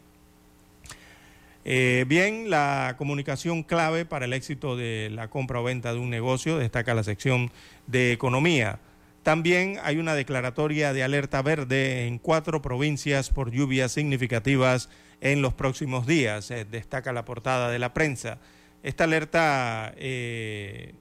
[1.64, 6.11] Eh, bien, la comunicación clave para el éxito de la compra o venta de un
[6.11, 7.50] negocio destaca la sección
[7.88, 8.78] de economía.
[9.26, 14.88] También hay una declaratoria de alerta verde en cuatro provincias por lluvias significativas
[15.20, 18.38] en los próximos días, eh, destaca la portada de la prensa.
[18.84, 20.94] Esta alerta eh,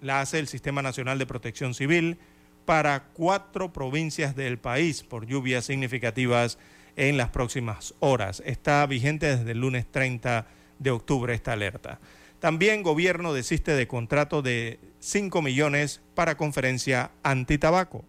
[0.00, 2.16] la hace el Sistema Nacional de Protección Civil
[2.64, 6.56] para cuatro provincias del país por lluvias significativas
[6.96, 8.42] en las próximas horas.
[8.46, 10.46] Está vigente desde el lunes 30
[10.78, 12.00] de octubre esta alerta.
[12.44, 18.04] También gobierno desiste de contrato de 5 millones para conferencia antitabaco.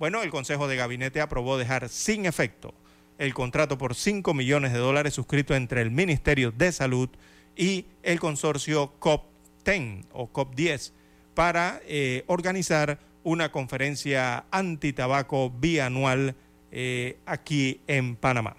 [0.00, 2.74] Bueno, el Consejo de Gabinete aprobó dejar sin efecto
[3.16, 7.10] el contrato por 5 millones de dólares suscrito entre el Ministerio de Salud
[7.56, 10.90] y el consorcio COP10 o COP10
[11.34, 16.34] para eh, organizar una conferencia antitabaco bianual
[16.72, 18.56] eh, aquí en Panamá.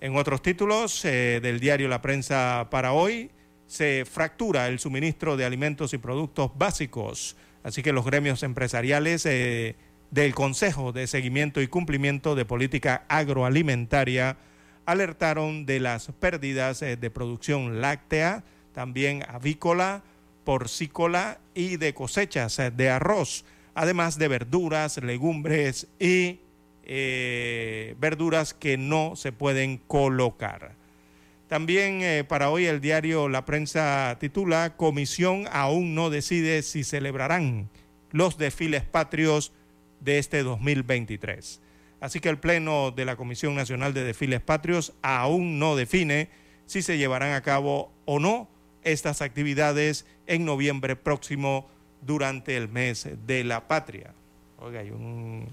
[0.00, 3.32] En otros títulos eh, del diario La Prensa para hoy,
[3.70, 7.36] se fractura el suministro de alimentos y productos básicos.
[7.62, 9.76] Así que los gremios empresariales eh,
[10.10, 14.38] del Consejo de Seguimiento y Cumplimiento de Política Agroalimentaria
[14.86, 18.42] alertaron de las pérdidas de producción láctea,
[18.74, 20.02] también avícola,
[20.42, 23.44] porcícola y de cosechas de arroz,
[23.74, 26.40] además de verduras, legumbres y
[26.82, 30.79] eh, verduras que no se pueden colocar.
[31.50, 37.68] También eh, para hoy el diario La Prensa titula Comisión aún no decide si celebrarán
[38.12, 39.52] los desfiles patrios
[39.98, 41.60] de este 2023.
[41.98, 46.30] Así que el Pleno de la Comisión Nacional de Desfiles Patrios aún no define
[46.66, 48.48] si se llevarán a cabo o no
[48.84, 51.68] estas actividades en noviembre próximo
[52.00, 54.14] durante el mes de la patria.
[54.56, 55.48] Oiga, hay un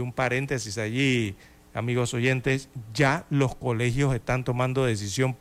[0.00, 1.34] un paréntesis allí,
[1.76, 5.36] amigos oyentes, ya los colegios están tomando decisión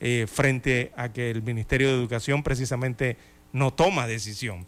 [0.00, 3.16] eh, frente a que el Ministerio de Educación precisamente
[3.52, 4.66] no toma decisión.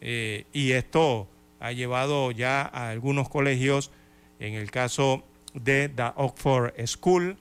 [0.00, 1.28] Eh, y esto
[1.60, 3.90] ha llevado ya a algunos colegios,
[4.40, 7.36] en el caso de The Oxford School,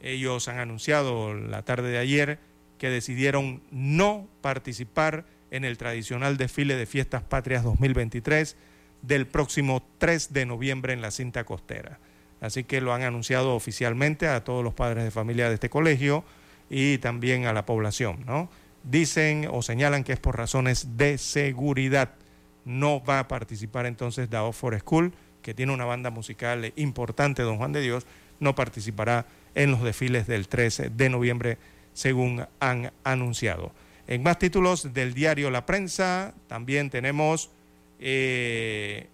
[0.00, 2.38] ellos han anunciado la tarde de ayer
[2.78, 8.56] que decidieron no participar en el tradicional desfile de Fiestas Patrias 2023
[9.02, 11.98] del próximo 3 de noviembre en la cinta costera.
[12.40, 16.24] Así que lo han anunciado oficialmente a todos los padres de familia de este colegio
[16.70, 18.48] y también a la población, ¿no?
[18.82, 22.14] Dicen o señalan que es por razones de seguridad.
[22.64, 25.12] No va a participar entonces The for School,
[25.42, 28.06] que tiene una banda musical importante, Don Juan de Dios,
[28.38, 31.58] no participará en los desfiles del 13 de noviembre,
[31.92, 33.72] según han anunciado.
[34.06, 37.50] En más títulos del diario La Prensa, también tenemos
[37.98, 39.08] eh,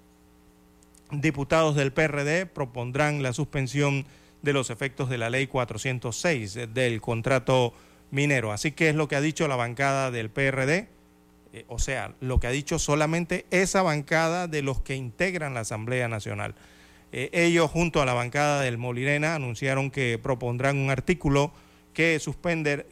[1.21, 4.07] diputados del PRD propondrán la suspensión
[4.43, 7.73] de los efectos de la ley 406 del contrato
[8.11, 8.53] minero.
[8.53, 10.89] Así que es lo que ha dicho la bancada del PRD,
[11.53, 15.61] eh, o sea, lo que ha dicho solamente esa bancada de los que integran la
[15.61, 16.55] Asamblea Nacional.
[17.13, 21.53] Eh, ellos, junto a la bancada del Molirena, anunciaron que propondrán un artículo
[21.95, 22.21] que,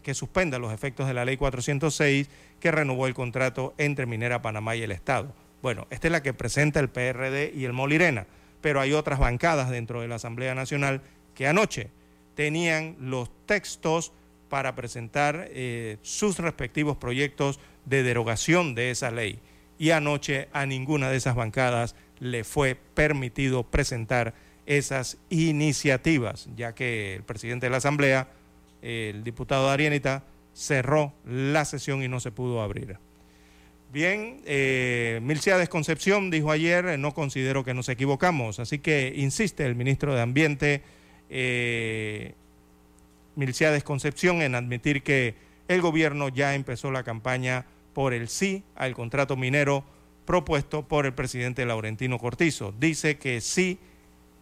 [0.03, 4.77] que suspenda los efectos de la ley 406 que renovó el contrato entre Minera Panamá
[4.77, 5.35] y el Estado.
[5.65, 8.27] Bueno, esta es la que presenta el PRD y el Molirena,
[8.61, 11.01] pero hay otras bancadas dentro de la Asamblea Nacional
[11.35, 11.89] que anoche
[12.35, 14.13] tenían los textos
[14.51, 19.39] para presentar eh, sus respectivos proyectos de derogación de esa ley.
[19.79, 24.35] Y anoche a ninguna de esas bancadas le fue permitido presentar
[24.67, 28.29] esas iniciativas, ya que el presidente de la Asamblea,
[28.83, 32.99] el diputado Arienita, cerró la sesión y no se pudo abrir.
[33.95, 39.77] Bien, eh, Milciades Concepción dijo ayer, no considero que nos equivocamos, así que insiste el
[39.77, 40.83] ministro de Ambiente,
[41.31, 42.35] eh,
[43.37, 45.37] Milciades Concepción, en admitir que
[45.69, 49.85] el gobierno ya empezó la campaña por el sí al contrato minero
[50.25, 52.75] propuesto por el presidente Laurentino Cortizo.
[52.77, 53.79] Dice que sí,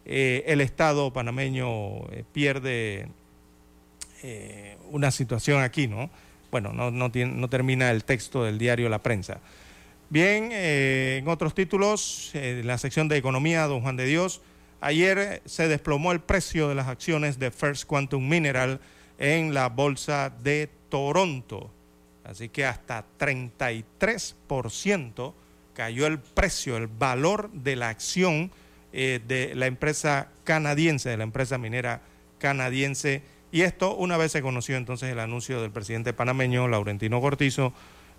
[0.07, 3.09] eh, el Estado panameño eh, pierde
[4.91, 6.09] una situación aquí, ¿no?
[6.53, 9.41] Bueno, no, no, no termina el texto del diario La Prensa.
[10.11, 14.43] Bien, eh, en otros títulos, eh, en la sección de economía, don Juan de Dios,
[14.83, 18.81] ayer se desplomó el precio de las acciones de First Quantum Mineral
[19.19, 21.71] en la bolsa de Toronto.
[22.23, 25.33] Así que hasta 33%
[25.73, 28.51] cayó el precio, el valor de la acción
[28.93, 32.03] eh, de la empresa canadiense, de la empresa minera
[32.39, 33.23] canadiense
[33.53, 37.75] y esto una vez se conoció entonces el anuncio del presidente panameño, Laurentino Cortizo,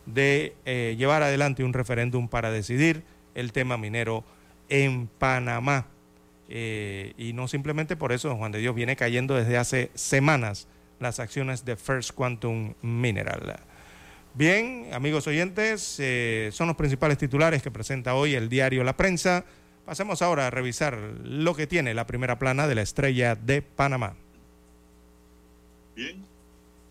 [0.05, 3.03] de eh, llevar adelante un referéndum para decidir
[3.33, 4.23] el tema minero
[4.69, 5.87] en Panamá.
[6.49, 10.67] Eh, y no simplemente por eso, Juan de Dios viene cayendo desde hace semanas
[10.99, 13.59] las acciones de First Quantum Mineral.
[14.35, 19.45] Bien, amigos oyentes, eh, son los principales titulares que presenta hoy el diario La Prensa.
[19.85, 24.15] Pasemos ahora a revisar lo que tiene la primera plana de la estrella de Panamá.
[25.95, 26.25] Bien,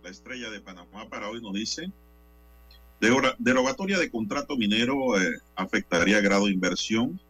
[0.05, 1.91] la estrella de Panamá para hoy nos dice,
[3.39, 7.21] derogatoria de contrato minero eh, afectaría grado de inversión.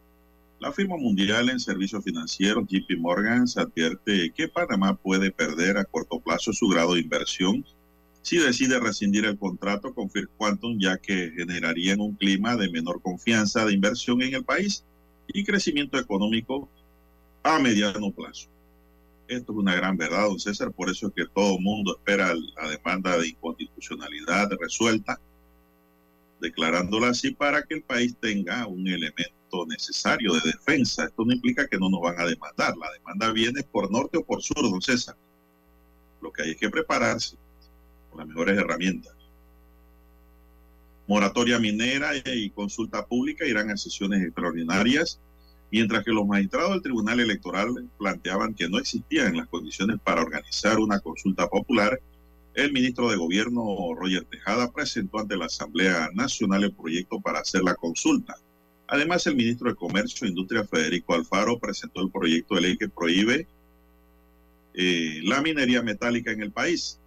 [0.59, 6.19] La firma mundial en servicios financieros JP Morgan advierte que Panamá puede perder a corto
[6.19, 7.65] plazo su grado de inversión
[8.21, 13.01] si decide rescindir el contrato con First Quantum, ya que generaría un clima de menor
[13.01, 14.85] confianza de inversión en el país
[15.27, 16.69] y crecimiento económico
[17.43, 18.52] a mediano plazo.
[19.33, 22.69] Esto es una gran verdad, don César, por eso es que todo mundo espera la
[22.69, 25.19] demanda de inconstitucionalidad resuelta,
[26.39, 31.05] declarándola así para que el país tenga un elemento necesario de defensa.
[31.05, 34.23] Esto no implica que no nos van a demandar, la demanda viene por norte o
[34.23, 35.15] por sur, don César.
[36.21, 37.37] Lo que hay es que prepararse
[38.09, 39.13] con las mejores herramientas.
[41.07, 45.19] Moratoria minera y consulta pública irán a sesiones extraordinarias
[45.73, 50.77] mientras que los magistrados del Tribunal Electoral planteaban que no existían las condiciones para organizar
[50.77, 51.99] una consulta popular,
[52.53, 53.63] el ministro de Gobierno,
[53.95, 58.35] Roger Tejada, presentó ante la Asamblea Nacional el proyecto para hacer la consulta.
[58.85, 62.89] Además, el ministro de Comercio e Industria, Federico Alfaro, presentó el proyecto de ley que
[62.89, 63.47] prohíbe
[64.75, 66.99] eh, la minería metálica en el país.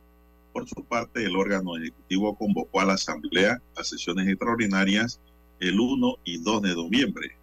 [0.52, 5.20] Por su parte, el órgano ejecutivo convocó a la Asamblea a sesiones extraordinarias
[5.60, 7.36] el 1 y 2 de noviembre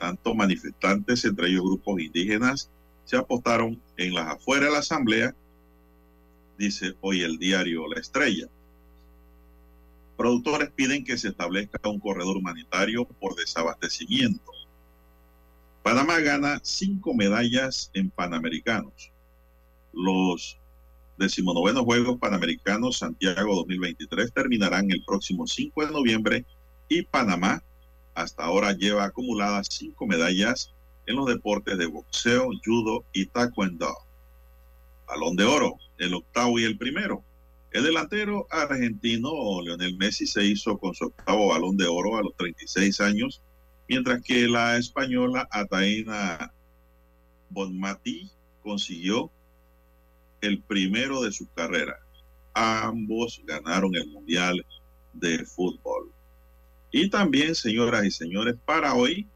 [0.00, 2.70] tanto manifestantes, entre ellos grupos indígenas,
[3.04, 5.34] se apostaron en las afueras de la asamblea,
[6.58, 8.48] dice hoy el diario La Estrella.
[10.16, 14.52] Productores piden que se establezca un corredor humanitario por desabastecimiento.
[15.82, 19.12] Panamá gana cinco medallas en Panamericanos.
[19.92, 20.58] Los
[21.18, 26.46] decimonovenos Juegos Panamericanos Santiago 2023 terminarán el próximo 5 de noviembre
[26.88, 27.62] y Panamá
[28.14, 30.72] hasta ahora lleva acumuladas cinco medallas
[31.06, 33.94] en los deportes de boxeo, judo y taekwondo.
[35.06, 37.24] Balón de oro, el octavo y el primero.
[37.72, 42.36] El delantero argentino Lionel Messi se hizo con su octavo balón de oro a los
[42.36, 43.42] 36 años,
[43.88, 46.52] mientras que la española Ataina
[47.50, 48.30] Bonmatí
[48.62, 49.30] consiguió
[50.40, 51.98] el primero de su carrera.
[52.54, 54.64] Ambos ganaron el Mundial
[55.12, 56.12] de Fútbol.
[56.92, 59.28] Y también, señoras y señores, para hoy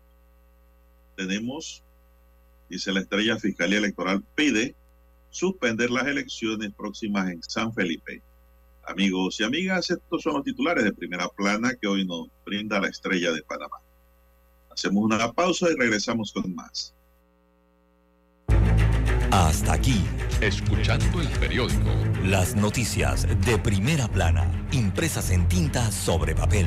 [1.16, 1.82] tenemos,
[2.68, 4.74] dice la estrella Fiscalía Electoral, pide
[5.30, 8.22] suspender las elecciones próximas en San Felipe.
[8.86, 12.88] Amigos y amigas, estos son los titulares de primera plana que hoy nos brinda la
[12.88, 13.76] estrella de Panamá.
[14.70, 16.94] Hacemos una pausa y regresamos con más.
[19.30, 20.04] Hasta aquí,
[20.40, 21.90] escuchando el periódico.
[22.24, 26.66] Las noticias de primera plana, impresas en tinta sobre papel.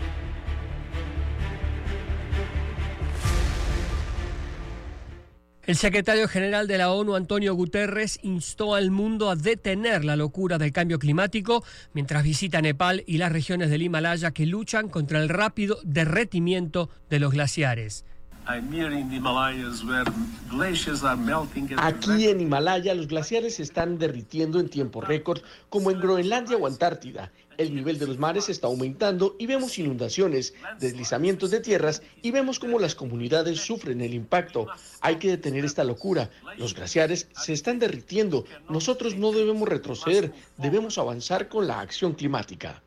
[5.71, 10.57] El secretario general de la ONU, Antonio Guterres, instó al mundo a detener la locura
[10.57, 15.29] del cambio climático mientras visita Nepal y las regiones del Himalaya que luchan contra el
[15.29, 18.03] rápido derretimiento de los glaciares.
[18.45, 18.81] Aquí
[22.27, 25.39] en Himalaya los glaciares se están derritiendo en tiempo récord,
[25.69, 27.31] como en Groenlandia o Antártida.
[27.61, 32.57] El nivel de los mares está aumentando y vemos inundaciones, deslizamientos de tierras y vemos
[32.57, 34.65] cómo las comunidades sufren el impacto.
[34.99, 36.31] Hay que detener esta locura.
[36.57, 38.45] Los glaciares se están derritiendo.
[38.67, 42.81] Nosotros no debemos retroceder, debemos avanzar con la acción climática.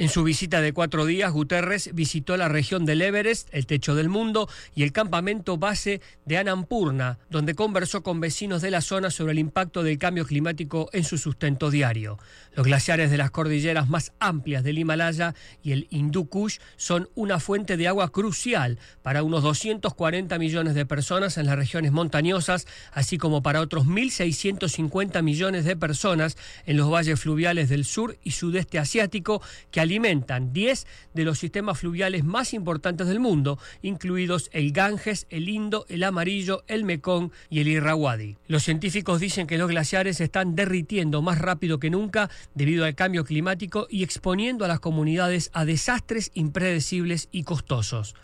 [0.00, 4.08] En su visita de cuatro días, Guterres visitó la región del Everest, el techo del
[4.08, 9.32] mundo, y el campamento base de Anampurna, donde conversó con vecinos de la zona sobre
[9.32, 12.16] el impacto del cambio climático en su sustento diario.
[12.58, 17.38] Los glaciares de las cordilleras más amplias del Himalaya y el Hindu Kush son una
[17.38, 23.16] fuente de agua crucial para unos 240 millones de personas en las regiones montañosas, así
[23.16, 26.36] como para otros 1.650 millones de personas
[26.66, 29.40] en los valles fluviales del sur y sudeste asiático
[29.70, 35.48] que alimentan 10 de los sistemas fluviales más importantes del mundo, incluidos el Ganges, el
[35.48, 38.36] Indo, el Amarillo, el Mekong y el Irrawaddy.
[38.48, 43.24] Los científicos dicen que los glaciares están derritiendo más rápido que nunca debido al cambio
[43.24, 48.14] climático y exponiendo a las comunidades a desastres impredecibles y costosos.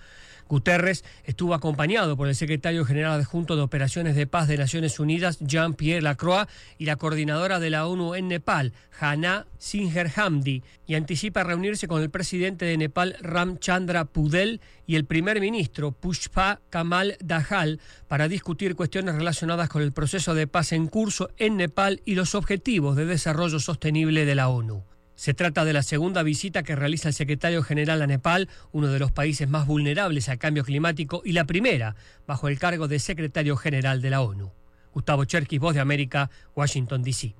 [0.49, 5.39] Guterres estuvo acompañado por el secretario general adjunto de Operaciones de Paz de Naciones Unidas,
[5.41, 6.47] Jean-Pierre Lacroix,
[6.79, 12.03] y la coordinadora de la ONU en Nepal, Hana Singer Hamdi, y anticipa reunirse con
[12.03, 18.77] el presidente de Nepal, Ramchandra Pudel, y el primer ministro, Pushpa Kamal Dahal, para discutir
[18.77, 23.07] cuestiones relacionadas con el proceso de paz en curso en Nepal y los objetivos de
[23.07, 24.85] desarrollo sostenible de la ONU.
[25.16, 28.99] Se trata de la segunda visita que realiza el secretario general a Nepal, uno de
[28.99, 31.97] los países más vulnerables al cambio climático, y la primera
[32.27, 34.53] bajo el cargo de secretario general de la ONU.
[34.93, 37.35] Gustavo Cherkis, Voz de América, Washington, D.C.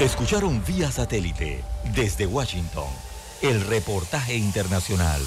[0.00, 1.62] Escucharon vía satélite
[1.94, 2.88] desde Washington
[3.42, 5.20] el reportaje internacional.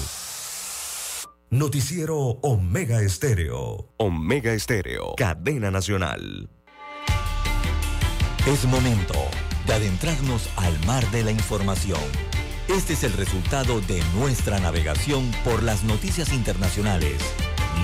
[1.50, 3.94] Noticiero Omega Estéreo.
[3.96, 5.14] Omega Estéreo.
[5.16, 6.50] Cadena Nacional.
[8.46, 9.14] Es momento
[9.66, 12.00] de adentrarnos al mar de la información.
[12.68, 17.22] Este es el resultado de nuestra navegación por las noticias internacionales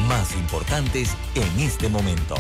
[0.09, 2.35] más importantes en este momento.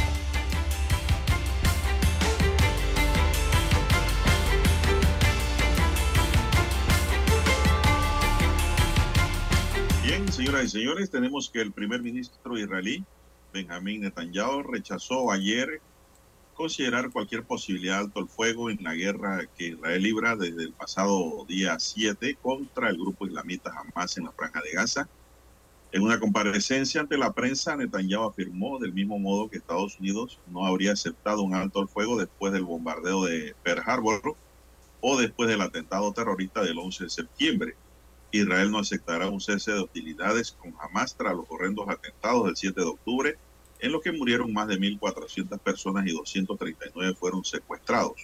[10.02, 13.04] Bien, señoras y señores, tenemos que el primer ministro israelí,
[13.52, 15.82] Benjamín Netanyahu, rechazó ayer
[16.54, 20.72] considerar cualquier posibilidad de alto el fuego en la guerra que Israel libra desde el
[20.72, 25.08] pasado día 7 contra el grupo islamita Hamas en la franja de Gaza.
[25.92, 30.66] En una comparecencia ante la prensa, Netanyahu afirmó del mismo modo que Estados Unidos no
[30.66, 34.36] habría aceptado un alto el fuego después del bombardeo de Pearl Harbor
[35.00, 37.76] o después del atentado terrorista del 11 de septiembre.
[38.32, 42.80] Israel no aceptará un cese de hostilidades con Hamas tras los horrendos atentados del 7
[42.80, 43.38] de octubre,
[43.84, 48.14] en los que murieron más de 1.400 personas y 239 fueron secuestrados.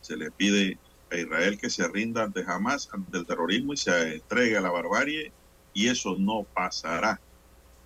[0.00, 0.78] Se le pide
[1.10, 4.70] a Israel que se rinda ante Hamas, ante el terrorismo y se entregue a la
[4.70, 5.32] barbarie,
[5.74, 7.20] y eso no pasará,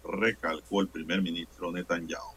[0.05, 2.33] recalcó el primer ministro Netanyahu.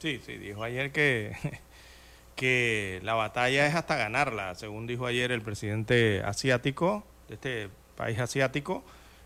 [0.00, 1.36] Sí, sí, dijo ayer que,
[2.34, 8.18] que la batalla es hasta ganarla, según dijo ayer el presidente asiático de este país
[8.18, 8.82] asiático,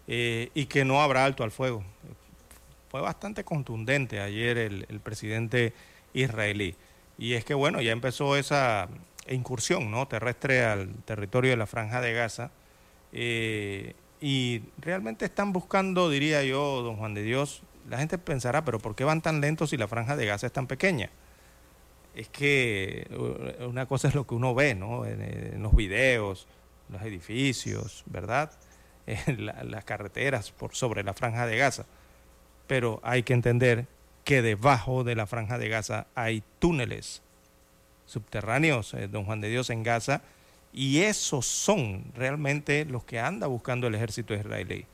[0.08, 1.82] eh, y que no habrá alto al fuego.
[2.92, 5.72] Fue bastante contundente ayer el, presidente
[6.12, 6.76] israelí.
[7.16, 8.86] Y es que, bueno, ya empezó esa
[9.26, 10.06] incursión ¿no?
[10.06, 12.50] terrestre al territorio de la franja de Gaza.
[13.14, 18.78] Eh, y realmente están buscando, diría yo, don Juan de Dios, la gente pensará, pero
[18.78, 21.08] ¿por qué van tan lentos si la franja de Gaza es tan pequeña?
[22.14, 23.08] Es que
[23.60, 25.06] una cosa es lo que uno ve, ¿no?
[25.06, 26.46] En, los videos,
[26.90, 28.52] los edificios, ¿verdad?
[29.06, 31.86] En la, las carreteras por sobre la franja de Gaza.
[32.66, 33.86] Pero hay que entender
[34.24, 37.22] que debajo de la franja de Gaza hay túneles
[38.06, 40.22] subterráneos, eh, don Juan de Dios, en Gaza,
[40.72, 44.86] y esos son realmente los que anda buscando el ejército israelí.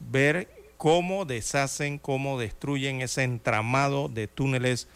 [0.00, 4.88] Ver cómo deshacen, cómo destruyen ese entramado de túneles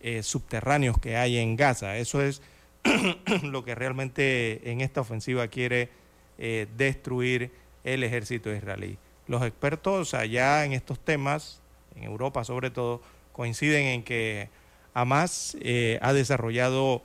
[0.00, 1.96] eh, subterráneos que hay en Gaza.
[1.96, 2.42] Eso es
[3.42, 5.88] lo que realmente en esta ofensiva quiere
[6.38, 7.50] eh, destruir
[7.84, 8.98] el ejército israelí.
[9.30, 11.60] Los expertos allá en estos temas,
[11.94, 13.00] en Europa sobre todo,
[13.32, 14.48] coinciden en que
[14.92, 17.00] Hamas eh, ha desarrollado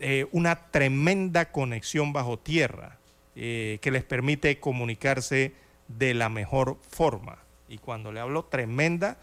[0.00, 2.98] eh, una tremenda conexión bajo tierra
[3.36, 5.52] eh, que les permite comunicarse
[5.86, 7.38] de la mejor forma.
[7.68, 9.16] Y cuando le hablo tremenda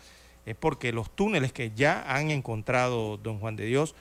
[0.46, 3.94] es porque los túneles que ya han encontrado don Juan de Dios,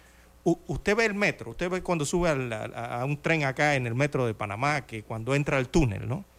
[0.44, 3.96] usted ve el metro, usted ve cuando sube a, a, un tren acá en el
[3.96, 6.29] metro de Panamá, que cuando entra al túnel, ¿no?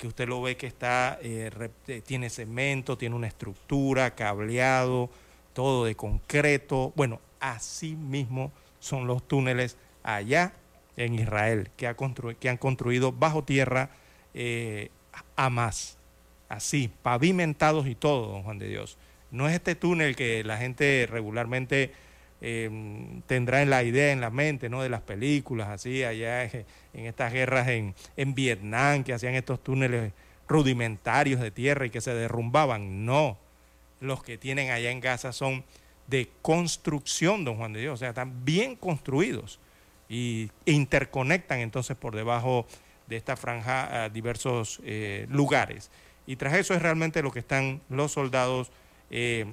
[0.00, 1.68] Que usted lo ve que está, eh, re,
[2.00, 5.10] tiene cemento, tiene una estructura, cableado,
[5.52, 6.94] todo de concreto.
[6.96, 10.54] Bueno, así mismo son los túneles allá
[10.96, 11.94] en Israel, que, ha
[12.40, 13.90] que han construido bajo tierra
[14.32, 14.88] eh,
[15.36, 15.98] a más,
[16.48, 18.96] así, pavimentados y todo, don Juan de Dios.
[19.30, 21.92] No es este túnel que la gente regularmente
[22.40, 24.82] eh, tendrá en la idea, en la mente, ¿no?
[24.82, 30.12] De las películas, así, allá en, estas guerras en, en, Vietnam, que hacían estos túneles
[30.48, 33.04] rudimentarios de tierra y que se derrumbaban.
[33.04, 33.38] No,
[34.00, 35.64] los que tienen allá en Gaza son
[36.06, 39.60] de construcción, don Juan de Dios, o sea, están bien construidos
[40.08, 42.66] y interconectan entonces por debajo
[43.06, 45.90] de esta franja a diversos eh, lugares.
[46.26, 48.72] Y tras eso es realmente lo que están los soldados
[49.10, 49.46] eh,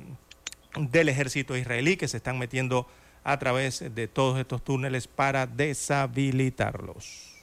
[0.79, 2.87] del ejército israelí que se están metiendo
[3.23, 7.33] a través de todos estos túneles para deshabilitarlos.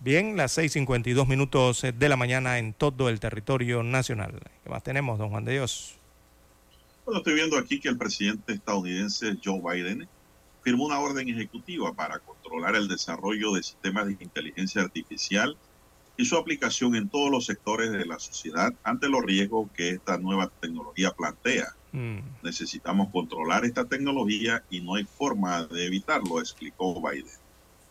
[0.00, 4.40] Bien, las 6.52 minutos de la mañana en todo el territorio nacional.
[4.64, 5.96] ¿Qué más tenemos, don Juan de Dios?
[7.04, 10.08] Bueno, estoy viendo aquí que el presidente estadounidense Joe Biden
[10.62, 15.56] firmó una orden ejecutiva para controlar el desarrollo de sistemas de inteligencia artificial
[16.16, 20.18] y su aplicación en todos los sectores de la sociedad ante los riesgos que esta
[20.18, 21.75] nueva tecnología plantea.
[21.92, 22.18] Mm.
[22.42, 27.26] Necesitamos controlar esta tecnología y no hay forma de evitarlo, explicó Biden.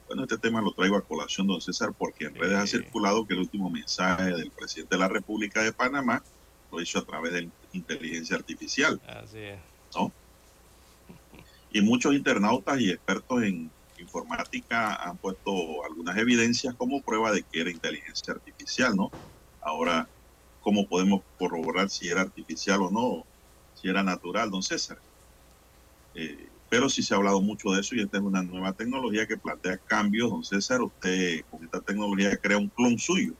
[0.07, 3.34] Bueno, este tema lo traigo a colación, don César, porque en redes ha circulado que
[3.34, 6.22] el último mensaje del presidente de la República de Panamá
[6.72, 9.01] lo hizo a través de inteligencia artificial.
[9.07, 9.59] Así es.
[9.95, 10.11] ¿no?
[11.72, 17.61] Y muchos internautas y expertos en informática han puesto algunas evidencias como prueba de que
[17.61, 19.11] era inteligencia artificial, ¿no?
[19.61, 20.07] Ahora,
[20.61, 23.26] ¿cómo podemos corroborar si era artificial o no?
[23.90, 24.98] Era natural, don César.
[26.16, 29.28] Eh, Pero sí se ha hablado mucho de eso y esta es una nueva tecnología
[29.28, 30.30] que plantea cambios.
[30.30, 33.34] Don César, usted con esta tecnología crea un clon suyo.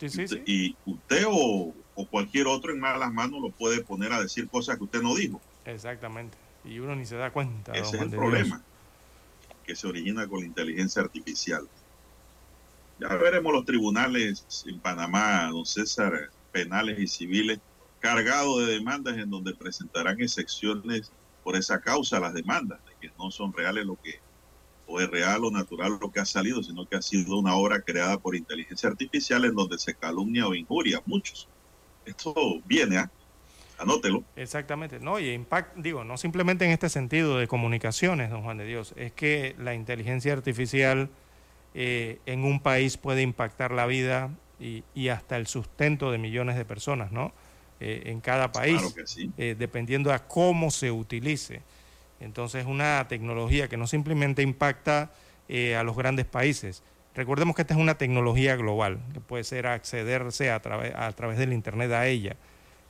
[0.00, 0.42] Sí, sí, sí.
[0.46, 4.78] Y usted o, o cualquier otro en malas manos lo puede poner a decir cosas
[4.78, 5.40] que usted no dijo.
[5.64, 6.36] Exactamente.
[6.64, 7.72] Y uno ni se da cuenta.
[7.72, 8.62] Ese es el problema
[9.64, 11.68] que se origina con la inteligencia artificial.
[12.98, 17.60] Ya veremos los tribunales en Panamá, don César, penales y civiles,
[18.00, 21.12] cargados de demandas en donde presentarán excepciones
[21.44, 24.20] por esa causa las demandas, de que no son reales lo que,
[24.86, 27.80] o es real o natural lo que ha salido, sino que ha sido una obra
[27.82, 31.48] creada por inteligencia artificial en donde se calumnia o injuria a muchos.
[32.04, 32.34] Esto
[32.66, 33.10] viene, ¿ah?
[33.78, 34.24] anótelo.
[34.36, 34.98] Exactamente.
[34.98, 38.94] No, y impact, digo, no simplemente en este sentido de comunicaciones, don Juan de Dios,
[38.96, 41.10] es que la inteligencia artificial
[41.74, 46.56] eh, en un país puede impactar la vida y, y hasta el sustento de millones
[46.56, 47.32] de personas, ¿no?
[47.82, 49.30] Eh, en cada país, Claro que sí.
[49.38, 51.62] eh, dependiendo a cómo se utilice.
[52.20, 55.10] Entonces, una tecnología que no simplemente impacta
[55.48, 56.82] eh, a los grandes países.
[57.14, 61.38] Recordemos que esta es una tecnología global, que puede ser accederse a, través a través
[61.38, 62.36] del Internet a ella.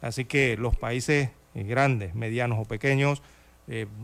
[0.02, 3.22] Así que los países grandes, medianos o pequeños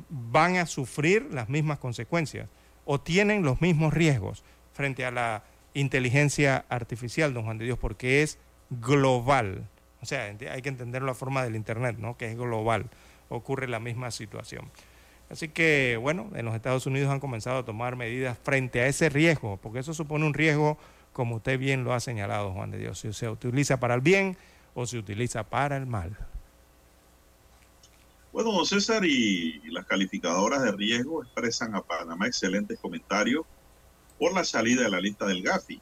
[0.08, 2.48] van a sufrir las mismas consecuencias
[2.84, 5.42] o tienen los mismos riesgos frente a la
[5.74, 8.38] inteligencia artificial, don Juan de Dios, porque es
[8.70, 9.68] global.
[10.02, 12.16] O sea, hay que entender la forma del Internet, ¿no?
[12.16, 12.86] que es global.
[13.28, 14.70] Ocurre la misma situación.
[15.28, 19.08] Así que, bueno, en los Estados Unidos han comenzado a tomar medidas frente a ese
[19.08, 20.78] riesgo, porque eso supone un riesgo,
[21.12, 24.36] como usted bien lo ha señalado, Juan de Dios, si se utiliza para el bien
[24.74, 26.16] o se utiliza para el mal.
[28.32, 33.46] Bueno, don César y las calificadoras de riesgo expresan a Panamá excelentes comentarios
[34.18, 35.80] por la salida de la lista del GAFI.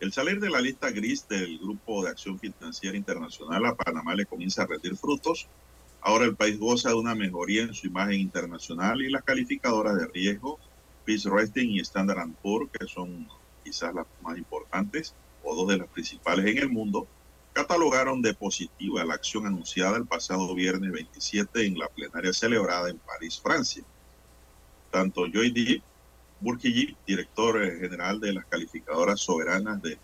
[0.00, 4.26] El salir de la lista gris del Grupo de Acción Financiera Internacional a Panamá le
[4.26, 5.48] comienza a rendir frutos.
[6.00, 10.06] Ahora el país goza de una mejoría en su imagen internacional y las calificadoras de
[10.06, 10.60] riesgo,
[11.04, 13.26] Fitch Rating y Standard Poor's, que son
[13.64, 17.08] quizás las más importantes o dos de las principales en el mundo,
[17.52, 22.98] catalogaron de positiva la acción anunciada el pasado viernes 27 en la plenaria celebrada en
[22.98, 23.82] París, Francia.
[24.92, 25.82] Tanto Joy Deep,
[26.40, 29.98] Burkigi, director eh, general de las calificadoras soberanas de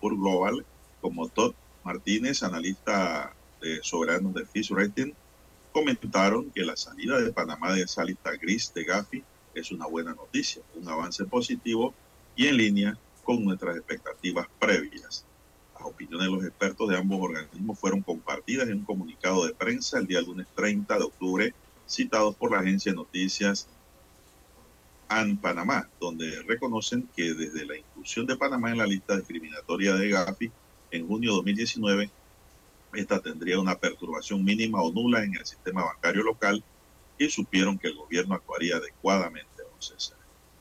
[0.00, 0.64] Poor's Global,
[1.00, 5.12] como Todd Martínez, analista de soberanos de Fitch Rating,
[5.72, 9.22] comentaron que la salida de Panamá de esa lista gris de Gafi
[9.54, 11.94] es una buena noticia, un avance positivo
[12.34, 15.24] y en línea con nuestras expectativas previas.
[15.74, 19.98] Las opiniones de los expertos de ambos organismos fueron compartidas en un comunicado de prensa
[19.98, 21.54] el día lunes 30 de octubre,
[21.86, 23.68] citados por la agencia de noticias
[25.10, 30.08] AN Panamá, donde reconocen que desde la inclusión de Panamá en la lista discriminatoria de
[30.08, 30.50] Gafi
[30.92, 32.10] en junio de 2019,
[32.94, 36.62] esta tendría una perturbación mínima o nula en el sistema bancario local
[37.18, 40.16] y supieron que el gobierno actuaría adecuadamente, don César.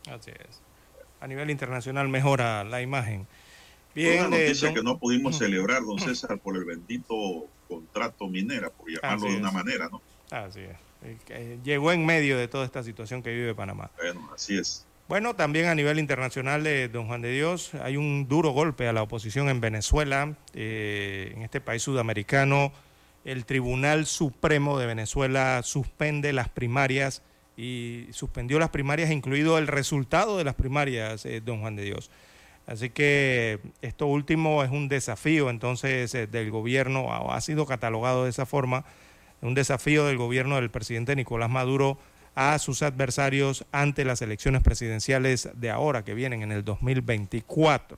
[0.10, 0.60] Así es.
[1.22, 3.28] A nivel internacional mejora la imagen.
[3.96, 7.16] Una eh, noticia don- que no pudimos celebrar, don César, por el bendito
[7.68, 10.02] contrato minera, por llamarlo de una manera, ¿no?
[10.32, 10.78] Así es.
[11.02, 13.90] Eh, llegó en medio de toda esta situación que vive Panamá.
[13.98, 14.86] Bueno, así es.
[15.10, 18.94] Bueno, también a nivel internacional, eh, don Juan de Dios, hay un duro golpe a
[18.94, 22.72] la oposición en Venezuela, eh, en este país sudamericano.
[23.26, 27.24] El Tribunal Supremo de Venezuela suspende las primarias
[27.58, 32.12] y suspendió las primarias, incluido el resultado de las primarias, eh, don Juan de Dios.
[32.68, 38.46] Así que esto último es un desafío entonces del gobierno, ha sido catalogado de esa
[38.46, 38.86] forma,
[39.42, 41.98] un desafío del gobierno del presidente Nicolás Maduro
[42.36, 47.98] a sus adversarios ante las elecciones presidenciales de ahora que vienen en el 2024.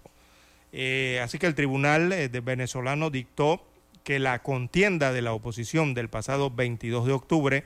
[0.71, 3.63] Eh, así que el tribunal eh, de venezolano dictó
[4.03, 7.63] que la contienda de la oposición del pasado 22 de octubre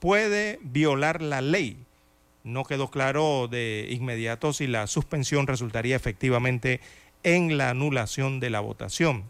[0.00, 1.84] puede violar la ley.
[2.44, 6.80] No quedó claro de inmediato si la suspensión resultaría efectivamente
[7.22, 9.24] en la anulación de la votación.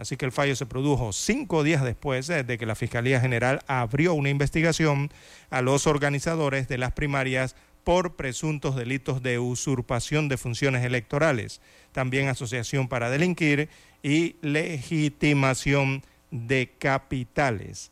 [0.00, 3.60] Así que el fallo se produjo cinco días después eh, de que la Fiscalía General
[3.66, 5.10] abrió una investigación
[5.50, 7.54] a los organizadores de las primarias
[7.84, 11.60] por presuntos delitos de usurpación de funciones electorales,
[11.92, 13.68] también asociación para delinquir
[14.02, 17.90] y legitimación de capitales.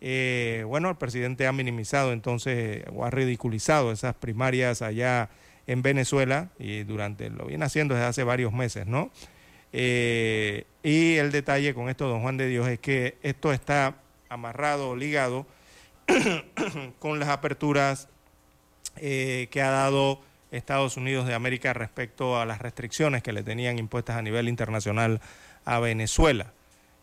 [0.00, 5.30] Eh, bueno, el presidente ha minimizado entonces o ha ridiculizado esas primarias allá
[5.66, 9.10] en Venezuela y durante lo viene haciendo desde hace varios meses, ¿no?
[9.72, 13.96] Eh, y el detalle con esto, don Juan de Dios, es que esto está
[14.28, 15.46] amarrado, ligado
[16.98, 18.08] con las aperturas
[18.96, 20.20] eh, que ha dado
[20.50, 25.20] Estados Unidos de América respecto a las restricciones que le tenían impuestas a nivel internacional
[25.64, 26.52] a Venezuela.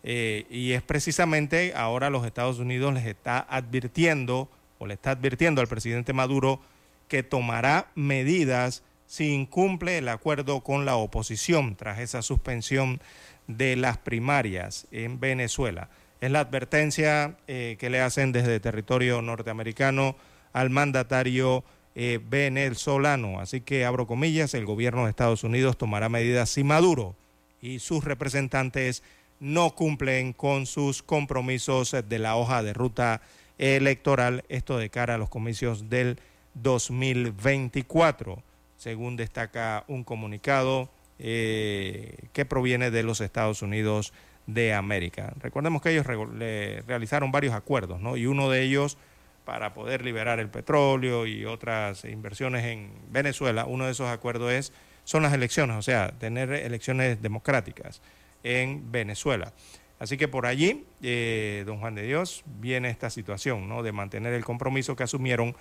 [0.03, 4.49] Eh, y es precisamente ahora los Estados Unidos les está advirtiendo
[4.80, 6.61] o le está advirtiendo al presidente Maduro
[7.07, 12.99] que tomará medidas si incumple el acuerdo con la oposición tras esa suspensión
[13.47, 15.89] de las primarias en Venezuela.
[16.19, 20.15] Es la advertencia eh, que le hacen desde territorio norteamericano
[20.53, 21.63] al mandatario
[21.95, 23.39] eh, venezolano.
[23.39, 27.15] Así que abro comillas, el gobierno de Estados Unidos tomará medidas si Maduro
[27.61, 29.03] y sus representantes
[29.39, 33.21] no cumplen con sus compromisos de la hoja de ruta
[33.57, 36.19] electoral, esto de cara a los comicios del
[36.55, 38.41] 2024,
[38.78, 40.90] según destaca un comunicado
[41.20, 44.14] eh, que proviene de los Estados Unidos
[44.45, 45.34] de América.
[45.40, 48.16] Recordemos que ellos realizaron varios acuerdos, ¿no?
[48.16, 48.98] Y uno de ellos
[49.45, 54.74] para poder liberar el petróleo y otras inversiones en Venezuela, uno de esos acuerdos es,
[55.06, 58.02] son las elecciones, o sea, tener elecciones democráticas
[58.44, 59.54] en Venezuela.
[59.99, 63.84] Así que por allí, eh, don Juan de Dios, viene esta situación, ¿no?
[63.84, 65.56] De mantener el compromiso que asumieron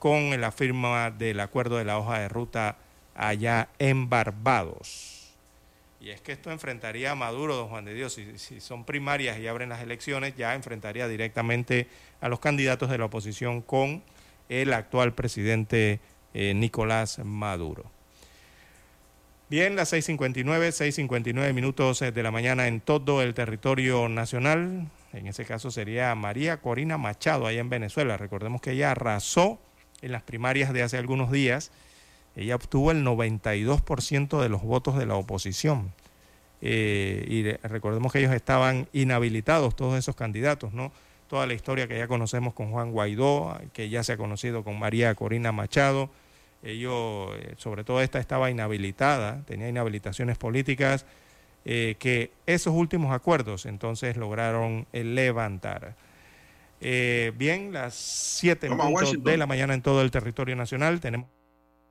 [0.00, 2.78] con la firma del acuerdo de la hoja de ruta
[3.14, 5.30] allá en Barbados.
[6.00, 9.46] Y es que esto enfrentaría a Maduro, don Juan de Dios, si, son primarias y
[9.46, 11.86] abren las elecciones, ya enfrentaría directamente
[12.22, 14.02] a los candidatos de la oposición con
[14.48, 16.00] el actual presidente
[16.32, 17.84] eh, Nicolás Maduro.
[19.50, 24.88] Bien, las 6.59, 6.59 minutos eh, de la mañana en todo el territorio nacional.
[25.12, 28.16] En ese caso sería María Corina Machado, allá en Venezuela.
[28.16, 29.58] Recordemos que ella arrasó
[30.02, 31.70] en las primarias de hace algunos días
[32.36, 35.92] ella obtuvo el 92% de los votos de la oposición.
[36.62, 40.92] Eh, y recordemos que ellos estaban inhabilitados, todos esos candidatos, ¿no?
[41.28, 44.78] Toda la historia que ya conocemos con Juan Guaidó, que ya se ha conocido con
[44.78, 46.10] María Corina Machado,
[46.62, 51.06] ellos, eh, sobre todo esta estaba inhabilitada, tenía inhabilitaciones políticas,
[51.64, 55.94] eh, que esos últimos acuerdos entonces lograron levantar.
[56.80, 58.68] Bien, las 7
[59.20, 61.28] de la mañana en todo el territorio nacional tenemos...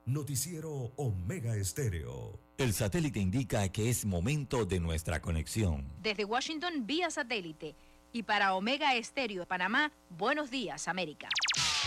[0.05, 2.39] Noticiero Omega Estéreo.
[2.57, 5.87] El satélite indica que es momento de nuestra conexión.
[6.01, 7.75] Desde Washington, vía satélite.
[8.11, 11.29] Y para Omega Estéreo de Panamá, buenos días, América.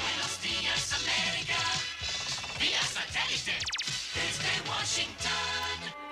[0.00, 1.58] Buenos días, América.
[2.60, 3.52] Vía satélite.
[4.14, 6.11] Desde Washington.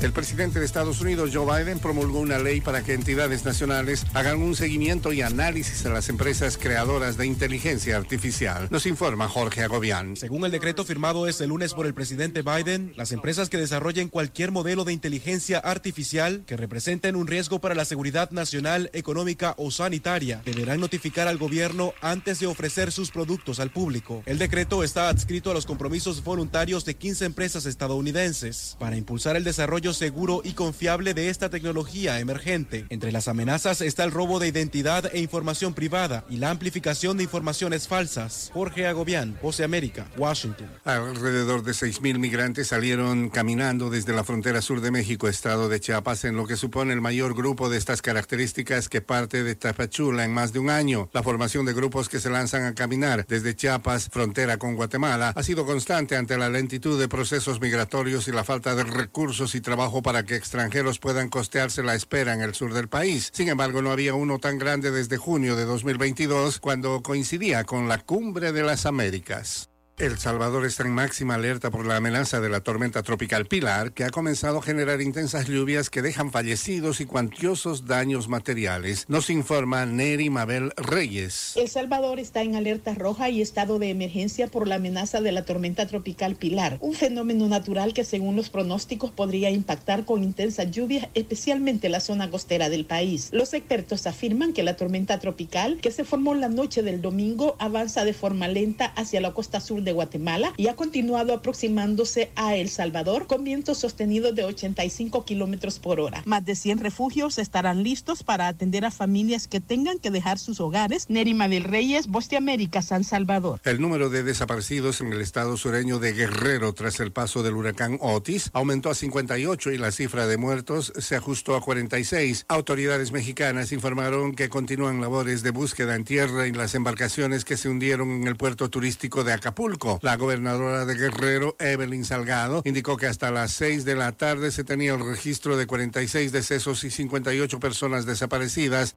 [0.00, 4.40] El presidente de Estados Unidos, Joe Biden, promulgó una ley para que entidades nacionales hagan
[4.40, 8.68] un seguimiento y análisis a las empresas creadoras de inteligencia artificial.
[8.70, 10.16] Nos informa Jorge Agobián.
[10.16, 14.52] Según el decreto firmado este lunes por el presidente Biden, las empresas que desarrollen cualquier
[14.52, 20.40] modelo de inteligencia artificial que representen un riesgo para la seguridad nacional, económica o sanitaria
[20.46, 24.22] deberán notificar al gobierno antes de ofrecer sus productos al público.
[24.24, 29.44] El decreto está adscrito a los compromisos voluntarios de 15 empresas estadounidenses para impulsar el
[29.44, 32.86] desarrollo seguro y confiable de esta tecnología emergente.
[32.88, 37.24] Entre las amenazas está el robo de identidad e información privada y la amplificación de
[37.24, 38.50] informaciones falsas.
[38.52, 40.68] Jorge Agobián, Voce América, Washington.
[40.84, 46.24] Alrededor de 6.000 migrantes salieron caminando desde la frontera sur de México, estado de Chiapas,
[46.24, 50.32] en lo que supone el mayor grupo de estas características que parte de Tapachula en
[50.32, 51.08] más de un año.
[51.12, 55.42] La formación de grupos que se lanzan a caminar desde Chiapas, frontera con Guatemala, ha
[55.42, 59.79] sido constante ante la lentitud de procesos migratorios y la falta de recursos y trabajo
[60.02, 63.30] para que extranjeros puedan costearse la espera en el sur del país.
[63.32, 67.98] Sin embargo, no había uno tan grande desde junio de 2022, cuando coincidía con la
[67.98, 69.69] cumbre de las Américas.
[70.00, 74.04] El Salvador está en máxima alerta por la amenaza de la tormenta tropical Pilar, que
[74.04, 79.04] ha comenzado a generar intensas lluvias que dejan fallecidos y cuantiosos daños materiales.
[79.08, 81.52] Nos informa Neri Mabel Reyes.
[81.56, 85.44] El Salvador está en alerta roja y estado de emergencia por la amenaza de la
[85.44, 91.08] tormenta tropical Pilar, un fenómeno natural que según los pronósticos podría impactar con intensas lluvias,
[91.12, 93.28] especialmente la zona costera del país.
[93.32, 98.06] Los expertos afirman que la tormenta tropical, que se formó la noche del domingo, avanza
[98.06, 102.70] de forma lenta hacia la costa sur de Guatemala y ha continuado aproximándose a El
[102.70, 106.22] Salvador con vientos sostenidos de 85 kilómetros por hora.
[106.24, 110.60] Más de 100 refugios estarán listos para atender a familias que tengan que dejar sus
[110.60, 111.10] hogares.
[111.10, 113.60] Nerima del Reyes, Voz América, San Salvador.
[113.64, 117.98] El número de desaparecidos en el estado sureño de Guerrero tras el paso del huracán
[118.00, 122.46] Otis aumentó a 58 y la cifra de muertos se ajustó a 46.
[122.48, 127.68] Autoridades mexicanas informaron que continúan labores de búsqueda en tierra en las embarcaciones que se
[127.68, 129.79] hundieron en el puerto turístico de Acapulco.
[130.02, 134.64] La gobernadora de Guerrero, Evelyn Salgado, indicó que hasta las 6 de la tarde se
[134.64, 138.96] tenía el registro de 46 decesos y 58 personas desaparecidas.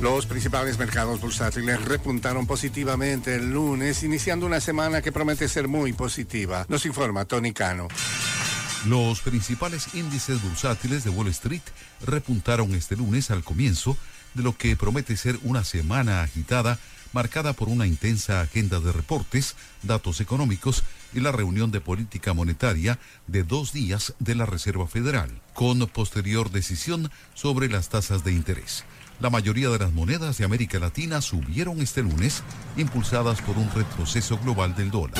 [0.00, 5.92] Los principales mercados bursátiles repuntaron positivamente el lunes, iniciando una semana que promete ser muy
[5.92, 6.66] positiva.
[6.68, 7.88] Nos informa Tony Cano.
[8.86, 11.62] Los principales índices bursátiles de Wall Street
[12.06, 13.96] repuntaron este lunes al comienzo
[14.34, 16.78] de lo que promete ser una semana agitada,
[17.12, 20.84] marcada por una intensa agenda de reportes, datos económicos
[21.14, 26.50] y la reunión de política monetaria de dos días de la Reserva Federal, con posterior
[26.50, 28.84] decisión sobre las tasas de interés.
[29.20, 32.42] La mayoría de las monedas de América Latina subieron este lunes,
[32.76, 35.18] impulsadas por un retroceso global del dólar.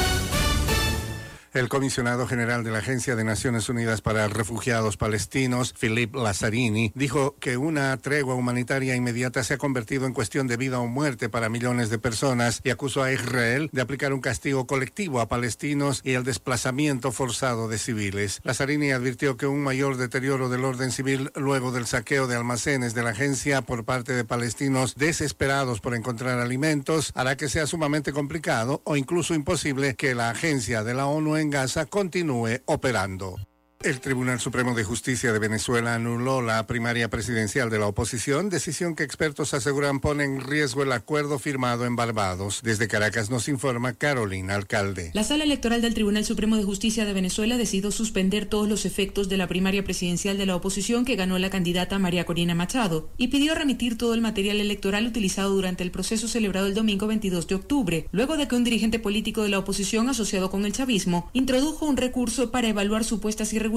[1.55, 7.37] El comisionado general de la Agencia de Naciones Unidas para Refugiados Palestinos, Philip Lazzarini, dijo
[7.41, 11.49] que una tregua humanitaria inmediata se ha convertido en cuestión de vida o muerte para
[11.49, 16.13] millones de personas y acusó a Israel de aplicar un castigo colectivo a palestinos y
[16.13, 18.41] el desplazamiento forzado de civiles.
[18.45, 23.03] Lazzarini advirtió que un mayor deterioro del orden civil luego del saqueo de almacenes de
[23.03, 28.83] la agencia por parte de palestinos desesperados por encontrar alimentos hará que sea sumamente complicado
[28.85, 33.37] o incluso imposible que la agencia de la ONU en Gaza continúe operando.
[33.85, 38.97] El Tribunal Supremo de Justicia de Venezuela anuló la primaria presidencial de la oposición, decisión
[38.97, 42.63] que expertos aseguran pone en riesgo el acuerdo firmado en Barbados.
[42.65, 45.13] Desde Caracas nos informa Carolina Alcalde.
[45.15, 49.29] La sala electoral del Tribunal Supremo de Justicia de Venezuela decidió suspender todos los efectos
[49.29, 53.29] de la primaria presidencial de la oposición que ganó la candidata María Corina Machado y
[53.29, 57.55] pidió remitir todo el material electoral utilizado durante el proceso celebrado el domingo 22 de
[57.55, 61.87] octubre, luego de que un dirigente político de la oposición asociado con el chavismo introdujo
[61.87, 63.68] un recurso para evaluar supuestas irregularidades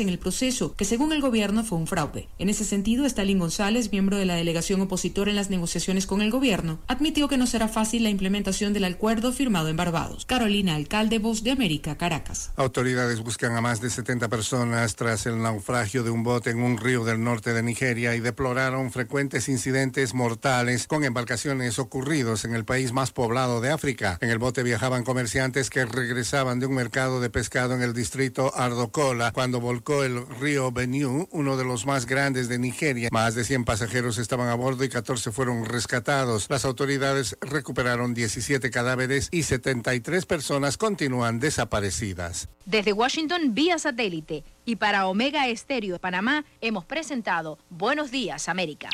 [0.00, 2.28] en el proceso, que según el gobierno fue un fraude.
[2.38, 6.30] En ese sentido, Stalin González, miembro de la delegación opositora en las negociaciones con el
[6.30, 10.26] gobierno, admitió que no será fácil la implementación del acuerdo firmado en Barbados.
[10.26, 12.52] Carolina Alcalde, Voz de América, Caracas.
[12.56, 16.78] Autoridades buscan a más de 70 personas tras el naufragio de un bote en un
[16.78, 22.64] río del norte de Nigeria y deploraron frecuentes incidentes mortales con embarcaciones ocurridos en el
[22.64, 24.18] país más poblado de África.
[24.20, 28.52] En el bote viajaban comerciantes que regresaban de un mercado de pescado en el distrito
[28.54, 33.08] Ardocola cuando volcó el río Benue, uno de los más grandes de Nigeria.
[33.12, 36.46] Más de 100 pasajeros estaban a bordo y 14 fueron rescatados.
[36.48, 42.48] Las autoridades recuperaron 17 cadáveres y 73 personas continúan desaparecidas.
[42.64, 48.90] Desde Washington vía satélite y para Omega Estéreo de Panamá hemos presentado Buenos Días América.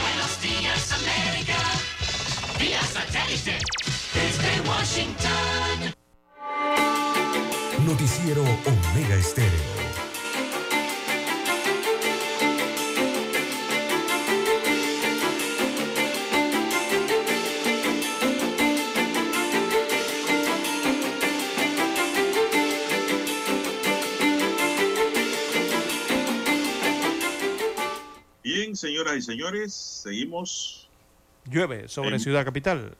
[0.00, 1.58] Buenos días, América.
[2.58, 3.58] Vía satélite.
[4.14, 5.92] Desde Washington.
[7.86, 9.82] Noticiero Omega Estéreo.
[28.42, 30.88] Bien, señoras y señores, seguimos.
[31.46, 32.96] Llueve sobre En- Ciudad Capital.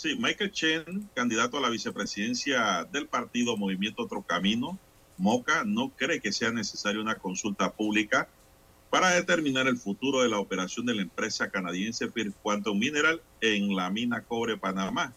[0.00, 4.78] Sí, Michael Chen, candidato a la vicepresidencia del partido Movimiento Otro Camino,
[5.18, 8.26] Moca, no cree que sea necesaria una consulta pública
[8.88, 13.76] para determinar el futuro de la operación de la empresa canadiense First Quantum Mineral en
[13.76, 15.12] la mina Cobre Panamá,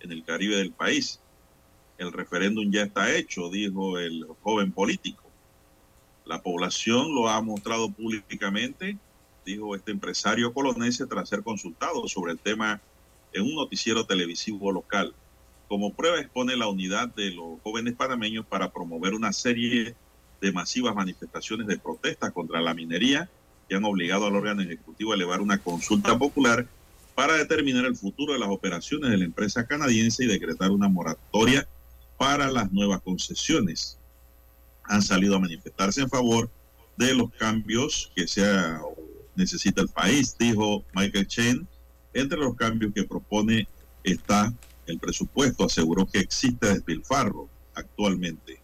[0.00, 1.20] en el Caribe del país.
[1.96, 5.22] El referéndum ya está hecho, dijo el joven político.
[6.24, 8.98] La población lo ha mostrado públicamente,
[9.46, 12.82] dijo este empresario colonense tras ser consultado sobre el tema
[13.34, 15.14] en un noticiero televisivo local.
[15.68, 19.94] Como prueba expone la unidad de los jóvenes panameños para promover una serie
[20.40, 23.28] de masivas manifestaciones de protesta contra la minería
[23.68, 26.66] que han obligado al órgano ejecutivo a elevar una consulta popular
[27.14, 31.66] para determinar el futuro de las operaciones de la empresa canadiense y decretar una moratoria
[32.18, 33.98] para las nuevas concesiones.
[34.84, 36.50] Han salido a manifestarse en favor
[36.96, 38.80] de los cambios que sea
[39.36, 41.68] necesita el país, dijo Michael Chen.
[42.14, 43.66] Entre los cambios que propone
[44.04, 44.52] está
[44.86, 45.64] el presupuesto.
[45.64, 48.60] Aseguró que existe despilfarro actualmente.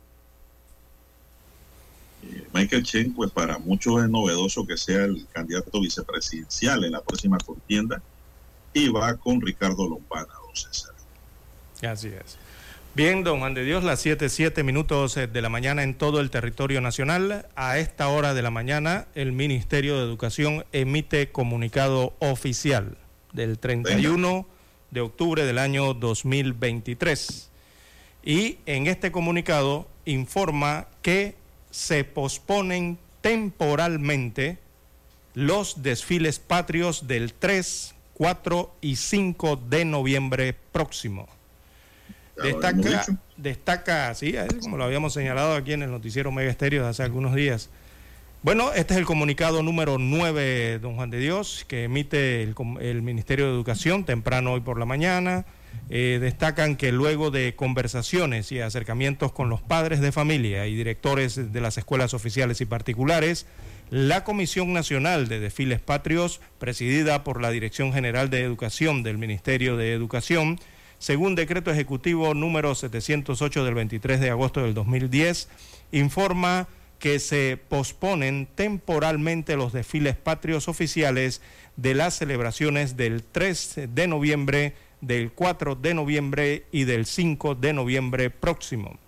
[2.23, 7.03] Eh, Michael Chen, pues para muchos es novedoso que sea el candidato vicepresidencial en la
[7.03, 8.01] próxima contienda
[8.73, 10.95] y va con Ricardo Lombana, don César.
[11.83, 12.39] Así es.
[12.95, 16.21] Bien, don Juan de Dios, las 7, 7 minutos eh, de la mañana en todo
[16.21, 17.47] el territorio nacional.
[17.57, 22.97] A esta hora de la mañana, el Ministerio de Educación emite comunicado oficial
[23.33, 24.47] del 31
[24.91, 27.51] de octubre del año 2023.
[28.23, 31.37] Y en este comunicado informa que
[31.71, 34.59] se posponen temporalmente
[35.35, 41.29] los desfiles patrios del 3, 4 y 5 de noviembre próximo.
[42.43, 47.03] Destaca, destaca, sí, como lo habíamos señalado aquí en el noticiero Mega Estéreo de hace
[47.03, 47.69] algunos días,
[48.43, 53.03] Bueno, este es el comunicado número 9, don Juan de Dios, que emite el, el
[53.03, 55.45] Ministerio de Educación temprano hoy por la mañana.
[55.91, 61.53] Eh, destacan que luego de conversaciones y acercamientos con los padres de familia y directores
[61.53, 63.45] de las escuelas oficiales y particulares,
[63.91, 69.77] la Comisión Nacional de Desfiles Patrios, presidida por la Dirección General de Educación del Ministerio
[69.77, 70.59] de Educación,
[70.99, 75.51] según decreto ejecutivo número 708 del 23 de agosto del 2010,
[75.93, 76.69] informa
[77.01, 81.41] que se posponen temporalmente los desfiles patrios oficiales
[81.77, 87.73] de las celebraciones del 3 de noviembre, del 4 de noviembre y del 5 de
[87.73, 88.99] noviembre próximo.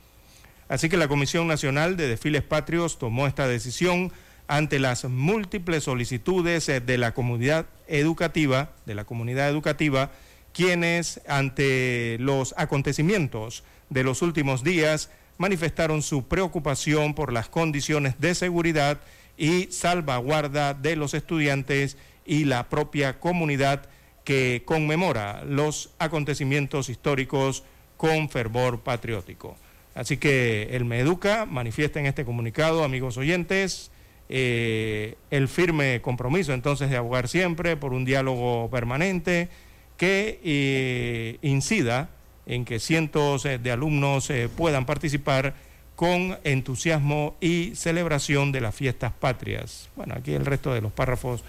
[0.69, 4.11] Así que la Comisión Nacional de Desfiles Patrios tomó esta decisión
[4.49, 10.11] ante las múltiples solicitudes de la comunidad educativa, de la comunidad educativa,
[10.55, 18.35] quienes ante los acontecimientos de los últimos días manifestaron su preocupación por las condiciones de
[18.35, 19.01] seguridad
[19.37, 23.89] y salvaguarda de los estudiantes y la propia comunidad
[24.25, 27.65] que conmemora los acontecimientos históricos
[27.97, 29.57] con fervor patriótico.
[29.95, 33.91] Así que el Meduca manifiesta en este comunicado, amigos oyentes,
[34.29, 39.49] eh, el firme compromiso entonces de abogar siempre por un diálogo permanente
[39.97, 42.09] que eh, incida
[42.47, 45.55] en que cientos eh, de alumnos eh, puedan participar
[45.97, 49.89] con entusiasmo y celebración de las fiestas patrias.
[49.95, 51.45] Bueno, aquí el resto de los párrafos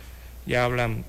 [0.45, 1.03] ya hablan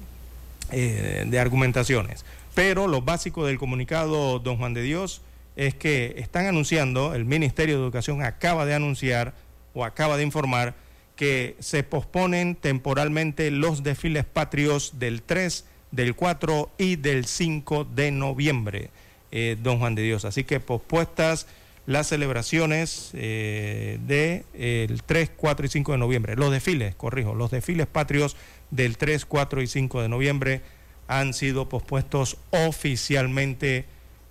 [0.71, 2.25] eh, de argumentaciones.
[2.55, 5.21] Pero lo básico del comunicado, don Juan de Dios,
[5.57, 9.35] es que están anunciando, el Ministerio de Educación acaba de anunciar
[9.75, 10.75] o acaba de informar
[11.17, 18.11] que se posponen temporalmente los desfiles patrios del 3, del 4 y del 5 de
[18.11, 18.91] noviembre,
[19.35, 20.25] eh, don Juan de Dios.
[20.25, 21.49] Así que pospuestas
[21.87, 26.37] las celebraciones eh, de, eh, el 3, 4 y 5 de noviembre.
[26.37, 28.37] Los desfiles, corrijo, los desfiles patrios
[28.71, 30.63] del 3, 4 y 5 de noviembre
[31.09, 33.87] han sido pospuestos oficialmente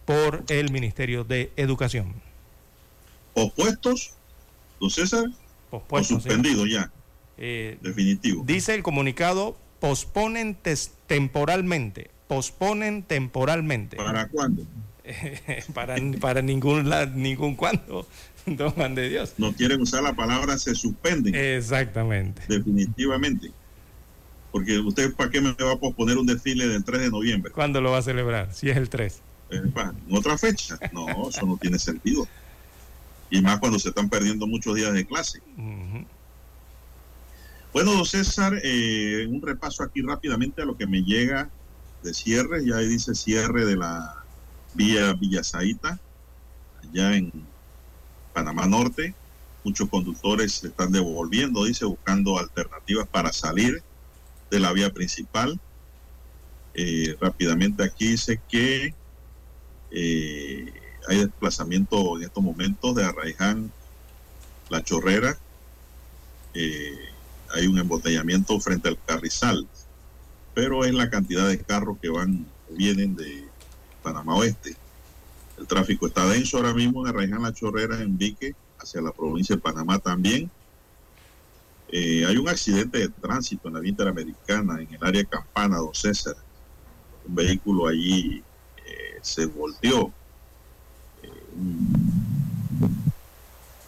[0.05, 2.13] por el Ministerio de Educación.
[3.33, 4.13] ¿Opuestos,
[4.79, 5.25] don César?
[5.69, 6.91] Pospuestos, o suspendidos ya,
[7.37, 8.43] Eh, definitivo.
[8.45, 10.57] Dice el comunicado, posponen
[11.07, 13.97] temporalmente, posponen temporalmente.
[13.97, 14.63] ¿Para cuándo?
[15.73, 18.07] para, para ningún, la- ningún cuándo,
[18.45, 19.33] don Juan de Dios.
[19.37, 21.35] No quieren usar la palabra se suspenden.
[21.35, 22.41] Exactamente.
[22.47, 23.51] Definitivamente.
[24.51, 27.51] Porque usted, ¿para qué me va a posponer un desfile del 3 de noviembre?
[27.51, 28.53] ¿Cuándo lo va a celebrar?
[28.53, 29.21] Si es el 3.
[29.49, 29.61] Eh,
[30.07, 30.77] ¿En otra fecha?
[30.91, 32.27] No, eso no tiene sentido.
[33.31, 35.39] Y más cuando se están perdiendo muchos días de clase.
[37.73, 41.49] Bueno, don César, eh, un repaso aquí rápidamente a lo que me llega
[42.03, 42.63] de cierre.
[42.63, 44.22] Ya ahí dice cierre de la
[44.73, 45.99] vía Villasaita,
[46.81, 47.31] allá en
[48.33, 49.13] Panamá Norte.
[49.63, 53.81] Muchos conductores se están devolviendo, dice, buscando alternativas para salir
[54.51, 55.59] de la vía principal.
[56.73, 58.93] Eh, rápidamente aquí dice que
[59.91, 60.73] eh,
[61.07, 63.71] hay desplazamiento en estos momentos de Arraiján,
[64.69, 65.37] La Chorrera.
[66.53, 66.97] Eh,
[67.53, 69.67] hay un embotellamiento frente al Carrizal,
[70.53, 73.47] pero es la cantidad de carros que van vienen de
[74.03, 74.75] Panamá Oeste.
[75.57, 79.55] El tráfico está denso ahora mismo en Arraiján, La Chorrera, en Vique, hacia la provincia
[79.55, 80.51] de Panamá también.
[81.89, 85.93] Eh, hay un accidente de tránsito en la vía interamericana, en el área Campana, don
[85.93, 86.35] César.
[87.27, 88.43] Un vehículo allí
[88.85, 90.11] eh, se volteó.
[91.21, 91.29] Eh,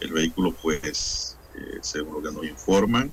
[0.00, 1.36] el vehículo, pues,
[1.80, 3.12] según lo que nos informan,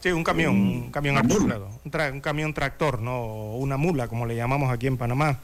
[0.00, 4.70] Sí, un camión, un camión articulado, un camión tractor, no una mula, como le llamamos
[4.70, 5.40] aquí en Panamá.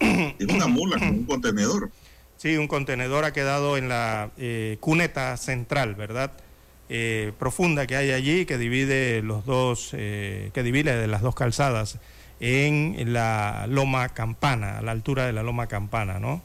[0.38, 1.90] es una mula con un contenedor.
[2.36, 6.32] Sí, un contenedor ha quedado en la eh, cuneta central, ¿verdad?
[6.88, 11.34] Eh, profunda que hay allí, que divide los dos, eh, que divide de las dos
[11.34, 11.98] calzadas
[12.40, 16.42] en la Loma Campana, a la altura de la Loma Campana, ¿no?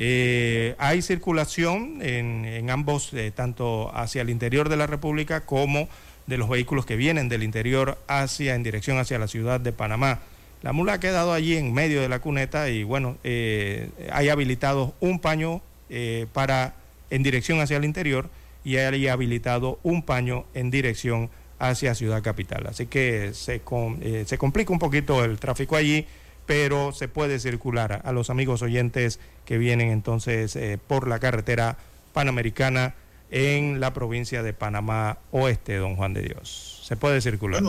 [0.00, 5.88] Eh, hay circulación en, en ambos, eh, tanto hacia el interior de la República como
[6.28, 10.20] de los vehículos que vienen del interior hacia, en dirección hacia la ciudad de Panamá.
[10.62, 14.94] La mula ha quedado allí en medio de la cuneta y bueno, eh, hay habilitado
[15.00, 16.74] un paño eh, para
[17.10, 18.28] en dirección hacia el interior
[18.64, 22.66] y hay habilitado un paño en dirección hacia Ciudad Capital.
[22.66, 23.62] Así que se,
[24.00, 26.06] eh, se complica un poquito el tráfico allí,
[26.46, 31.76] pero se puede circular a los amigos oyentes que vienen entonces eh, por la carretera
[32.12, 32.94] panamericana
[33.30, 36.82] en la provincia de Panamá Oeste, don Juan de Dios.
[36.84, 37.62] Se puede circular.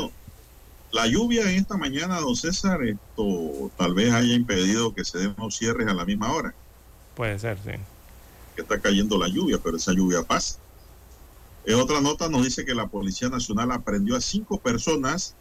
[0.92, 5.36] La lluvia en esta mañana, don César, esto tal vez haya impedido que se den
[5.38, 6.54] los cierres a la misma hora
[7.16, 7.72] Puede ser, sí.
[8.56, 10.58] que está cayendo la lluvia, pero esa lluvia pasa.
[11.66, 15.36] En otra nota nos dice que la Policía Nacional aprendió a cinco personas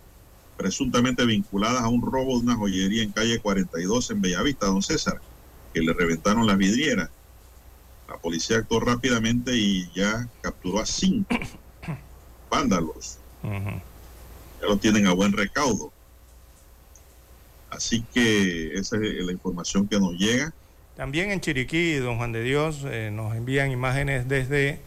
[0.57, 5.20] presuntamente vinculadas a un robo de una joyería en calle 42 en Bellavista, don César,
[5.73, 7.11] que le reventaron las vidrieras.
[8.09, 11.37] La policía actuó rápidamente y ya capturó a cinco
[12.51, 13.19] vándalos.
[14.60, 15.93] Ya lo tienen a buen recaudo.
[17.70, 20.52] Así que esa es la información que nos llega.
[20.97, 24.80] También en Chiriquí, don Juan de Dios, eh, nos envían imágenes desde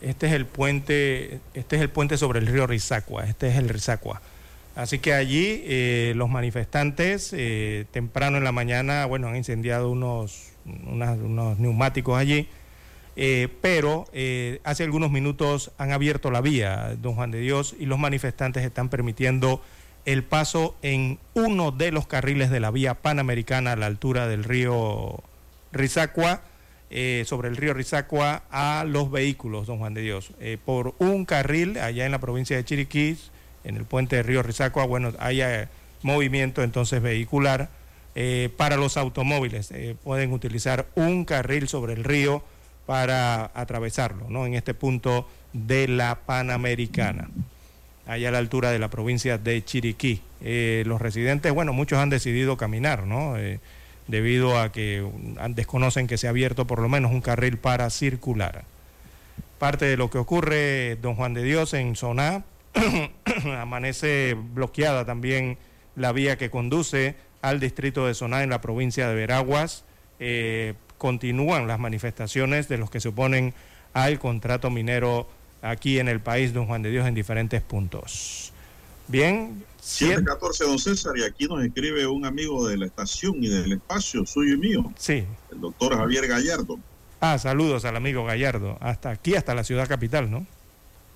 [0.00, 3.68] este es el puente, este es el puente sobre el río Rizacua, este es el
[3.68, 4.20] Rizacua.
[4.74, 10.52] Así que allí eh, los manifestantes eh, temprano en la mañana, bueno, han incendiado unos,
[10.66, 12.48] unos neumáticos allí,
[13.16, 17.86] eh, pero eh, hace algunos minutos han abierto la vía, don Juan de Dios, y
[17.86, 19.62] los manifestantes están permitiendo
[20.04, 24.44] el paso en uno de los carriles de la vía panamericana a la altura del
[24.44, 25.22] río
[25.72, 26.42] Rizacua,
[26.90, 30.30] eh, sobre el río Rizacua, a los vehículos, don Juan de Dios.
[30.64, 33.16] Por un carril allá en la provincia de Chiriquí,
[33.64, 35.66] en el puente del río Rizacua, bueno, hay eh,
[36.02, 37.68] movimiento entonces vehicular.
[38.18, 39.72] eh, para los automóviles
[40.02, 42.42] pueden utilizar un carril sobre el río
[42.86, 44.46] para atravesarlo, ¿no?
[44.46, 47.28] En este punto de la Panamericana
[48.06, 50.22] allá a la altura de la provincia de Chiriquí.
[50.40, 53.36] Eh, los residentes, bueno, muchos han decidido caminar, ¿no?
[53.36, 53.60] Eh,
[54.06, 55.04] debido a que
[55.50, 58.64] desconocen que se ha abierto por lo menos un carril para circular.
[59.58, 62.44] Parte de lo que ocurre, don Juan de Dios, en Soná,
[63.58, 65.58] amanece bloqueada también
[65.96, 69.84] la vía que conduce al distrito de Soná en la provincia de Veraguas.
[70.20, 73.54] Eh, continúan las manifestaciones de los que se oponen
[73.92, 75.28] al contrato minero
[75.62, 78.52] aquí en el país, don Juan de Dios, en diferentes puntos.
[79.08, 83.72] Bien, 714, don César, y aquí nos escribe un amigo de la estación y del
[83.72, 84.92] espacio, suyo y mío.
[84.98, 85.24] Sí.
[85.52, 86.78] El doctor Javier Gallardo.
[87.20, 90.46] Ah, saludos al amigo Gallardo, hasta aquí, hasta la ciudad capital, ¿no?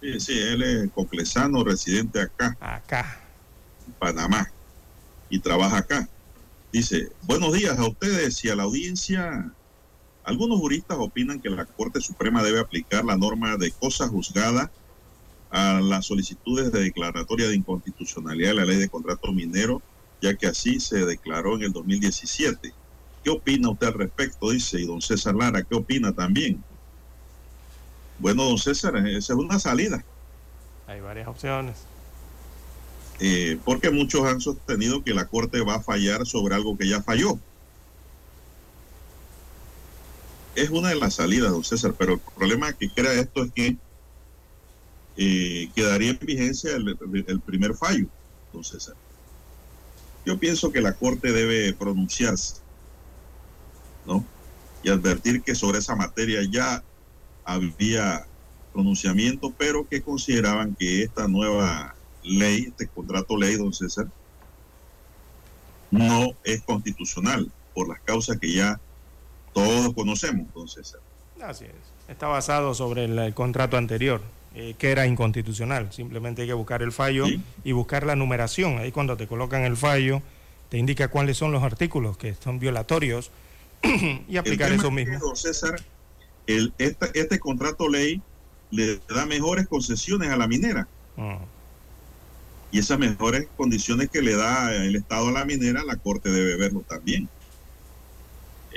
[0.01, 2.57] Sí, sí, él es coclesano, residente acá.
[2.61, 3.21] Acá.
[3.87, 4.51] En Panamá.
[5.29, 6.09] Y trabaja acá.
[6.73, 9.51] Dice, buenos días a ustedes y a la audiencia.
[10.25, 14.71] Algunos juristas opinan que la Corte Suprema debe aplicar la norma de cosa juzgada
[15.51, 19.83] a las solicitudes de declaratoria de inconstitucionalidad de la ley de contrato minero,
[20.21, 22.73] ya que así se declaró en el 2017.
[23.25, 24.51] ¿Qué opina usted al respecto?
[24.51, 26.63] Dice, y don César Lara, ¿qué opina también?
[28.19, 30.05] Bueno, don César, esa es una salida.
[30.87, 31.77] Hay varias opciones.
[33.23, 37.03] eh, porque muchos han sostenido que la Corte va a fallar sobre algo que ya
[37.03, 37.39] falló.
[40.55, 43.77] Es una de las salidas, don César, pero el problema que crea esto es que
[45.17, 46.97] eh, quedaría en vigencia el,
[47.27, 48.07] el primer fallo,
[48.53, 48.95] don César.
[50.27, 52.57] Yo pienso que la Corte debe pronunciarse,
[54.07, 54.25] ¿no?
[54.83, 56.83] Y advertir que sobre esa materia ya
[57.45, 58.27] había
[58.73, 64.09] pronunciamiento, pero que consideraban que esta nueva ley, este contrato ley, don César,
[65.91, 68.81] no es constitucional por las causas que ya
[69.53, 71.01] todos conocemos, don César.
[71.43, 72.11] Así es.
[72.11, 74.21] Está basado sobre el, el contrato anterior,
[74.55, 75.93] eh, que era inconstitucional.
[75.93, 77.25] Simplemente hay que buscar el fallo
[77.63, 78.79] y buscar la numeración.
[78.79, 80.23] Ahí cuando te colocan el fallo,
[80.69, 83.31] te indica cuáles son los artículos que son violatorios
[84.29, 85.37] y aplicar eso es que, mismo.
[85.37, 85.81] César,
[86.47, 88.21] el, este contrato ley
[88.71, 90.89] le da mejores concesiones a la minera.
[91.17, 91.37] Mm.
[92.73, 96.57] Y esas mejores condiciones que le da el Estado a la minera, la Corte debe
[96.57, 97.29] verlo también.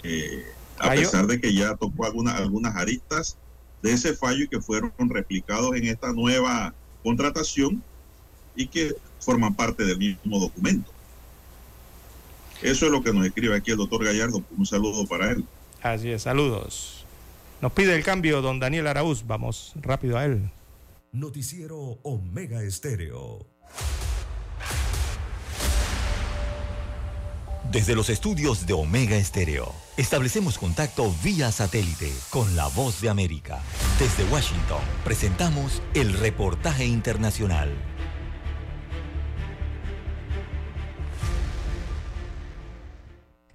[0.03, 0.43] Eh,
[0.77, 1.01] a Fallo.
[1.01, 3.37] pesar de que ya tocó algunas, algunas aristas
[3.81, 6.73] de ese fallo y que fueron replicados en esta nueva
[7.03, 7.83] contratación
[8.55, 10.91] y que forman parte del mismo documento.
[12.61, 14.41] Eso es lo que nos escribe aquí el doctor Gallardo.
[14.57, 15.43] Un saludo para él.
[15.81, 17.05] Así es, saludos.
[17.61, 19.25] Nos pide el cambio don Daniel Araúz.
[19.27, 20.49] Vamos rápido a él.
[21.11, 23.45] Noticiero Omega Estéreo.
[27.71, 33.61] Desde los estudios de Omega Estéreo, establecemos contacto vía satélite con la voz de América.
[33.97, 37.71] Desde Washington, presentamos el reportaje internacional.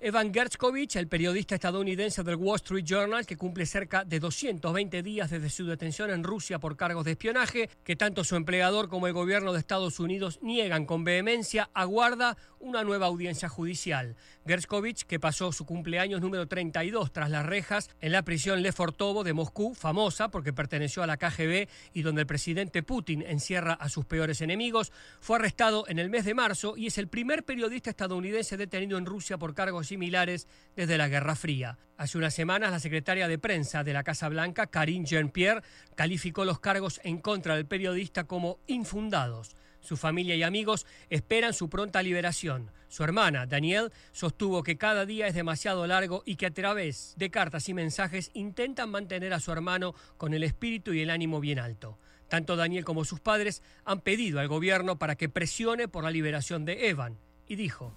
[0.00, 5.28] Evan Gershkovich, el periodista estadounidense del Wall Street Journal, que cumple cerca de 220 días
[5.28, 9.12] desde su detención en Rusia por cargos de espionaje, que tanto su empleador como el
[9.12, 14.16] gobierno de Estados Unidos niegan con vehemencia, aguarda una nueva audiencia judicial.
[14.46, 19.32] Gerskovich, que pasó su cumpleaños número 32 tras las rejas en la prisión Lefortovo de
[19.32, 24.04] Moscú, famosa porque perteneció a la KGB y donde el presidente Putin encierra a sus
[24.04, 28.56] peores enemigos, fue arrestado en el mes de marzo y es el primer periodista estadounidense
[28.56, 31.78] detenido en Rusia por cargos similares desde la Guerra Fría.
[31.98, 35.62] Hace unas semanas, la secretaria de prensa de la Casa Blanca, Karine Jean-Pierre,
[35.96, 39.56] calificó los cargos en contra del periodista como infundados.
[39.80, 42.70] Su familia y amigos esperan su pronta liberación.
[42.88, 47.30] Su hermana, Danielle, sostuvo que cada día es demasiado largo y que a través de
[47.30, 51.58] cartas y mensajes intentan mantener a su hermano con el espíritu y el ánimo bien
[51.58, 51.98] alto.
[52.28, 56.64] Tanto Daniel como sus padres han pedido al gobierno para que presione por la liberación
[56.64, 57.18] de Evan
[57.48, 57.92] y dijo,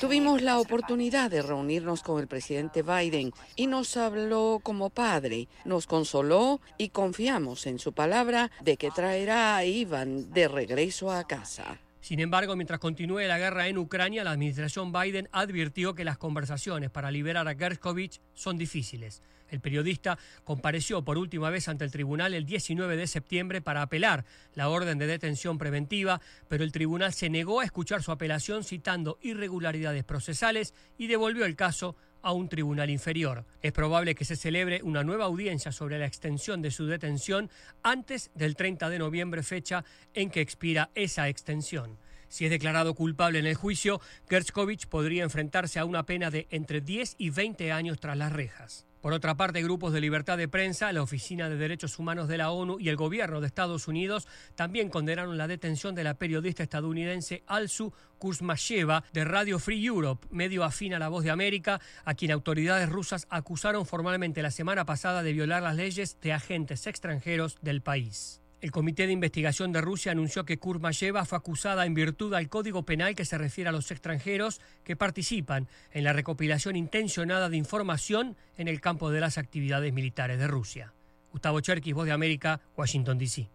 [0.00, 5.86] Tuvimos la oportunidad de reunirnos con el presidente Biden y nos habló como padre, nos
[5.86, 11.78] consoló y confiamos en su palabra de que traerá a Ivan de regreso a casa.
[12.00, 16.90] Sin embargo, mientras continúe la guerra en Ucrania, la administración Biden advirtió que las conversaciones
[16.90, 19.22] para liberar a Gerskovich son difíciles.
[19.50, 24.24] El periodista compareció por última vez ante el tribunal el 19 de septiembre para apelar
[24.54, 29.18] la orden de detención preventiva, pero el tribunal se negó a escuchar su apelación citando
[29.22, 33.44] irregularidades procesales y devolvió el caso a un tribunal inferior.
[33.62, 37.50] Es probable que se celebre una nueva audiencia sobre la extensión de su detención
[37.82, 39.84] antes del 30 de noviembre, fecha
[40.14, 41.98] en que expira esa extensión.
[42.28, 46.80] Si es declarado culpable en el juicio, Gerskovich podría enfrentarse a una pena de entre
[46.80, 48.86] 10 y 20 años tras las rejas.
[49.00, 52.50] Por otra parte, grupos de libertad de prensa, la Oficina de Derechos Humanos de la
[52.50, 57.42] ONU y el gobierno de Estados Unidos también condenaron la detención de la periodista estadounidense
[57.46, 62.30] Alsu Kurzmasheva de Radio Free Europe, medio afín a la voz de América, a quien
[62.30, 67.80] autoridades rusas acusaron formalmente la semana pasada de violar las leyes de agentes extranjeros del
[67.80, 68.39] país.
[68.60, 72.84] El Comité de Investigación de Rusia anunció que Kurmayeva fue acusada en virtud al Código
[72.84, 78.36] Penal que se refiere a los extranjeros que participan en la recopilación intencionada de información
[78.58, 80.92] en el campo de las actividades militares de Rusia.
[81.32, 83.48] Gustavo Cherkis, Voz de América, Washington, D.C.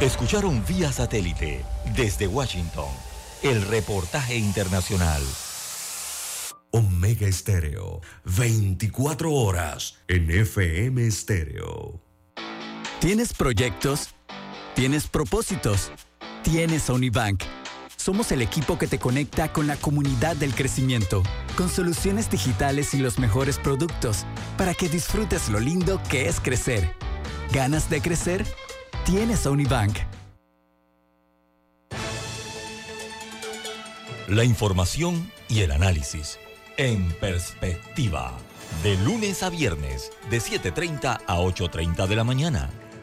[0.00, 1.64] Escucharon vía satélite
[1.96, 2.90] desde Washington
[3.42, 5.22] el reportaje internacional.
[6.72, 12.01] Omega Estéreo, 24 horas en FM Estéreo.
[13.02, 14.14] ¿Tienes proyectos?
[14.76, 15.90] ¿Tienes propósitos?
[16.44, 17.42] Tienes Unibank.
[17.96, 21.24] Somos el equipo que te conecta con la comunidad del crecimiento,
[21.56, 24.24] con soluciones digitales y los mejores productos,
[24.56, 26.94] para que disfrutes lo lindo que es crecer.
[27.52, 28.46] ¿Ganas de crecer?
[29.04, 29.98] Tienes Unibank.
[34.28, 36.38] La información y el análisis
[36.76, 38.38] en perspectiva.
[38.84, 42.70] De lunes a viernes, de 7.30 a 8.30 de la mañana.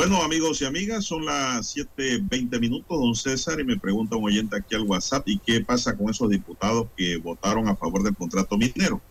[0.00, 4.56] Bueno, amigos y amigas, son las 7:20 minutos, don César, y me pregunta un oyente
[4.56, 8.56] aquí al WhatsApp, ¿y qué pasa con esos diputados que votaron a favor del contrato
[8.56, 9.02] minero?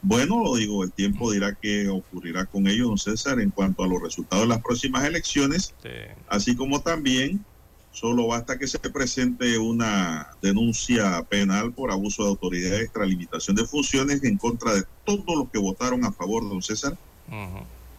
[0.00, 3.86] Bueno, lo digo, el tiempo dirá qué ocurrirá con ellos, don César, en cuanto a
[3.86, 5.74] los resultados de las próximas elecciones,
[6.28, 7.44] así como también
[7.92, 13.66] solo basta que se presente una denuncia penal por abuso de autoridad y extralimitación de
[13.66, 16.96] funciones en contra de todos los que votaron a favor, don César,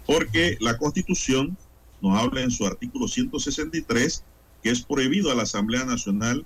[0.07, 1.55] porque la Constitución
[2.01, 4.23] nos habla en su artículo 163
[4.63, 6.45] que es prohibido a la Asamblea Nacional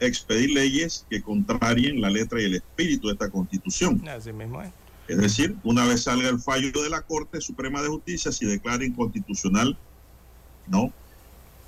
[0.00, 4.06] expedir leyes que contrarien la letra y el espíritu de esta Constitución.
[4.08, 4.70] Así mismo es.
[5.08, 8.84] Es decir, una vez salga el fallo de la Corte Suprema de Justicia, si declara
[8.84, 9.76] inconstitucional,
[10.66, 10.92] ¿no?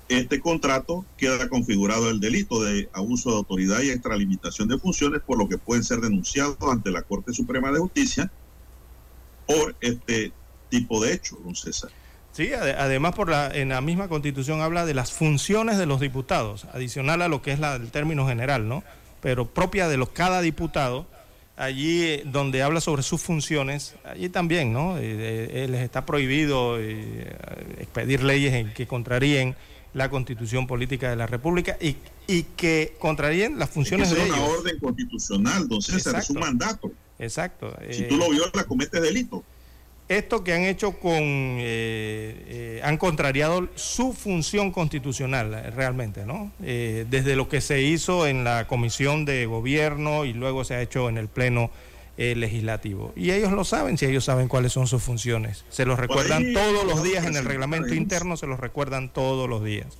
[0.09, 5.37] Este contrato queda configurado el delito de abuso de autoridad y extralimitación de funciones, por
[5.37, 8.31] lo que pueden ser denunciados ante la Corte Suprema de Justicia
[9.45, 10.31] por este
[10.69, 11.91] tipo de hecho, don César.
[12.37, 15.99] Sí, ade- además por la, en la misma constitución habla de las funciones de los
[15.99, 18.83] diputados, adicional a lo que es la, el término general, ¿no?
[19.21, 21.07] Pero propia de los cada diputado,
[21.55, 24.99] allí eh, donde habla sobre sus funciones, allí también, ¿no?
[24.99, 25.01] Eh,
[25.63, 27.35] eh, les está prohibido eh,
[27.79, 29.55] expedir leyes en que contraríen
[29.95, 31.95] la constitución política de la República y,
[32.27, 34.57] y que contraríen las funciones Esa de es una ellos.
[34.59, 36.91] orden constitucional, don César, es un mandato.
[37.17, 37.75] Exacto.
[37.89, 39.43] Si tú lo violas, cometes delito.
[40.09, 41.57] Esto que han hecho con, eh,
[42.47, 46.51] eh, han contrariado su función constitucional eh, realmente, ¿no?
[46.63, 50.81] Eh, desde lo que se hizo en la comisión de gobierno y luego se ha
[50.81, 51.71] hecho en el pleno
[52.17, 53.13] legislativo.
[53.15, 55.65] Y ellos lo saben, si ellos saben cuáles son sus funciones.
[55.69, 59.47] Se los recuerdan ahí, todos los días en el reglamento interno, se los recuerdan todos
[59.47, 59.99] los días.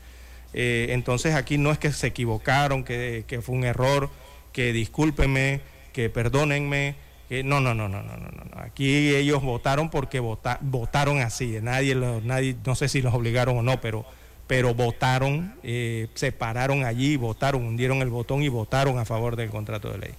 [0.51, 4.09] Entonces aquí no es que se equivocaron, que, que fue un error,
[4.51, 5.61] que discúlpenme,
[5.93, 6.95] que perdónenme.
[7.29, 8.61] No, no, no, no, no, no, no.
[8.61, 11.57] Aquí ellos votaron porque vota- votaron así.
[11.61, 14.05] Nadie, lo- nadie, no sé si los obligaron o no, pero,
[14.47, 19.49] pero votaron, eh, se pararon allí, votaron, hundieron el botón y votaron a favor del
[19.49, 20.11] contrato de ley.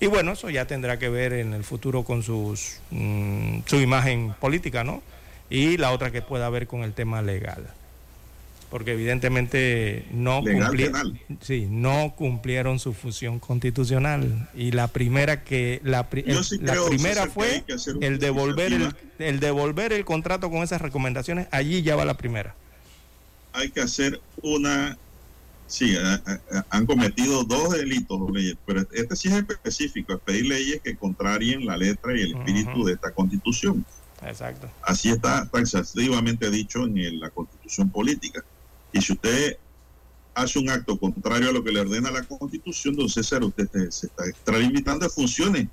[0.00, 2.18] Y bueno, eso ya tendrá que ver en el futuro con
[2.90, 5.02] mm, su imagen política, ¿no?
[5.50, 7.66] Y la otra que pueda ver con el tema legal.
[8.74, 11.20] Porque evidentemente no, Legal, cumpli- penal.
[11.40, 14.48] sí, no cumplieron su función constitucional.
[14.52, 17.76] Y la primera que la, pri- Yo el- sí la creo, primera que fue que
[18.04, 21.46] el devolver el, devolver el contrato con esas recomendaciones.
[21.52, 22.56] Allí ya va la primera.
[23.52, 24.98] hay que hacer una...
[25.68, 30.14] Sí, a- a- a- han cometido dos delitos, los leyes, pero este sí es específico,
[30.14, 33.86] es pedir leyes que contrarien la letra y el espíritu de esta constitución.
[34.26, 34.68] Exacto.
[34.82, 38.42] Así está taxativamente dicho en la constitución política.
[38.94, 39.58] Y si usted
[40.34, 43.90] hace un acto contrario a lo que le ordena la constitución, don César, usted te-
[43.92, 45.66] se está extralimitando de funciones.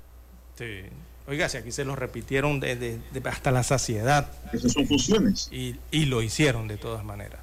[0.58, 0.82] Sí.
[1.26, 4.30] Oiga, si aquí se lo repitieron de, de- de- hasta la saciedad.
[4.52, 5.48] Esas son funciones.
[5.52, 7.40] Y, y lo hicieron de todas maneras.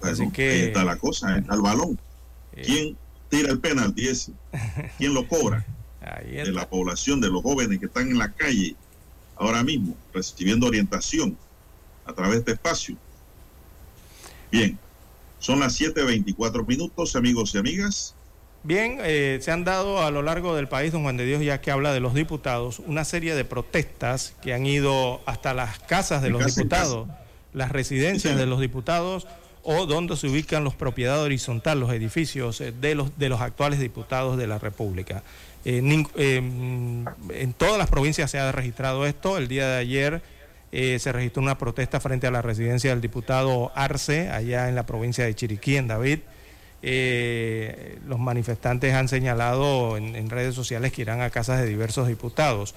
[0.00, 1.98] Así que- ahí está la cosa, está el balón.
[2.56, 2.62] Eh.
[2.64, 2.96] ¿Quién
[3.28, 4.32] tira el penalti ese?
[4.96, 5.66] ¿Quién lo cobra?
[6.24, 8.74] De la población, de los jóvenes que están en la calle
[9.36, 11.36] ahora mismo, recibiendo orientación
[12.06, 12.96] a través de este espacio.
[14.50, 14.78] Bien,
[15.40, 18.14] son las 7.24 minutos, amigos y amigas.
[18.62, 21.60] Bien, eh, se han dado a lo largo del país, don Juan de Dios, ya
[21.60, 26.20] que habla de los diputados, una serie de protestas que han ido hasta las casas
[26.22, 27.08] de De los casa diputados,
[27.52, 29.26] las residencias de los diputados
[29.62, 33.78] o donde se ubican los propiedades horizontal, los edificios eh, de los, de los actuales
[33.78, 35.22] diputados de la República.
[35.64, 35.82] Eh,
[36.16, 39.36] eh, mm, en todas las provincias se ha registrado esto.
[39.36, 40.22] El día de ayer
[40.72, 44.86] eh, se registró una protesta frente a la residencia del diputado Arce, allá en la
[44.86, 46.20] provincia de Chiriquí, en David.
[46.82, 52.74] Eh, los manifestantes han señalado en, redes sociales que irán a casas de diversos diputados.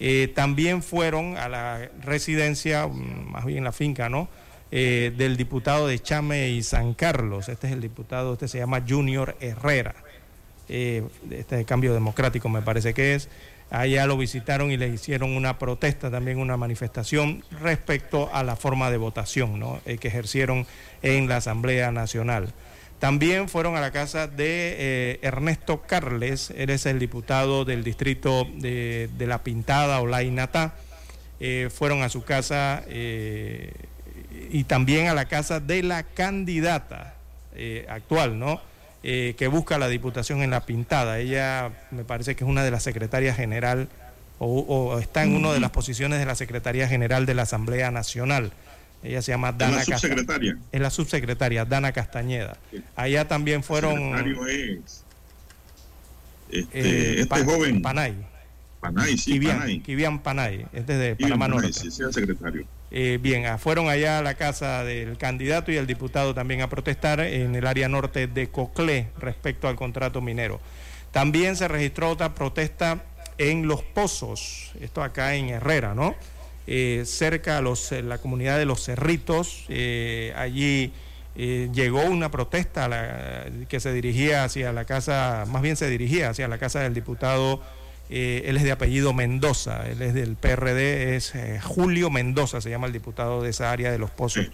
[0.00, 4.28] Eh, también fueron a la residencia, mm, más bien la finca, ¿no?
[4.70, 7.48] Del diputado de Chame y San Carlos.
[7.48, 9.96] Este es el diputado, este se llama Junior Herrera.
[10.68, 13.28] Este de cambio democrático me parece que es.
[13.70, 18.90] Allá lo visitaron y le hicieron una protesta, también una manifestación respecto a la forma
[18.90, 19.80] de votación ¿no?
[19.86, 20.66] Eh, que ejercieron
[21.02, 22.52] en la Asamblea Nacional.
[22.98, 28.46] También fueron a la casa de eh, Ernesto Carles, él es el diputado del distrito
[28.56, 30.74] de, La Pintada o La Inatá.
[31.38, 37.14] Eh, fueron a su casa y también a la casa de la candidata
[37.88, 38.60] actual, ¿no?
[39.02, 41.18] Eh, que busca la diputación en La Pintada.
[41.18, 43.88] Ella me parece que es una de las secretarias general
[44.38, 47.90] o, o está en una de las posiciones de la Secretaría General de la Asamblea
[47.90, 48.52] Nacional.
[49.02, 50.58] Ella se llama Es Dana la Casta- subsecretaria.
[50.70, 52.58] es la subsecretaria Dana Castañeda.
[52.96, 54.14] Allá también fueron
[54.48, 55.02] es
[56.50, 57.80] este, eh, este joven.
[57.80, 58.14] Panay.
[58.80, 59.80] Panay, sí, Kivian, Panay.
[59.80, 61.72] Kivian Panay, este es de Panamá Norte.
[61.72, 62.64] sí, el secretario.
[62.92, 66.68] Eh, bien, ah, fueron allá a la casa del candidato y el diputado también a
[66.68, 70.60] protestar en el área norte de Coclé respecto al contrato minero.
[71.12, 73.04] También se registró otra protesta
[73.38, 76.14] en Los Pozos, esto acá en Herrera, ¿no?
[76.66, 79.66] Eh, cerca a los, eh, la comunidad de Los Cerritos,
[80.36, 80.92] allí
[81.36, 86.58] llegó una protesta que se dirigía hacia la casa, más bien se dirigía hacia la
[86.58, 87.62] casa del diputado
[88.12, 92.68] eh, él es de apellido Mendoza, él es del PRD, es eh, Julio Mendoza, se
[92.68, 94.50] llama el diputado de esa área de los pozos.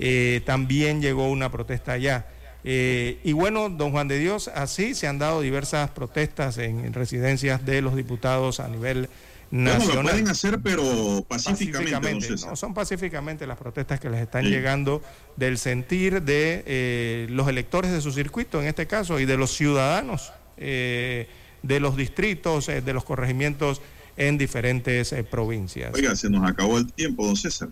[0.00, 2.26] Eh, también llegó una protesta allá.
[2.64, 7.80] Y bueno, don Juan de Dios, así se han dado diversas protestas en residencias de
[7.80, 9.08] los diputados a nivel
[9.52, 10.04] Bueno, nacional.
[10.04, 14.50] lo pueden hacer, pero pacíficamente, no, son pacíficamente las protestas que les están Sí.
[14.50, 15.02] llegando
[15.36, 20.32] del sentir de los electores de su circuito, en este caso, y de los ciudadanos
[20.56, 21.26] eh,
[21.62, 23.80] de los distritos, eh, de los corregimientos
[24.16, 25.94] en diferentes eh, provincias.
[25.94, 27.68] Oiga, se nos acabó el tiempo, don César.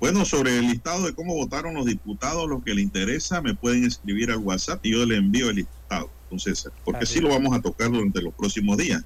[0.00, 3.84] Bueno, sobre el listado de cómo votaron los diputados, lo que le interesa, me pueden
[3.84, 7.28] escribir al WhatsApp y yo le envío el listado, don César, porque Así sí lo
[7.28, 9.04] vamos a tocar durante los próximos días.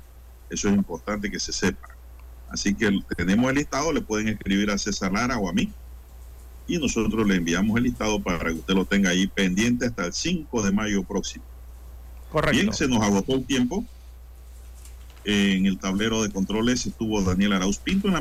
[0.48, 1.88] Eso es importante que se sepa.
[2.48, 5.70] Así que tenemos el listado, le pueden escribir a César Lara o a mí
[6.66, 10.12] y nosotros le enviamos el listado para que usted lo tenga ahí pendiente hasta el
[10.12, 11.44] 5 de mayo próximo.
[12.36, 12.60] Correcto.
[12.60, 13.82] Bien, se nos agotó el tiempo.
[15.24, 18.14] En el tablero de controles estuvo Daniel Arauz Pinto en la